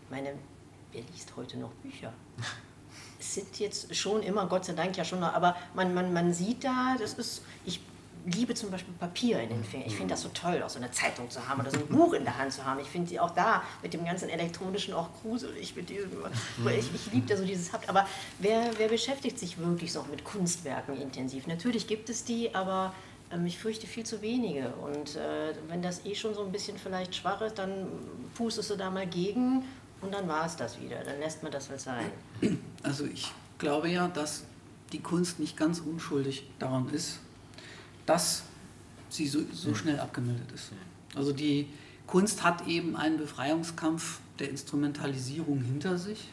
[0.09, 0.33] meine,
[0.91, 2.11] wer liest heute noch Bücher?
[3.34, 6.63] sind jetzt schon immer, Gott sei Dank ja schon noch, aber man, man, man sieht
[6.63, 7.80] da, das ist, ich
[8.28, 9.88] liebe zum Beispiel Papier in den Fingern.
[9.88, 12.13] Ich finde das so toll, auch so eine Zeitung zu haben oder so ein Buch
[12.13, 12.80] in der Hand zu haben.
[12.80, 16.11] Ich finde sie auch da mit dem ganzen elektronischen auch gruselig, mit diesem,
[16.78, 17.88] ich, ich liebe da so dieses Habt.
[17.88, 18.05] Aber
[18.39, 21.47] wer, wer beschäftigt sich wirklich so mit Kunstwerken intensiv?
[21.47, 22.93] Natürlich gibt es die, aber
[23.32, 24.73] ähm, ich fürchte viel zu wenige.
[24.75, 27.88] Und äh, wenn das eh schon so ein bisschen vielleicht schwach ist, dann
[28.36, 29.63] pustest du da mal gegen
[30.01, 31.03] und dann war es das wieder.
[31.03, 32.11] Dann lässt man das halt sein.
[32.83, 34.43] Also ich glaube ja, dass
[34.91, 37.19] die Kunst nicht ganz unschuldig daran ist,
[38.05, 38.43] dass
[39.09, 40.71] sie so, so schnell abgemeldet ist.
[41.15, 41.67] Also die
[42.05, 46.29] Kunst hat eben einen Befreiungskampf der Instrumentalisierung hinter sich.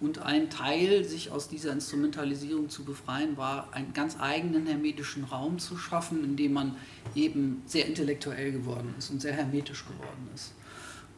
[0.00, 5.58] Und ein Teil, sich aus dieser Instrumentalisierung zu befreien, war, einen ganz eigenen hermetischen Raum
[5.58, 6.76] zu schaffen, in dem man
[7.14, 10.54] eben sehr intellektuell geworden ist und sehr hermetisch geworden ist.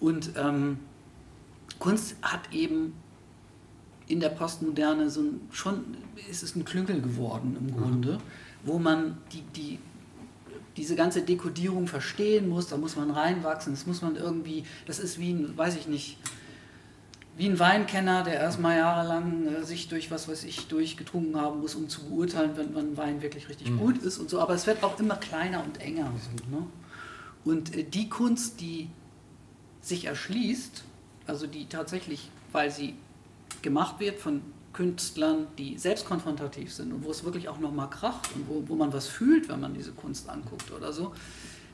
[0.01, 0.79] Und ähm,
[1.79, 2.95] Kunst hat eben
[4.07, 5.97] in der Postmoderne so ein, schon
[6.31, 8.19] ist es ein Klünkel geworden im Grunde,
[8.65, 9.79] wo man die, die,
[10.77, 15.19] diese ganze Dekodierung verstehen muss, da muss man reinwachsen, das muss man irgendwie, das ist
[15.19, 16.19] wie ein, weiß ich nicht,
[17.37, 21.75] wie ein Weinkenner, der erstmal jahrelang äh, sich durch was weiß ich durchgetrunken haben muss,
[21.75, 23.79] um zu beurteilen, wenn man Wein wirklich richtig mhm.
[23.79, 24.39] gut ist und so.
[24.41, 26.13] Aber es wird auch immer kleiner und enger.
[26.19, 26.67] So, ne?
[27.45, 28.91] Und äh, die Kunst, die
[29.81, 30.85] sich erschließt,
[31.27, 32.95] also die tatsächlich, weil sie
[33.63, 34.43] gemacht wird von
[34.73, 38.75] Künstlern, die selbst konfrontativ sind und wo es wirklich auch nochmal kracht und wo, wo
[38.75, 41.13] man was fühlt, wenn man diese Kunst anguckt oder so,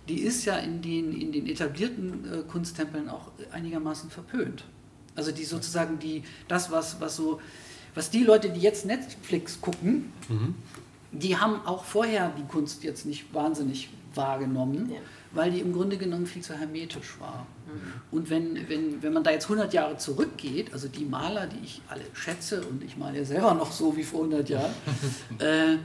[0.08, 4.64] die ist ja in den, in den etablierten äh, Kunsttempeln auch einigermaßen verpönt.
[5.14, 7.40] Also die sozusagen die, das, was, was so,
[7.94, 10.54] was die Leute, die jetzt Netflix gucken, mhm.
[11.12, 14.90] die haben auch vorher die Kunst jetzt nicht wahnsinnig wahrgenommen.
[14.90, 15.00] Ja
[15.32, 17.46] weil die im Grunde genommen viel zu hermetisch war.
[17.66, 17.92] Mhm.
[18.10, 21.82] Und wenn, wenn, wenn man da jetzt 100 Jahre zurückgeht, also die Maler, die ich
[21.88, 24.72] alle schätze, und ich male ja selber noch so wie vor 100 Jahren,
[25.38, 25.76] äh,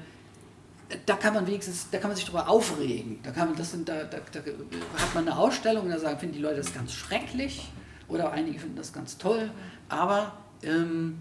[1.05, 3.19] da kann man wenigstens, da kann man sich darüber aufregen.
[3.23, 6.19] Da, kann man, das sind, da, da, da hat man eine Ausstellung und da sagen,
[6.19, 7.71] finden die Leute das ganz schrecklich
[8.07, 9.49] oder einige finden das ganz toll,
[9.89, 11.19] aber ähm,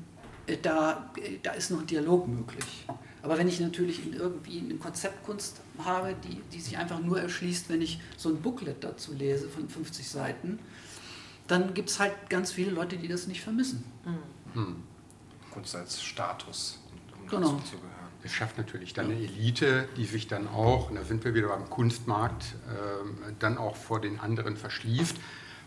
[0.62, 1.10] da,
[1.42, 2.86] da ist noch ein Dialog möglich.
[3.22, 7.68] Aber wenn ich natürlich in irgendwie eine Konzeptkunst habe, die, die sich einfach nur erschließt,
[7.68, 10.58] wenn ich so ein Booklet dazu lese von 50 Seiten,
[11.46, 13.84] dann gibt es halt ganz viele Leute, die das nicht vermissen.
[14.04, 14.54] Mhm.
[14.54, 14.76] Hm.
[15.52, 16.80] Kunst als Status,
[17.20, 17.52] um genau.
[17.52, 17.92] dazu zu gehören.
[18.24, 21.48] Es schafft natürlich dann eine Elite, die sich dann auch, und da sind wir wieder
[21.48, 25.16] beim Kunstmarkt, äh, dann auch vor den anderen verschließt,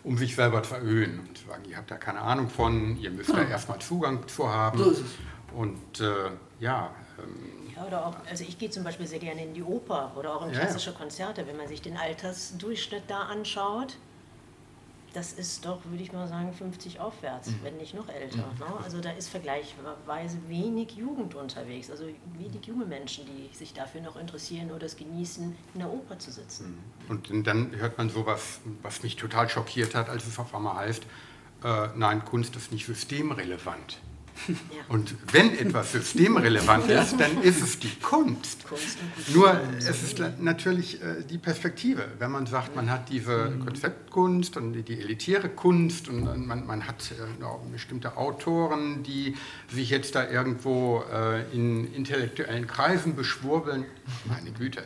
[0.04, 3.12] um sich selber zu verhöhen und zu sagen, ihr habt da keine Ahnung von, ihr
[3.12, 3.38] müsst ja.
[3.38, 4.78] da erstmal Zugang zu haben.
[4.78, 5.12] So ist es.
[5.54, 6.96] Und äh, ja,
[7.76, 10.46] ja, oder auch, also ich gehe zum Beispiel sehr gerne in die Oper oder auch
[10.46, 10.98] in klassische ja.
[10.98, 13.98] Konzerte, wenn man sich den Altersdurchschnitt da anschaut.
[15.14, 17.60] Das ist doch, würde ich mal sagen, 50 aufwärts, mhm.
[17.64, 18.38] wenn nicht noch älter.
[18.38, 18.60] Mhm.
[18.60, 18.66] Ne?
[18.84, 22.04] Also da ist vergleichsweise wenig Jugend unterwegs, also
[22.38, 26.32] wenig junge Menschen, die sich dafür noch interessieren oder es genießen, in der Oper zu
[26.32, 26.78] sitzen.
[27.08, 27.22] Mhm.
[27.30, 31.04] Und dann hört man sowas, was mich total schockiert hat, als es auf einmal heißt,
[31.64, 34.00] äh, nein, Kunst ist nicht systemrelevant.
[34.90, 38.66] Und wenn etwas systemrelevant ist, dann ist es die Kunst.
[39.34, 42.06] Nur es ist natürlich äh, die Perspektive.
[42.20, 43.66] Wenn man sagt, man hat diese mhm.
[43.66, 49.36] Konzeptkunst und die elitäre Kunst und man, man hat äh, bestimmte Autoren, die
[49.74, 53.86] sich jetzt da irgendwo äh, in intellektuellen Kreisen beschwurbeln,
[54.26, 54.84] meine Güte.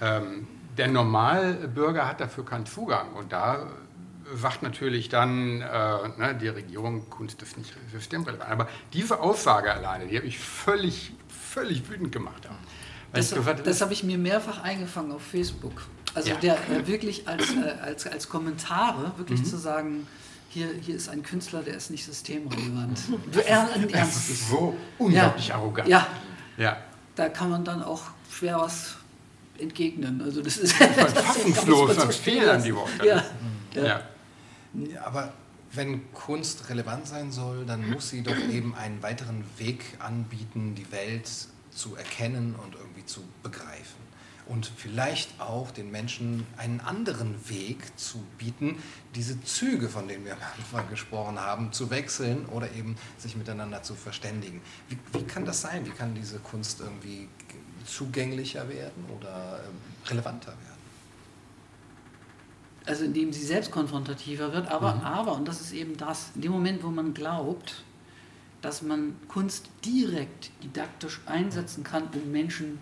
[0.00, 0.46] Ähm,
[0.78, 3.66] der Normalbürger hat dafür keinen Zugang und da
[4.34, 8.50] sagt natürlich dann, äh, ne, die Regierung, Kunst ist nicht systemrelevant.
[8.50, 12.48] Aber diese Aussage alleine, die habe ich völlig, völlig wütend gemacht.
[13.12, 13.34] Das,
[13.64, 15.82] das habe ich mir mehrfach eingefangen auf Facebook.
[16.14, 16.36] Also ja.
[16.36, 19.44] der äh, wirklich als, äh, als, als Kommentare wirklich mhm.
[19.44, 20.06] zu sagen,
[20.48, 22.98] hier, hier ist ein Künstler, der ist nicht systemrelevant.
[23.92, 25.54] das ist so unglaublich ja.
[25.54, 25.88] arrogant.
[25.88, 26.06] Ja.
[26.58, 26.76] ja,
[27.14, 28.96] da kann man dann auch schwer was
[29.58, 30.20] entgegnen.
[30.22, 33.06] Also das ist fassungslos und fehl an die Worte.
[33.06, 33.24] Ja.
[33.74, 33.82] ja.
[33.84, 34.02] Ja,
[35.04, 35.32] aber
[35.72, 40.90] wenn Kunst relevant sein soll, dann muss sie doch eben einen weiteren Weg anbieten, die
[40.92, 41.30] Welt
[41.70, 44.02] zu erkennen und irgendwie zu begreifen.
[44.46, 48.82] Und vielleicht auch den Menschen einen anderen Weg zu bieten,
[49.14, 53.82] diese Züge, von denen wir am Anfang gesprochen haben, zu wechseln oder eben sich miteinander
[53.82, 54.60] zu verständigen.
[54.88, 55.86] Wie, wie kann das sein?
[55.86, 57.28] Wie kann diese Kunst irgendwie
[57.86, 60.71] zugänglicher werden oder äh, relevanter werden?
[62.86, 65.00] Also indem sie selbst konfrontativer wird, aber, mhm.
[65.02, 67.82] aber, und das ist eben das, in dem Moment, wo man glaubt,
[68.60, 72.78] dass man Kunst direkt didaktisch einsetzen kann, um Menschen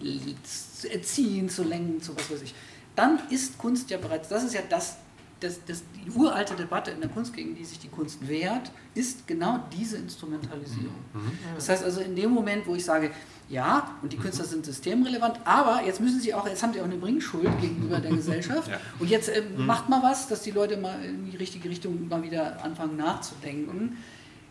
[0.00, 2.54] zu erziehen, zu lenken, zu was weiß ich,
[2.96, 4.96] dann ist Kunst ja bereits, das ist ja das,
[5.40, 9.26] das, das, die uralte Debatte in der Kunst, gegen die sich die Kunst wehrt, ist
[9.26, 10.94] genau diese Instrumentalisierung.
[11.14, 11.32] Mhm.
[11.54, 13.10] Das heißt also, in dem Moment, wo ich sage,
[13.48, 16.84] ja, und die Künstler sind systemrelevant, aber jetzt müssen sie auch, jetzt haben sie auch
[16.84, 18.68] eine Bringschuld gegenüber der Gesellschaft.
[18.68, 18.78] Ja.
[18.98, 19.66] Und jetzt äh, mhm.
[19.66, 23.96] macht mal was, dass die Leute mal in die richtige Richtung mal wieder anfangen nachzudenken,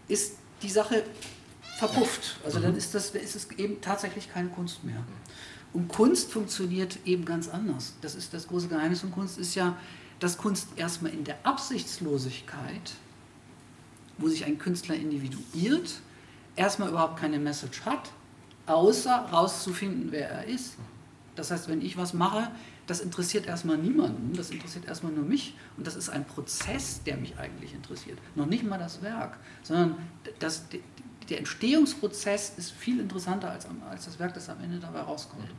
[0.07, 1.03] ist die Sache
[1.77, 2.39] verpufft.
[2.43, 2.77] Also dann mhm.
[2.77, 5.03] ist, das, ist es eben tatsächlich keine Kunst mehr.
[5.71, 7.93] Und Kunst funktioniert eben ganz anders.
[8.01, 9.77] Das ist das große Geheimnis von Kunst, ist ja,
[10.19, 12.93] dass Kunst erstmal in der Absichtslosigkeit,
[14.17, 16.01] wo sich ein Künstler individuiert,
[16.55, 18.11] erstmal überhaupt keine Message hat,
[18.65, 20.75] außer rauszufinden, wer er ist.
[21.35, 22.51] Das heißt, wenn ich was mache,
[22.85, 27.17] das interessiert erstmal niemanden, das interessiert erstmal nur mich und das ist ein Prozess, der
[27.17, 28.17] mich eigentlich interessiert.
[28.35, 29.95] Noch nicht mal das Werk, sondern
[30.39, 30.65] das,
[31.29, 35.49] der Entstehungsprozess ist viel interessanter als, als das Werk, das am Ende dabei rauskommt.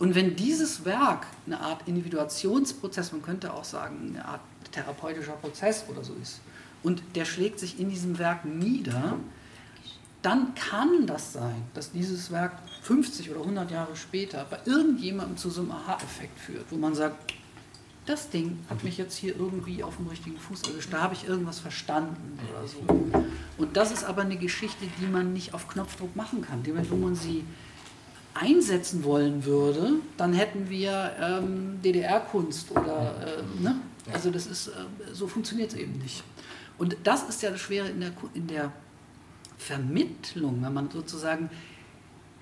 [0.00, 4.40] Und wenn dieses Werk eine Art Individuationsprozess, man könnte auch sagen, eine Art
[4.72, 6.40] therapeutischer Prozess oder so ist,
[6.82, 9.18] und der schlägt sich in diesem Werk nieder,
[10.22, 12.52] dann kann das sein, dass dieses Werk
[12.82, 17.34] 50 oder 100 Jahre später bei irgendjemandem zu so einem Aha-Effekt führt, wo man sagt,
[18.06, 21.28] das Ding hat mich jetzt hier irgendwie auf dem richtigen Fuß erwischt, da habe ich
[21.28, 23.26] irgendwas verstanden oder so.
[23.58, 26.62] Und das ist aber eine Geschichte, die man nicht auf Knopfdruck machen kann.
[26.88, 27.44] Wo man sie
[28.34, 33.76] einsetzen wollen würde, dann hätten wir ähm, DDR-Kunst oder, äh, ne?
[34.12, 34.72] Also das ist, äh,
[35.12, 36.22] so funktioniert es eben nicht.
[36.78, 38.72] Und das ist ja das Schwere in der, in der
[39.58, 41.50] Vermittlung, wenn man sozusagen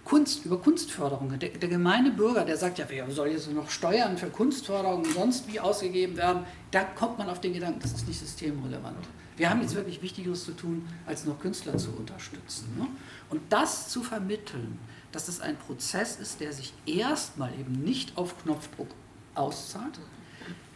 [0.04, 1.38] Kunst, über Kunstförderung.
[1.38, 5.12] Der, der gemeine Bürger, der sagt, ja, wer soll jetzt noch Steuern für Kunstförderung und
[5.12, 9.06] sonst wie ausgegeben werden, da kommt man auf den Gedanken, das ist nicht systemrelevant.
[9.36, 12.74] Wir haben jetzt wirklich Wichtigeres zu tun, als noch Künstler zu unterstützen.
[12.78, 12.86] Ne?
[13.30, 14.78] Und das zu vermitteln,
[15.12, 18.88] dass das ein Prozess ist, der sich erstmal eben nicht auf Knopfdruck
[19.34, 19.98] auszahlt,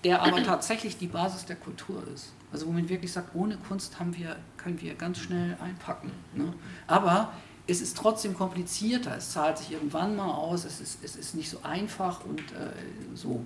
[0.05, 2.33] der aber tatsächlich die Basis der Kultur ist.
[2.53, 6.11] Also wo man wirklich sagt, ohne Kunst haben wir, können wir ganz schnell einpacken.
[6.35, 6.53] Ne?
[6.87, 7.33] Aber
[7.67, 11.49] es ist trotzdem komplizierter, es zahlt sich irgendwann mal aus, es ist, es ist nicht
[11.49, 12.73] so einfach und äh,
[13.15, 13.45] so.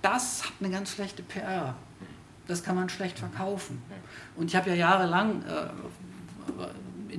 [0.00, 1.74] Das hat eine ganz schlechte PR.
[2.46, 3.82] Das kann man schlecht verkaufen.
[4.36, 5.68] Und ich habe ja jahrelang äh,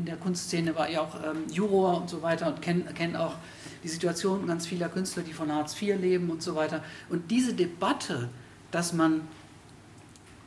[0.10, 3.36] der Kunstszene war ja auch ähm, Juror und so weiter und kenne kenn auch
[3.84, 6.84] die Situation ganz vieler Künstler, die von Hartz IV leben und so weiter.
[7.10, 8.30] Und diese Debatte,
[8.72, 9.22] dass man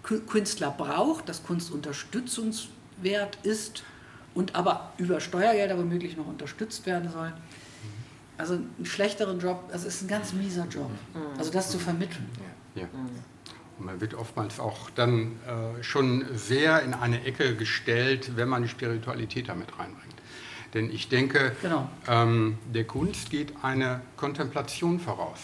[0.02, 3.84] Künstler braucht, dass Kunst unterstützungswert ist
[4.34, 7.32] und aber über Steuergelder womöglich noch unterstützt werden soll.
[8.36, 10.90] Also einen schlechteren Job, also es ist ein ganz mieser Job.
[11.14, 11.39] Mhm.
[11.39, 12.28] Also das zu vermitteln.
[12.74, 12.82] Ja.
[12.82, 12.89] ja.
[13.82, 18.62] Und man wird oftmals auch dann äh, schon sehr in eine Ecke gestellt, wenn man
[18.62, 20.14] die Spiritualität damit reinbringt.
[20.72, 21.90] Denn ich denke, genau.
[22.06, 25.40] ähm, der Kunst geht eine Kontemplation voraus.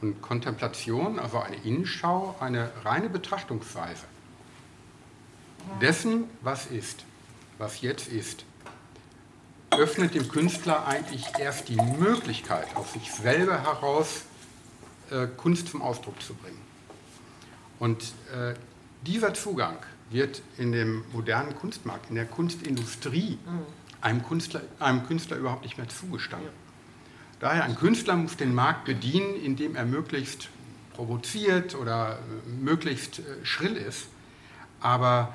[0.00, 4.04] Und Kontemplation, also eine Innenschau, eine reine Betrachtungsweise
[5.80, 7.04] dessen, was ist,
[7.58, 8.44] was jetzt ist,
[9.72, 14.26] öffnet dem Künstler eigentlich erst die Möglichkeit, aus sich selber heraus
[15.10, 16.63] äh, Kunst zum Ausdruck zu bringen.
[17.78, 18.02] Und
[18.34, 18.54] äh,
[19.06, 19.76] dieser Zugang
[20.10, 23.60] wird in dem modernen Kunstmarkt, in der Kunstindustrie, mhm.
[24.00, 26.50] einem, Künstler, einem Künstler überhaupt nicht mehr zugestanden.
[27.40, 30.48] Daher, ein Künstler muss den Markt bedienen, indem er möglichst
[30.94, 34.06] provoziert oder äh, möglichst äh, schrill ist.
[34.80, 35.34] Aber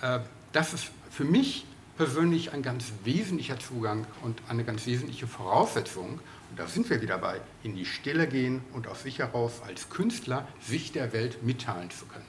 [0.00, 0.20] äh,
[0.52, 6.20] das ist für mich persönlich ein ganz wesentlicher Zugang und eine ganz wesentliche Voraussetzung.
[6.50, 9.88] Und da sind wir wieder bei, in die Stille gehen und aus sich heraus als
[9.88, 12.24] Künstler sich der Welt mitteilen zu können.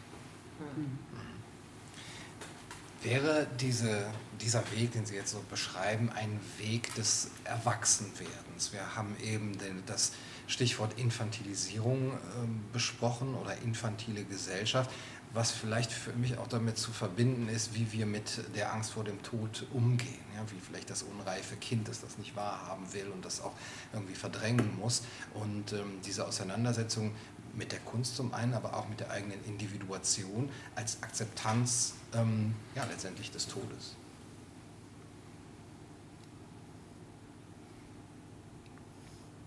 [0.76, 1.02] Mhm.
[3.04, 4.06] Wäre diese,
[4.40, 8.74] dieser Weg, den Sie jetzt so beschreiben, ein Weg des Erwachsenwerdens?
[8.74, 9.58] Wir haben eben
[9.88, 10.12] das
[10.46, 12.16] Stichwort Infantilisierung äh,
[12.74, 14.92] besprochen oder infantile Gesellschaft,
[15.34, 19.04] was vielleicht für mich auch damit zu verbinden ist, wie wir mit der Angst vor
[19.04, 20.20] dem Tod umgehen.
[20.36, 20.44] Ja?
[20.52, 23.54] Wie vielleicht das unreife Kind, das das nicht wahrhaben will und das auch
[23.94, 25.04] irgendwie verdrängen muss.
[25.34, 27.14] Und ähm, diese Auseinandersetzung
[27.54, 32.84] mit der Kunst zum einen, aber auch mit der eigenen Individuation als Akzeptanz ähm, ja,
[32.86, 33.96] letztendlich des Todes.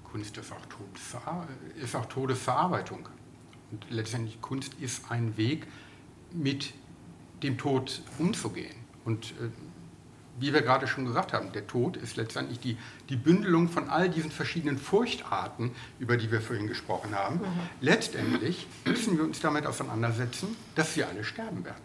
[0.05, 1.49] Kunst ist auch, Todesver
[1.83, 3.09] ist auch Todesverarbeitung.
[3.75, 5.67] Und letztendlich Kunst ist ein Weg,
[6.33, 6.75] mit
[7.43, 8.75] dem Tod umzugehen.
[9.05, 9.49] Und äh,
[10.39, 12.77] wie wir gerade schon gesagt haben, der Tod ist letztendlich die,
[13.09, 17.37] die Bündelung von all diesen verschiedenen Furchtarten, über die wir vorhin gesprochen haben.
[17.37, 17.43] Mhm.
[17.81, 21.83] Letztendlich müssen wir uns damit auseinandersetzen, dass wir alle sterben werden.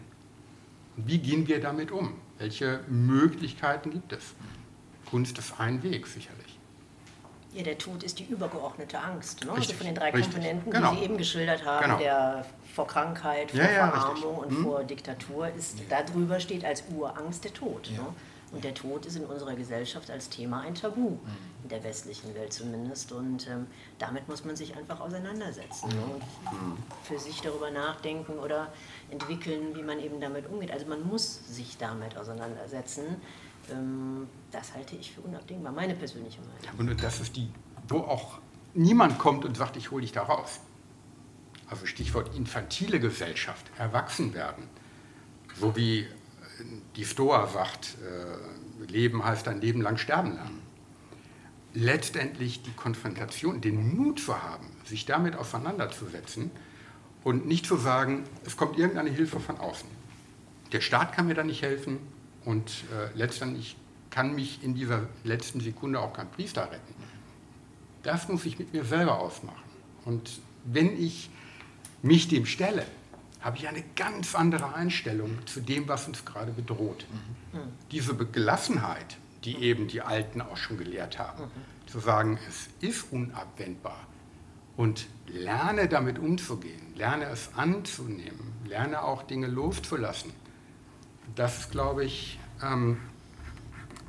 [0.96, 2.14] Und wie gehen wir damit um?
[2.38, 4.36] Welche Möglichkeiten gibt es?
[5.10, 6.39] Kunst ist ein Weg, sicherlich.
[7.54, 9.44] Ja, der Tod ist die übergeordnete Angst.
[9.44, 9.52] Ne?
[9.52, 10.26] Also von den drei richtig.
[10.26, 10.92] Komponenten, genau.
[10.92, 11.98] die Sie eben geschildert haben, genau.
[11.98, 12.46] der
[12.76, 14.64] vor Krankheit, vor ja, ja, Verarmung und hm.
[14.64, 17.88] vor Diktatur, ist darüber steht als Urangst der Tod.
[17.88, 18.04] Ja.
[18.04, 18.08] Ne?
[18.52, 21.20] Und der Tod ist in unserer Gesellschaft als Thema ein Tabu, mhm.
[21.64, 23.12] in der westlichen Welt zumindest.
[23.12, 23.68] Und ähm,
[24.00, 26.12] damit muss man sich einfach auseinandersetzen mhm.
[26.12, 28.72] und für sich darüber nachdenken oder
[29.12, 30.72] entwickeln, wie man eben damit umgeht.
[30.72, 33.22] Also man muss sich damit auseinandersetzen.
[33.72, 36.92] Ähm, das halte ich für unabdingbar, meine persönliche Meinung.
[36.92, 37.50] Und das ist die,
[37.88, 38.40] wo auch
[38.74, 40.60] niemand kommt und sagt, ich hole dich da raus.
[41.70, 44.64] Also Stichwort infantile Gesellschaft, erwachsen werden.
[45.60, 46.08] So wie
[46.96, 50.62] die Stoa sagt, äh, Leben heißt ein Leben lang sterben lernen.
[51.74, 56.50] letztendlich die Konfrontation, den Mut zu haben, sich damit auseinanderzusetzen
[57.24, 59.88] und nicht zu sagen, es kommt irgendeine Hilfe von außen.
[60.72, 62.00] Der Staat kann mir da nicht helfen
[62.46, 63.76] und äh, letztendlich
[64.10, 66.94] kann mich in dieser letzten Sekunde auch kein Priester retten.
[68.04, 69.70] Das muss ich mit mir selber ausmachen.
[70.06, 71.30] Und wenn ich
[72.02, 72.86] mich dem stelle,
[73.42, 77.06] habe ich eine ganz andere Einstellung zu dem, was uns gerade bedroht.
[77.54, 77.60] Mhm.
[77.92, 81.88] Diese Gelassenheit, die eben die Alten auch schon gelehrt haben, mhm.
[81.90, 84.08] zu sagen, es ist unabwendbar
[84.76, 90.32] und lerne damit umzugehen, lerne es anzunehmen, lerne auch Dinge loszulassen.
[91.36, 92.98] Das ist, glaube ich, ähm,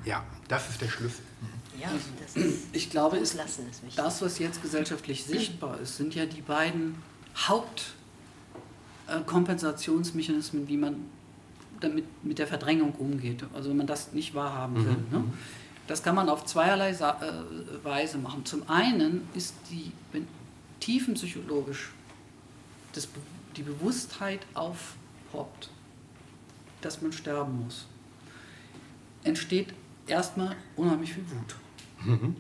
[0.05, 1.25] ja, das ist der Schlüssel.
[1.79, 1.91] Ja,
[2.21, 3.39] das ist, ich glaube, ist,
[3.97, 6.97] das, was jetzt gesellschaftlich sichtbar ist, sind ja die beiden
[7.49, 7.95] Haupt-
[9.11, 10.97] äh, Kompensationsmechanismen, wie man
[11.81, 13.45] damit mit der Verdrängung umgeht.
[13.55, 14.97] Also wenn man das nicht wahrhaben will.
[15.11, 15.11] Mhm.
[15.11, 15.25] Ne?
[15.87, 18.45] Das kann man auf zweierlei Sa äh, Weise machen.
[18.45, 20.29] Zum einen ist die, wenn
[20.79, 21.91] tiefenpsychologisch
[22.93, 23.09] das,
[23.57, 25.71] die Bewusstheit aufpoppt,
[26.81, 27.87] dass man sterben muss,
[29.25, 29.75] entsteht
[30.07, 31.57] erstmal unheimlich viel Wut.
[32.05, 32.37] Mhm.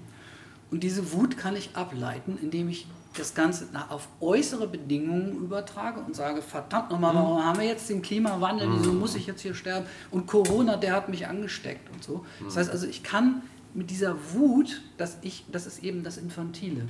[0.70, 2.86] Und diese Wut kann ich ableiten, indem ich
[3.16, 7.44] das Ganze auf äußere Bedingungen übertrage und sage, verdammt nochmal, warum mhm.
[7.44, 9.86] haben wir jetzt den Klimawandel, wieso muss ich jetzt hier sterben?
[10.10, 12.24] Und Corona, der hat mich angesteckt und so.
[12.44, 13.42] Das heißt also, ich kann
[13.74, 16.88] mit dieser Wut, dass ich, das ist eben das Infantile.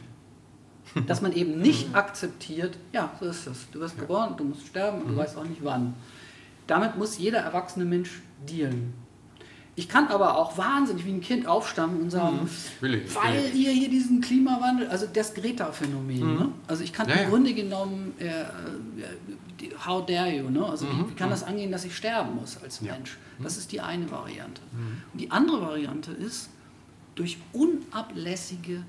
[1.06, 1.94] Dass man eben nicht mhm.
[1.94, 3.70] akzeptiert, ja, so ist es.
[3.70, 5.18] Du wirst geboren, du musst sterben und du mhm.
[5.18, 5.94] weißt auch nicht wann.
[6.70, 8.94] Damit muss jeder erwachsene Mensch dealen.
[9.74, 12.94] Ich kann aber auch wahnsinnig wie ein Kind aufstammen und sagen, mhm.
[12.94, 13.54] ich, weil ich.
[13.54, 16.20] ihr hier diesen Klimawandel, also das Greta-Phänomen.
[16.20, 16.38] Mhm.
[16.38, 16.48] Ne?
[16.68, 18.44] Also ich kann ja, im Grunde genommen, äh, äh
[19.84, 20.64] how dare you, ne?
[20.64, 21.10] also mhm.
[21.10, 21.32] wie kann mhm.
[21.32, 23.18] das angehen, dass ich sterben muss als Mensch?
[23.38, 23.42] Mhm.
[23.42, 24.62] Das ist die eine Variante.
[24.72, 25.02] Mhm.
[25.12, 26.50] Und die andere Variante ist,
[27.16, 28.84] durch unablässige,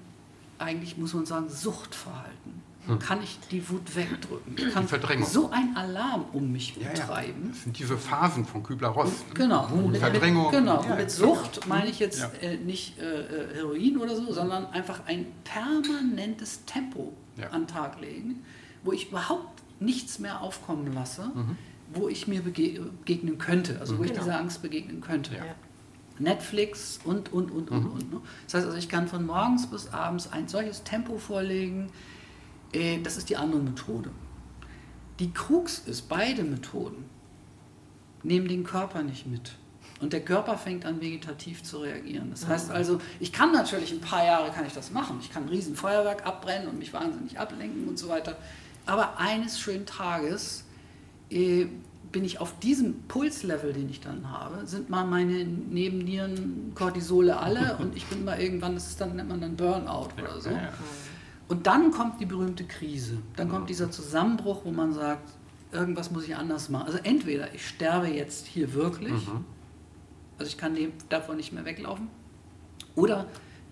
[0.59, 2.60] eigentlich muss man sagen, Suchtverhalten.
[2.99, 4.55] Kann ich die Wut wegdrücken.
[4.57, 4.87] Ich kann
[5.23, 7.43] so ein Alarm um mich ja, betreiben.
[7.43, 7.49] Ja.
[7.51, 9.11] Das sind diese Phasen von Kübler-Ross.
[9.33, 9.67] Genau.
[9.67, 10.45] Mit, Verdrängung.
[10.45, 10.83] Mit, genau.
[10.83, 15.01] Ja, mit Sucht meine ich jetzt äh, nicht äh, äh, Heroin oder so, sondern einfach
[15.05, 17.13] ein permanentes Tempo
[17.51, 18.43] an den Tag legen,
[18.83, 21.57] wo ich überhaupt nichts mehr aufkommen lasse, mhm.
[21.93, 23.99] wo ich mir begegnen könnte, also mhm.
[23.99, 24.23] wo ich genau.
[24.23, 25.31] dieser Angst begegnen könnte.
[26.19, 27.77] Netflix und, und, und, mhm.
[27.77, 28.13] und, und.
[28.13, 28.21] Ne?
[28.45, 31.89] Das heißt also, ich kann von morgens bis abends ein solches Tempo vorlegen,
[33.03, 34.11] das ist die andere Methode.
[35.19, 37.06] Die Krux ist, beide Methoden
[38.23, 39.53] nehmen den Körper nicht mit.
[39.99, 42.31] Und der Körper fängt an, vegetativ zu reagieren.
[42.31, 42.76] Das heißt mhm.
[42.76, 45.18] also, ich kann natürlich ein paar Jahre kann ich das machen.
[45.22, 48.35] Ich kann ein Riesenfeuerwerk abbrennen und mich wahnsinnig ablenken und so weiter.
[48.88, 50.64] Aber eines schönen Tages
[51.30, 51.68] äh,
[52.11, 57.77] bin ich auf diesem Pulslevel, den ich dann habe, sind mal meine Nebennieren Cortisole alle
[57.80, 60.49] und ich bin mal irgendwann, das ist dann nennt man dann Burnout oder so.
[60.49, 60.73] Ja, ja.
[61.51, 63.17] Und dann kommt die berühmte Krise.
[63.35, 65.33] Dann kommt dieser Zusammenbruch, wo man sagt,
[65.73, 66.85] irgendwas muss ich anders machen.
[66.85, 69.43] Also entweder ich sterbe jetzt hier wirklich, mhm.
[70.37, 70.77] also ich kann
[71.09, 72.07] davon nicht mehr weglaufen,
[72.95, 73.25] oder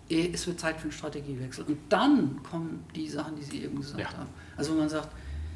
[0.10, 1.64] äh, es wird Zeit für einen Strategiewechsel.
[1.64, 4.11] Und dann kommen die Sachen, die Sie eben gesagt ja.
[4.11, 4.30] haben.
[4.57, 5.07] Also wo man sagt,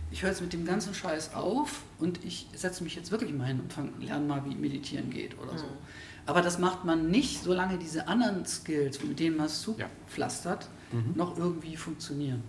[0.10, 3.48] ich höre jetzt mit dem ganzen Scheiß auf und ich setze mich jetzt wirklich mal
[3.48, 5.66] hin und fang, lerne mal, wie meditieren geht oder so.
[5.66, 5.78] Mhm.
[6.26, 10.70] Aber das macht man nicht, solange diese anderen Skills, mit denen man es zupflastert, ja
[10.94, 11.14] mhm.
[11.16, 12.44] noch irgendwie funktionieren.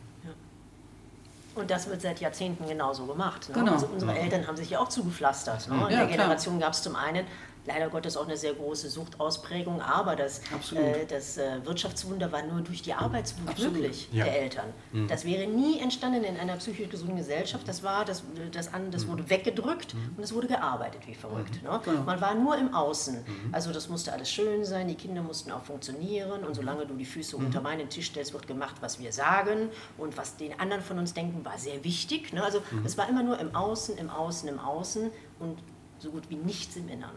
[1.55, 3.49] Und das wird seit Jahrzehnten genauso gemacht.
[3.49, 3.55] Ne?
[3.55, 3.73] Genau.
[3.75, 4.19] Also unsere ja.
[4.19, 5.69] Eltern haben sich ja auch zugepflastert.
[5.69, 5.75] Ne?
[5.75, 7.25] In ja, der Generation gab es zum einen
[7.67, 10.41] leider Gottes auch eine sehr große Suchtausprägung, aber das,
[10.73, 13.75] äh, das äh, Wirtschaftswunder war nur durch die Arbeitswut Absolut.
[13.75, 14.25] möglich ja.
[14.25, 14.67] der Eltern.
[14.93, 15.09] Mhm.
[15.09, 17.67] Das wäre nie entstanden in einer psychisch gesunden Gesellschaft.
[17.67, 18.23] Das war, das,
[18.53, 19.11] das, an, das mhm.
[19.11, 20.15] wurde weggedrückt mhm.
[20.17, 21.63] und es wurde gearbeitet wie verrückt.
[21.63, 21.69] Mhm.
[21.69, 21.81] Ne?
[21.85, 22.03] Genau.
[22.03, 23.17] Man war nur im Außen.
[23.17, 23.55] Mhm.
[23.55, 27.05] Also das musste alles schön sein, die Kinder mussten auch funktionieren und solange du die
[27.05, 27.65] Füße unter mhm.
[27.65, 31.45] meinen Tisch stellst, wird gemacht, was wir sagen und was den anderen von uns denken,
[31.45, 32.33] war sehr wichtig.
[32.33, 32.43] Ne?
[32.43, 35.59] Also es war immer nur im Außen, im Außen, im Außen und
[35.99, 37.17] so gut wie nichts im Inneren.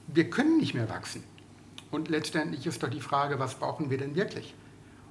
[0.08, 1.24] wir können nicht mehr wachsen.
[1.92, 4.54] Und letztendlich ist doch die Frage, was brauchen wir denn wirklich?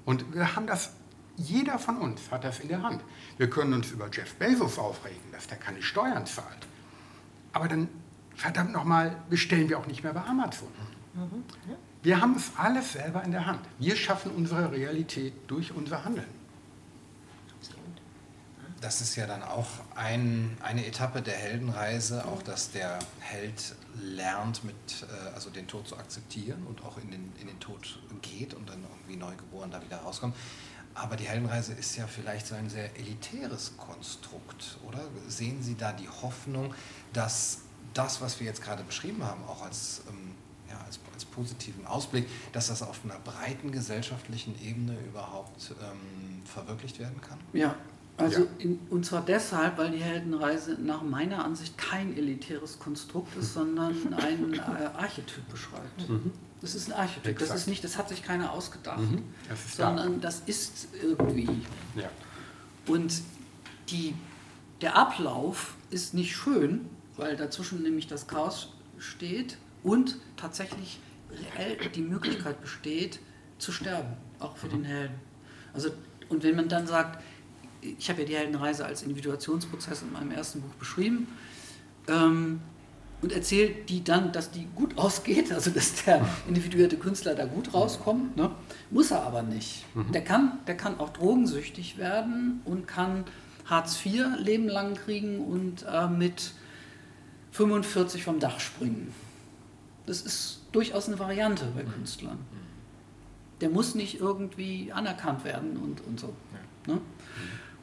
[0.06, 0.92] Und wir haben das,
[1.36, 3.02] jeder von uns hat das in der Hand.
[3.36, 6.66] Wir können uns über Jeff Bezos aufregen, dass der keine Steuern zahlt.
[7.52, 7.88] Aber dann,
[8.34, 10.68] verdammt nochmal, bestellen wir auch nicht mehr bei Amazon.
[11.12, 11.44] Mhm.
[11.68, 11.76] Ja.
[12.02, 13.60] Wir haben es alles selber in der Hand.
[13.78, 16.35] Wir schaffen unsere Realität durch unser Handeln.
[18.86, 24.62] Das ist ja dann auch ein, eine Etappe der Heldenreise, auch dass der Held lernt,
[24.62, 28.54] mit, äh, also den Tod zu akzeptieren und auch in den, in den Tod geht
[28.54, 30.36] und dann irgendwie neugeboren da wieder rauskommt.
[30.94, 35.00] Aber die Heldenreise ist ja vielleicht so ein sehr elitäres Konstrukt, oder?
[35.26, 36.72] Sehen Sie da die Hoffnung,
[37.12, 40.36] dass das, was wir jetzt gerade beschrieben haben, auch als, ähm,
[40.70, 47.00] ja, als, als, positiven Ausblick, dass das auf einer breiten gesellschaftlichen Ebene überhaupt ähm, verwirklicht
[47.00, 47.40] werden kann?
[47.52, 47.74] Ja,
[48.18, 48.46] also ja.
[48.58, 54.14] in, und zwar deshalb, weil die Heldenreise nach meiner Ansicht kein elitäres Konstrukt ist, sondern
[54.18, 56.08] einen äh, Archetyp beschreibt.
[56.08, 56.32] Mhm.
[56.60, 57.26] Das ist ein Archetyp.
[57.26, 57.50] Exakt.
[57.50, 59.22] Das ist nicht, das hat sich keiner ausgedacht, mhm.
[59.48, 60.28] das sondern da.
[60.28, 61.48] das ist irgendwie.
[61.94, 62.08] Ja.
[62.86, 63.20] Und
[63.90, 64.14] die,
[64.80, 71.00] der Ablauf ist nicht schön, weil dazwischen nämlich das Chaos steht und tatsächlich
[71.54, 73.20] reell die Möglichkeit besteht,
[73.58, 74.70] zu sterben, auch für mhm.
[74.70, 75.14] den Helden.
[75.74, 75.90] Also,
[76.28, 77.22] und wenn man dann sagt,
[77.98, 81.28] ich habe ja die Heldenreise als Individuationsprozess in meinem ersten Buch beschrieben
[82.08, 82.60] ähm,
[83.22, 87.74] und erzählt die dann, dass die gut ausgeht, also dass der individuierte Künstler da gut
[87.74, 88.36] rauskommt.
[88.36, 88.50] Ne?
[88.90, 89.84] Muss er aber nicht.
[89.94, 90.12] Mhm.
[90.12, 93.24] Der, kann, der kann auch drogensüchtig werden und kann
[93.64, 96.52] Hartz IV Leben lang kriegen und äh, mit
[97.52, 99.12] 45 vom Dach springen.
[100.06, 101.92] Das ist durchaus eine Variante bei mhm.
[101.92, 102.38] Künstlern.
[103.60, 106.34] Der muss nicht irgendwie anerkannt werden und, und so.
[106.86, 106.94] Ja.
[106.94, 107.00] Ne?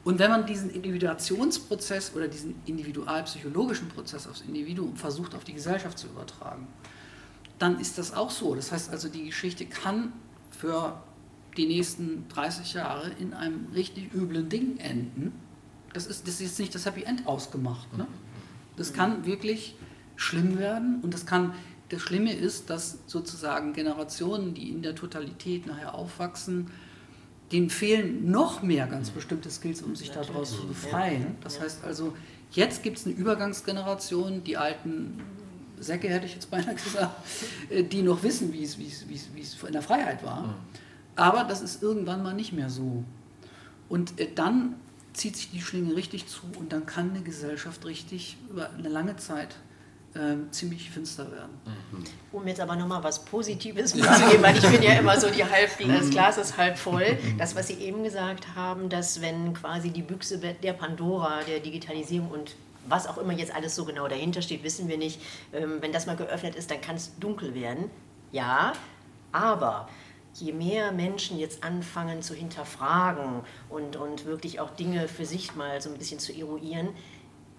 [0.04, 5.98] Und wenn man diesen Individuationsprozess oder diesen individualpsychologischen Prozess aufs Individuum versucht, auf die Gesellschaft
[5.98, 6.68] zu übertragen,
[7.58, 8.54] dann ist das auch so.
[8.54, 10.12] Das heißt also, die Geschichte kann
[10.50, 11.02] für
[11.56, 15.32] die nächsten 30 Jahre in einem richtig üblen Ding enden.
[15.92, 17.96] Das ist, das ist jetzt nicht das Happy End ausgemacht.
[17.96, 18.06] Ne?
[18.76, 19.76] Das kann wirklich
[20.16, 21.54] schlimm werden und das kann,
[21.88, 26.70] das Schlimme ist, dass sozusagen Generationen, die in der Totalität nachher aufwachsen,
[27.54, 31.36] denen fehlen noch mehr ganz bestimmte Skills, um sich daraus zu befreien.
[31.40, 32.12] Das heißt also,
[32.50, 35.20] jetzt gibt es eine Übergangsgeneration, die alten
[35.78, 37.14] Säcke hätte ich jetzt beinahe gesagt,
[37.70, 40.24] äh, die noch wissen, wie es, wie es, wie es, wie es in der Freiheit
[40.24, 40.56] war.
[41.14, 43.04] Aber das ist irgendwann mal nicht mehr so.
[43.88, 44.74] Und äh, dann
[45.12, 49.16] zieht sich die Schlinge richtig zu und dann kann eine Gesellschaft richtig über eine lange
[49.16, 49.54] Zeit
[50.14, 51.60] äh, ziemlich finster werden.
[51.64, 52.04] Mhm.
[52.32, 55.70] Um jetzt aber nochmal was Positives mitzugeben, weil ich bin ja immer so, die halb,
[55.86, 57.18] das Glas ist halb voll.
[57.38, 62.30] Das, was Sie eben gesagt haben, dass wenn quasi die Büchse der Pandora, der Digitalisierung
[62.30, 62.54] und
[62.86, 65.20] was auch immer jetzt alles so genau dahinter steht, wissen wir nicht.
[65.52, 67.90] Ähm, wenn das mal geöffnet ist, dann kann es dunkel werden.
[68.30, 68.72] Ja,
[69.32, 69.88] aber
[70.34, 75.80] je mehr Menschen jetzt anfangen zu hinterfragen und, und wirklich auch Dinge für sich mal
[75.80, 76.88] so ein bisschen zu eruieren,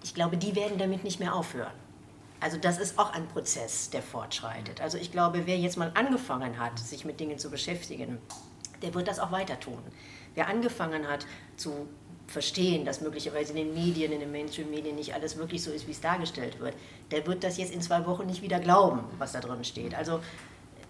[0.02, 1.72] ich glaube, die werden damit nicht mehr aufhören.
[2.40, 4.80] Also das ist auch ein Prozess, der fortschreitet.
[4.80, 8.18] Also ich glaube, wer jetzt mal angefangen hat, sich mit Dingen zu beschäftigen,
[8.82, 9.82] der wird das auch weiter tun.
[10.34, 11.26] Wer angefangen hat
[11.56, 11.88] zu
[12.26, 15.92] verstehen, dass möglicherweise in den Medien, in den Mainstream-Medien nicht alles wirklich so ist, wie
[15.92, 16.74] es dargestellt wird,
[17.10, 19.94] der wird das jetzt in zwei Wochen nicht wieder glauben, was da drin steht.
[19.94, 20.20] Also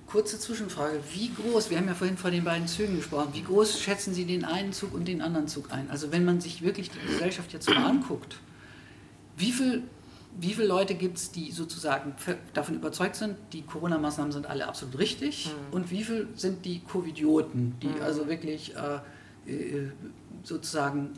[0.07, 3.81] Kurze Zwischenfrage, wie groß, wir haben ja vorhin von den beiden Zügen gesprochen, wie groß
[3.81, 5.91] schätzen Sie den einen Zug und den anderen Zug ein?
[5.91, 8.37] Also wenn man sich wirklich die Gesellschaft jetzt mal anguckt,
[9.37, 9.83] wie viel
[10.39, 12.15] wie viele Leute gibt es, die sozusagen
[12.53, 15.47] davon überzeugt sind, die Corona-Maßnahmen sind alle absolut richtig?
[15.47, 15.75] Mhm.
[15.75, 18.03] Und wie viele sind die Covidioten, die mhm.
[18.03, 19.91] also wirklich äh, äh,
[20.43, 21.11] sozusagen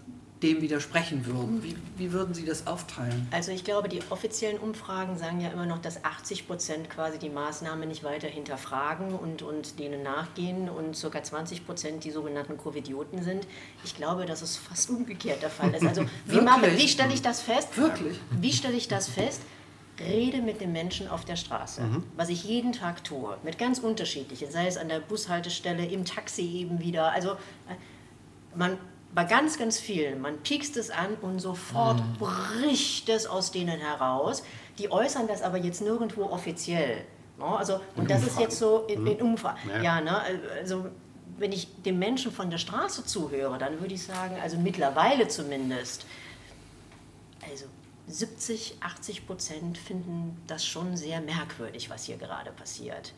[0.42, 1.62] dem widersprechen würden?
[1.62, 3.26] Wie, wie würden Sie das aufteilen?
[3.30, 7.28] Also ich glaube, die offiziellen Umfragen sagen ja immer noch, dass 80 Prozent quasi die
[7.28, 11.22] Maßnahmen nicht weiter hinterfragen und, und denen nachgehen und ca.
[11.22, 13.46] 20 Prozent die sogenannten Covidioten sind.
[13.84, 15.84] Ich glaube, dass es fast umgekehrt der Fall ist.
[15.84, 17.76] Also wie, mache, wie stelle ich das fest?
[17.76, 18.20] Wirklich?
[18.30, 19.42] Wie stelle ich das fest?
[20.00, 22.04] Rede mit den Menschen auf der Straße, mhm.
[22.16, 26.42] was ich jeden Tag tue, mit ganz unterschiedlichen, sei es an der Bushaltestelle, im Taxi
[26.42, 27.10] eben wieder.
[27.10, 27.74] Also äh,
[28.54, 28.78] man
[29.14, 32.16] bei ganz, ganz vielen, man piekst es an und sofort mhm.
[32.18, 34.42] bricht es aus denen heraus.
[34.78, 37.04] Die äußern das aber jetzt nirgendwo offiziell.
[37.38, 37.44] Ne?
[37.44, 38.26] Also, und in das Umfragen.
[38.26, 39.32] ist jetzt so in, in mhm.
[39.32, 39.58] Umfragen.
[39.68, 39.82] Ja.
[39.82, 40.20] ja, ne?
[40.58, 40.86] also
[41.38, 46.04] wenn ich dem Menschen von der Straße zuhöre, dann würde ich sagen, also mittlerweile zumindest,
[47.48, 47.66] also
[48.08, 53.12] 70, 80 Prozent finden das schon sehr merkwürdig, was hier gerade passiert.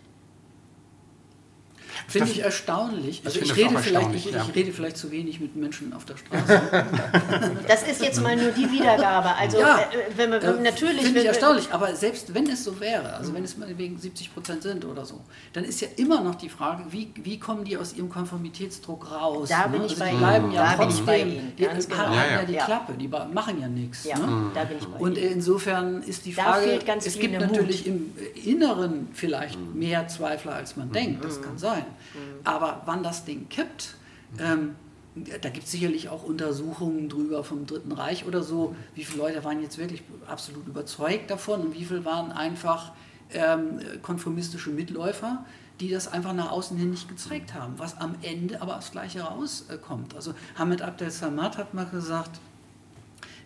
[2.08, 3.22] Finde ich erstaunlich.
[3.24, 4.44] Also ich, ich rede, vielleicht, ich, ja.
[4.48, 6.60] ich, rede vielleicht zu wenig mit Menschen auf der Straße.
[7.68, 9.34] das ist jetzt mal nur die Wiedergabe.
[9.36, 9.84] Also ja, äh,
[10.16, 11.02] wenn wir, äh, natürlich.
[11.02, 14.34] Finde ich erstaunlich, aber selbst wenn es so wäre, also wenn es mal wegen 70
[14.34, 15.20] Prozent sind oder so,
[15.52, 19.48] dann ist ja immer noch die Frage, wie, wie kommen die aus ihrem Konformitätsdruck raus?
[19.48, 19.86] Da bin ne?
[19.86, 21.52] ich also bei die bleiben ja da trotzdem, bin ich bei Ihnen.
[21.56, 21.96] die genau.
[21.96, 22.44] haben ja, ja.
[22.44, 24.04] die Klappe, die machen ja nichts.
[24.04, 24.50] Ja, ne?
[24.54, 28.12] da bin ich bei Und insofern ist die Frage, es gibt natürlich im
[28.44, 31.79] Inneren vielleicht mehr Zweifler, als man denkt, das kann sein.
[31.86, 32.40] Mhm.
[32.44, 33.96] Aber wann das Ding kippt,
[34.38, 34.74] ähm,
[35.14, 39.44] da gibt es sicherlich auch Untersuchungen drüber vom Dritten Reich oder so, wie viele Leute
[39.44, 42.92] waren jetzt wirklich absolut überzeugt davon und wie viele waren einfach
[43.32, 45.44] ähm, konformistische Mitläufer,
[45.80, 49.22] die das einfach nach außen hin nicht gezeigt haben, was am Ende aber das Gleiche
[49.22, 50.14] rauskommt.
[50.14, 52.38] Also Hamid Abdel Samad hat mal gesagt,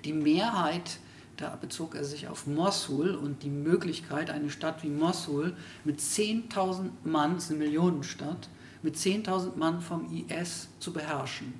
[0.04, 0.98] die Mehrheit,
[1.36, 6.90] da bezog er sich auf Mosul und die Möglichkeit, eine Stadt wie Mosul mit 10.000
[7.04, 8.48] Mann, das ist eine Millionenstadt,
[8.82, 11.54] mit 10.000 Mann vom IS zu beherrschen.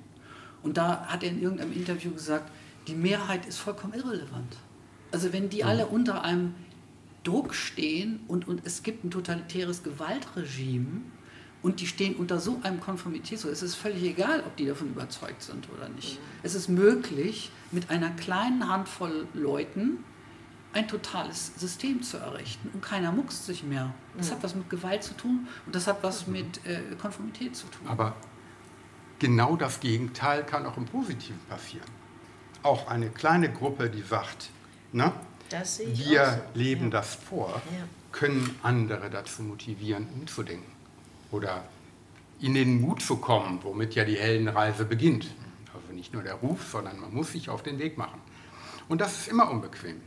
[0.63, 2.51] Und da hat er in irgendeinem Interview gesagt,
[2.87, 4.57] die Mehrheit ist vollkommen irrelevant.
[5.11, 6.55] Also wenn die alle unter einem
[7.23, 11.01] Druck stehen und, und es gibt ein totalitäres Gewaltregime
[11.63, 15.41] und die stehen unter so einem Konformitätsdruck, es ist völlig egal, ob die davon überzeugt
[15.41, 16.19] sind oder nicht.
[16.43, 20.03] Es ist möglich, mit einer kleinen Handvoll Leuten
[20.73, 23.93] ein totales System zu errichten und keiner muckst sich mehr.
[24.17, 27.67] Das hat was mit Gewalt zu tun und das hat was mit äh, Konformität zu
[27.67, 27.87] tun.
[27.87, 28.15] Aber
[29.19, 31.87] genau das Gegenteil kann auch im Positiven passieren.
[32.63, 34.49] Auch eine kleine Gruppe, die sagt,
[34.91, 35.11] ne,
[35.49, 36.59] Das sehe ich wir so.
[36.59, 36.89] leben ja.
[36.91, 37.83] das vor, Ja.
[38.11, 40.71] können andere dazu motivieren, umzudenken
[41.31, 41.63] oder
[42.41, 45.27] in den Mut zu kommen, womit ja die Heldenreise beginnt.
[45.75, 48.21] Also nicht nur der Ruf, sondern man muss sich auf den Weg machen.
[48.87, 50.01] Und das ist immer unbequem.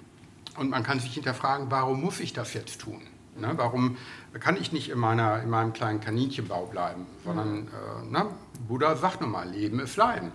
[0.56, 3.02] Und man kann sich hinterfragen, warum muss ich das jetzt tun?
[3.36, 3.96] Ne, warum
[4.40, 7.06] kann ich nicht in, meiner, in meinem kleinen Kaninchenbau bleiben?
[7.24, 7.70] Sondern, äh,
[8.10, 8.26] na,
[8.66, 10.32] Buddha sagt nun mal, Leben ist Leiden.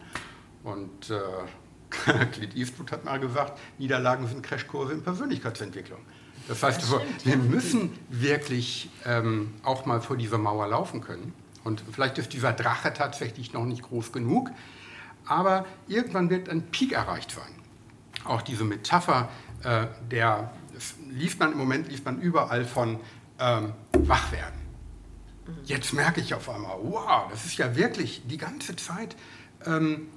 [0.64, 1.20] Und äh,
[2.32, 6.00] Clint Eastwood hat mal gesagt, Niederlagen sind Crashkurse in Persönlichkeitsentwicklung.
[6.48, 7.38] Das heißt, Das stimmt, wir ja.
[7.38, 11.34] müssen wirklich ähm, auch mal vor dieser Mauer laufen können.
[11.64, 14.52] Und vielleicht ist dieser Drache tatsächlich noch nicht groß genug,
[15.26, 17.44] aber irgendwann wird ein Peak erreicht sein.
[18.26, 19.30] Auch diese Metapher,
[19.64, 23.00] äh, der das liest man im Moment liest man überall von
[23.40, 24.60] ähm, Wachwerden.
[25.66, 29.16] Jetzt merke ich auf einmal, wow, das ist ja wirklich die ganze Zeit
[29.66, 30.08] ähm,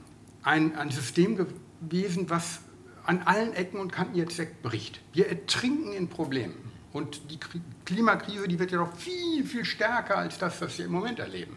[0.42, 2.60] ein, ein System gewesen, was
[3.04, 5.00] an allen Ecken und Kanten jetzt wegbricht.
[5.12, 6.54] Wir ertrinken in Problemen.
[6.92, 10.86] Und die Kri- Klimakrise, die wird ja noch viel, viel stärker als das, was wir
[10.86, 11.56] im Moment erleben.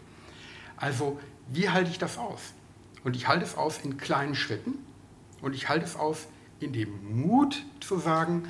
[0.76, 1.18] Also,
[1.48, 2.52] wie halte ich das aus?
[3.04, 4.74] Und ich halte es aus in kleinen Schritten
[5.42, 6.26] und ich halte es aus
[6.60, 8.48] in dem Mut zu sagen,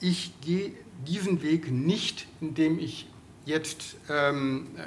[0.00, 0.72] ich gehe
[1.06, 3.08] diesen Weg nicht, indem ich
[3.46, 4.82] jetzt ähm, äh,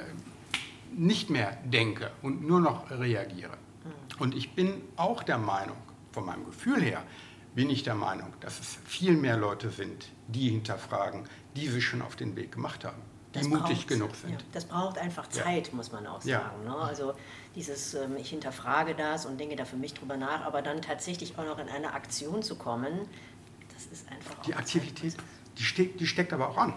[0.96, 3.56] nicht mehr denke und nur noch reagiere.
[4.20, 5.76] Und ich bin auch der Meinung,
[6.12, 7.02] von meinem Gefühl her,
[7.56, 11.24] bin ich der Meinung, dass es viel mehr Leute sind, die hinterfragen,
[11.56, 13.02] die sich schon auf den Weg gemacht haben,
[13.34, 14.30] die Das mutig braucht- genug sind.
[14.30, 15.42] Ja, das braucht einfach Ja.
[15.44, 16.40] Zeit, muss man auch Ja.
[16.42, 16.64] sagen.
[16.64, 16.76] Ne?
[16.76, 17.14] Also
[17.54, 21.38] dieses, ähm, ich hinterfrage das und denke da für mich drüber nach, aber dann tatsächlich
[21.38, 23.00] auch noch in eine Aktion zu kommen,
[23.74, 25.16] das ist einfach auch Die Aktivität,
[25.58, 26.74] die steckt, die steckt aber auch an.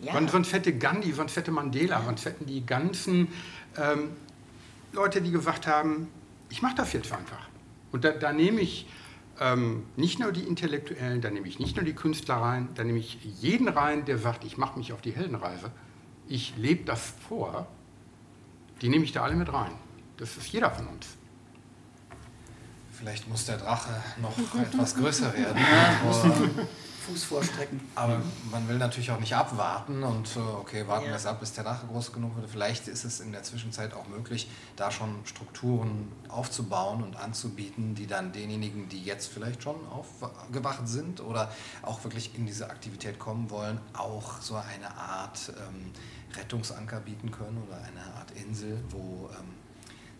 [0.00, 0.12] Ja.
[0.12, 3.28] Sonst, sonst hätte Gandhi, sonst hätte Mandela, sonst hätten die ganzen
[3.76, 4.10] ähm,
[4.92, 6.08] Leute, die gesagt haben,
[6.50, 7.48] ich mache das jetzt einfach.
[7.92, 8.86] Und da, da nehme ich
[9.40, 12.98] ähm, nicht nur die Intellektuellen, da nehme ich nicht nur die Künstler rein, da nehme
[12.98, 15.70] ich jeden rein, der sagt, ich mache mich auf die Heldenreise.
[16.28, 17.66] Ich lebe das vor.
[18.80, 19.72] Die nehme ich da alle mit rein.
[20.16, 21.06] Das ist jeder von uns.
[22.92, 25.58] Vielleicht muss der Drache noch etwas größer werden.
[25.58, 26.64] Ja,
[27.06, 27.80] Fuß vorstrecken.
[27.96, 31.10] Aber man will natürlich auch nicht abwarten und äh, okay, warten Ja.
[31.10, 32.48] wir es ab, bis der Drache groß genug wird.
[32.48, 38.06] Vielleicht ist es in der Zwischenzeit auch möglich, da schon Strukturen aufzubauen und anzubieten, die
[38.06, 43.50] dann denjenigen, die jetzt vielleicht schon aufgewacht sind oder auch wirklich in diese Aktivität kommen
[43.50, 45.92] wollen, auch so eine Art ähm,
[46.38, 49.53] Rettungsanker bieten können oder eine Art Insel, wo ähm,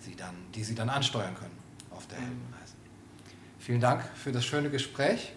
[0.04, 1.56] sie dann, die sie dann ansteuern können
[1.90, 2.74] auf der Heldenreise.
[3.58, 5.32] Vielen Dank für das schöne Gespräch,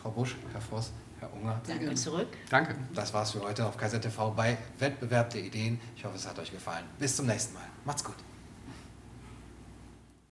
[0.00, 1.60] Frau Busch, Herr Voss, Herr Unger.
[1.66, 2.28] Danke zurück.
[2.48, 2.74] Danke.
[2.94, 5.80] Das war's für heute auf Kaiser TV bei Wettbewerb der Ideen.
[5.96, 6.84] Ich hoffe, es hat euch gefallen.
[6.98, 7.64] Bis zum nächsten Mal.
[7.84, 8.16] Macht's gut.